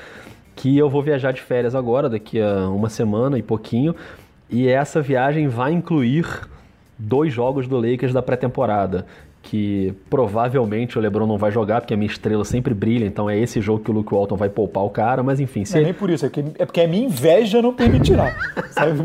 Que 0.55 0.77
eu 0.77 0.89
vou 0.89 1.03
viajar 1.03 1.33
de 1.33 1.41
férias 1.41 1.75
agora, 1.75 2.09
daqui 2.09 2.41
a 2.41 2.69
uma 2.69 2.87
semana 2.87 3.37
e 3.37 3.43
pouquinho, 3.43 3.93
e 4.49 4.69
essa 4.69 5.01
viagem 5.01 5.49
vai 5.49 5.73
incluir 5.73 6.25
dois 6.97 7.33
jogos 7.33 7.67
do 7.67 7.77
Lakers 7.77 8.13
da 8.13 8.21
pré-temporada 8.21 9.05
que 9.47 9.93
provavelmente 10.09 10.97
o 10.97 11.01
LeBron 11.01 11.25
não 11.25 11.37
vai 11.37 11.51
jogar, 11.51 11.79
porque 11.79 11.93
a 11.93 11.97
minha 11.97 12.11
estrela 12.11 12.43
sempre 12.43 12.73
brilha, 12.73 13.05
então 13.05 13.29
é 13.29 13.39
esse 13.39 13.61
jogo 13.61 13.81
que 13.81 13.89
o 13.89 13.93
Luke 13.93 14.13
Walton 14.13 14.35
vai 14.35 14.49
poupar 14.49 14.83
o 14.83 14.89
cara, 14.89 15.23
mas 15.23 15.39
enfim. 15.39 15.63
Se 15.63 15.75
não 15.75 15.81
é 15.81 15.83
nem 15.85 15.93
por 15.93 16.09
isso, 16.09 16.25
é, 16.25 16.29
que, 16.29 16.43
é 16.59 16.65
porque 16.65 16.81
a 16.81 16.87
minha 16.87 17.05
inveja 17.05 17.61
não 17.61 17.73
permitirá. 17.73 18.35
sabe 18.71 18.99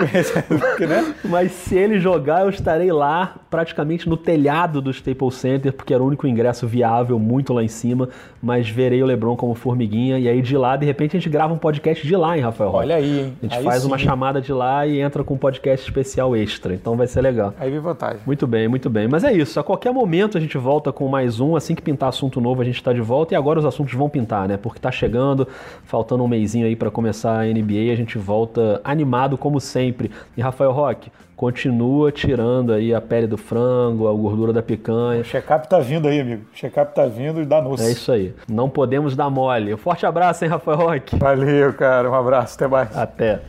porque, 0.59 0.87
né? 0.87 1.14
Mas 1.24 1.52
se 1.52 1.76
ele 1.76 2.00
jogar, 2.00 2.42
eu 2.42 2.50
estarei 2.50 2.90
lá, 2.90 3.37
praticamente 3.48 4.09
no 4.09 4.16
telhado 4.16 4.83
do 4.83 4.90
Staples 4.90 5.37
Center, 5.37 5.72
porque 5.72 5.94
era 5.94 6.02
o 6.02 6.07
único 6.07 6.26
ingresso 6.26 6.66
viável, 6.66 7.20
muito 7.20 7.52
lá 7.52 7.62
em 7.62 7.68
cima, 7.68 8.09
mas 8.42 8.68
verei 8.68 9.00
o 9.00 9.07
LeBron 9.07 9.37
como 9.37 9.55
formiguinha, 9.55 10.18
e 10.18 10.28
aí 10.28 10.42
de 10.42 10.57
lá, 10.57 10.76
de 10.76 10.85
repente, 10.85 11.16
a 11.16 11.20
gente 11.20 11.31
grava 11.31 11.55
um 11.55 11.59
podcast 11.59 12.05
de 12.05 12.16
lá, 12.16 12.37
hein, 12.37 12.42
Rafael? 12.42 12.72
Olha 12.72 12.96
aí, 12.96 13.20
hein? 13.20 13.33
A 13.40 13.44
gente 13.44 13.59
aí 13.59 13.64
faz 13.64 13.83
sim. 13.83 13.87
uma 13.87 13.98
chamada 13.98 14.40
de 14.40 14.52
lá 14.52 14.85
e 14.88 15.00
entra 15.00 15.22
com 15.22 15.35
um 15.35 15.38
podcast 15.38 15.87
especial 15.87 16.35
extra, 16.35 16.74
então 16.74 16.96
vai 16.96 17.07
ser 17.07 17.20
legal. 17.20 17.55
Aí 17.61 17.70
vem 17.70 17.78
vantagem. 17.78 18.18
Muito 18.26 18.44
bem, 18.44 18.66
muito 18.66 18.90
bem. 18.90 19.07
Mas 19.07 19.22
é 19.22 19.33
isso, 19.33 19.61
a 19.61 19.62
qualquer 19.62 19.92
momento 19.92 20.32
a 20.37 20.40
gente 20.40 20.57
volta 20.59 20.92
com 20.92 21.09
mais 21.09 21.40
um. 21.40 21.57
Assim 21.57 21.75
que 21.75 21.83
pintar 21.83 22.09
assunto 22.09 22.40
novo, 22.40 22.62
a 22.62 22.64
gente 22.64 22.77
está 22.77 22.92
de 22.92 23.01
volta. 23.01 23.35
E 23.35 23.37
agora 23.37 23.59
os 23.59 23.64
assuntos 23.64 23.95
vão 23.95 24.09
pintar, 24.09 24.49
né? 24.49 24.57
Porque 24.57 24.79
tá 24.79 24.90
chegando, 24.90 25.47
faltando 25.85 26.23
um 26.23 26.29
mêsinho 26.29 26.66
aí 26.66 26.77
para 26.77 26.90
começar 26.90 27.40
a 27.40 27.45
NBA. 27.45 27.92
A 27.92 27.97
gente 27.97 28.18
volta 28.18 28.81
animado 28.85 29.37
como 29.38 29.61
sempre. 29.61 30.11
E 30.37 30.40
Rafael 30.40 30.73
Roque, 30.73 31.11
continua 31.37 32.12
tirando 32.12 32.73
aí 32.73 32.95
a 32.95 33.01
pele 33.01 33.27
do 33.27 33.37
frango, 33.37 34.09
a 34.09 34.12
gordura 34.12 34.53
da 34.53 34.62
picanha. 34.62 35.23
O 35.23 35.25
check-up 35.25 35.68
tá 35.68 35.79
vindo 35.79 36.07
aí, 36.07 36.21
amigo. 36.21 36.45
O 36.53 36.57
check-up 36.57 36.95
tá 36.95 37.07
vindo 37.07 37.40
e 37.40 37.45
dá 37.45 37.61
noce. 37.61 37.85
É 37.85 37.90
isso 37.90 38.12
aí. 38.12 38.35
Não 38.49 38.68
podemos 38.68 39.16
dar 39.16 39.29
mole. 39.31 39.75
Um 39.75 39.79
forte 39.79 40.07
abraço, 40.07 40.45
hein, 40.45 40.51
Rafael 40.51 40.79
Roque? 40.79 41.16
Valeu, 41.16 41.73
cara. 41.75 42.11
Um 42.11 42.14
abraço. 42.14 42.55
Até 42.55 42.66
mais. 42.68 42.97
Até. 42.97 43.40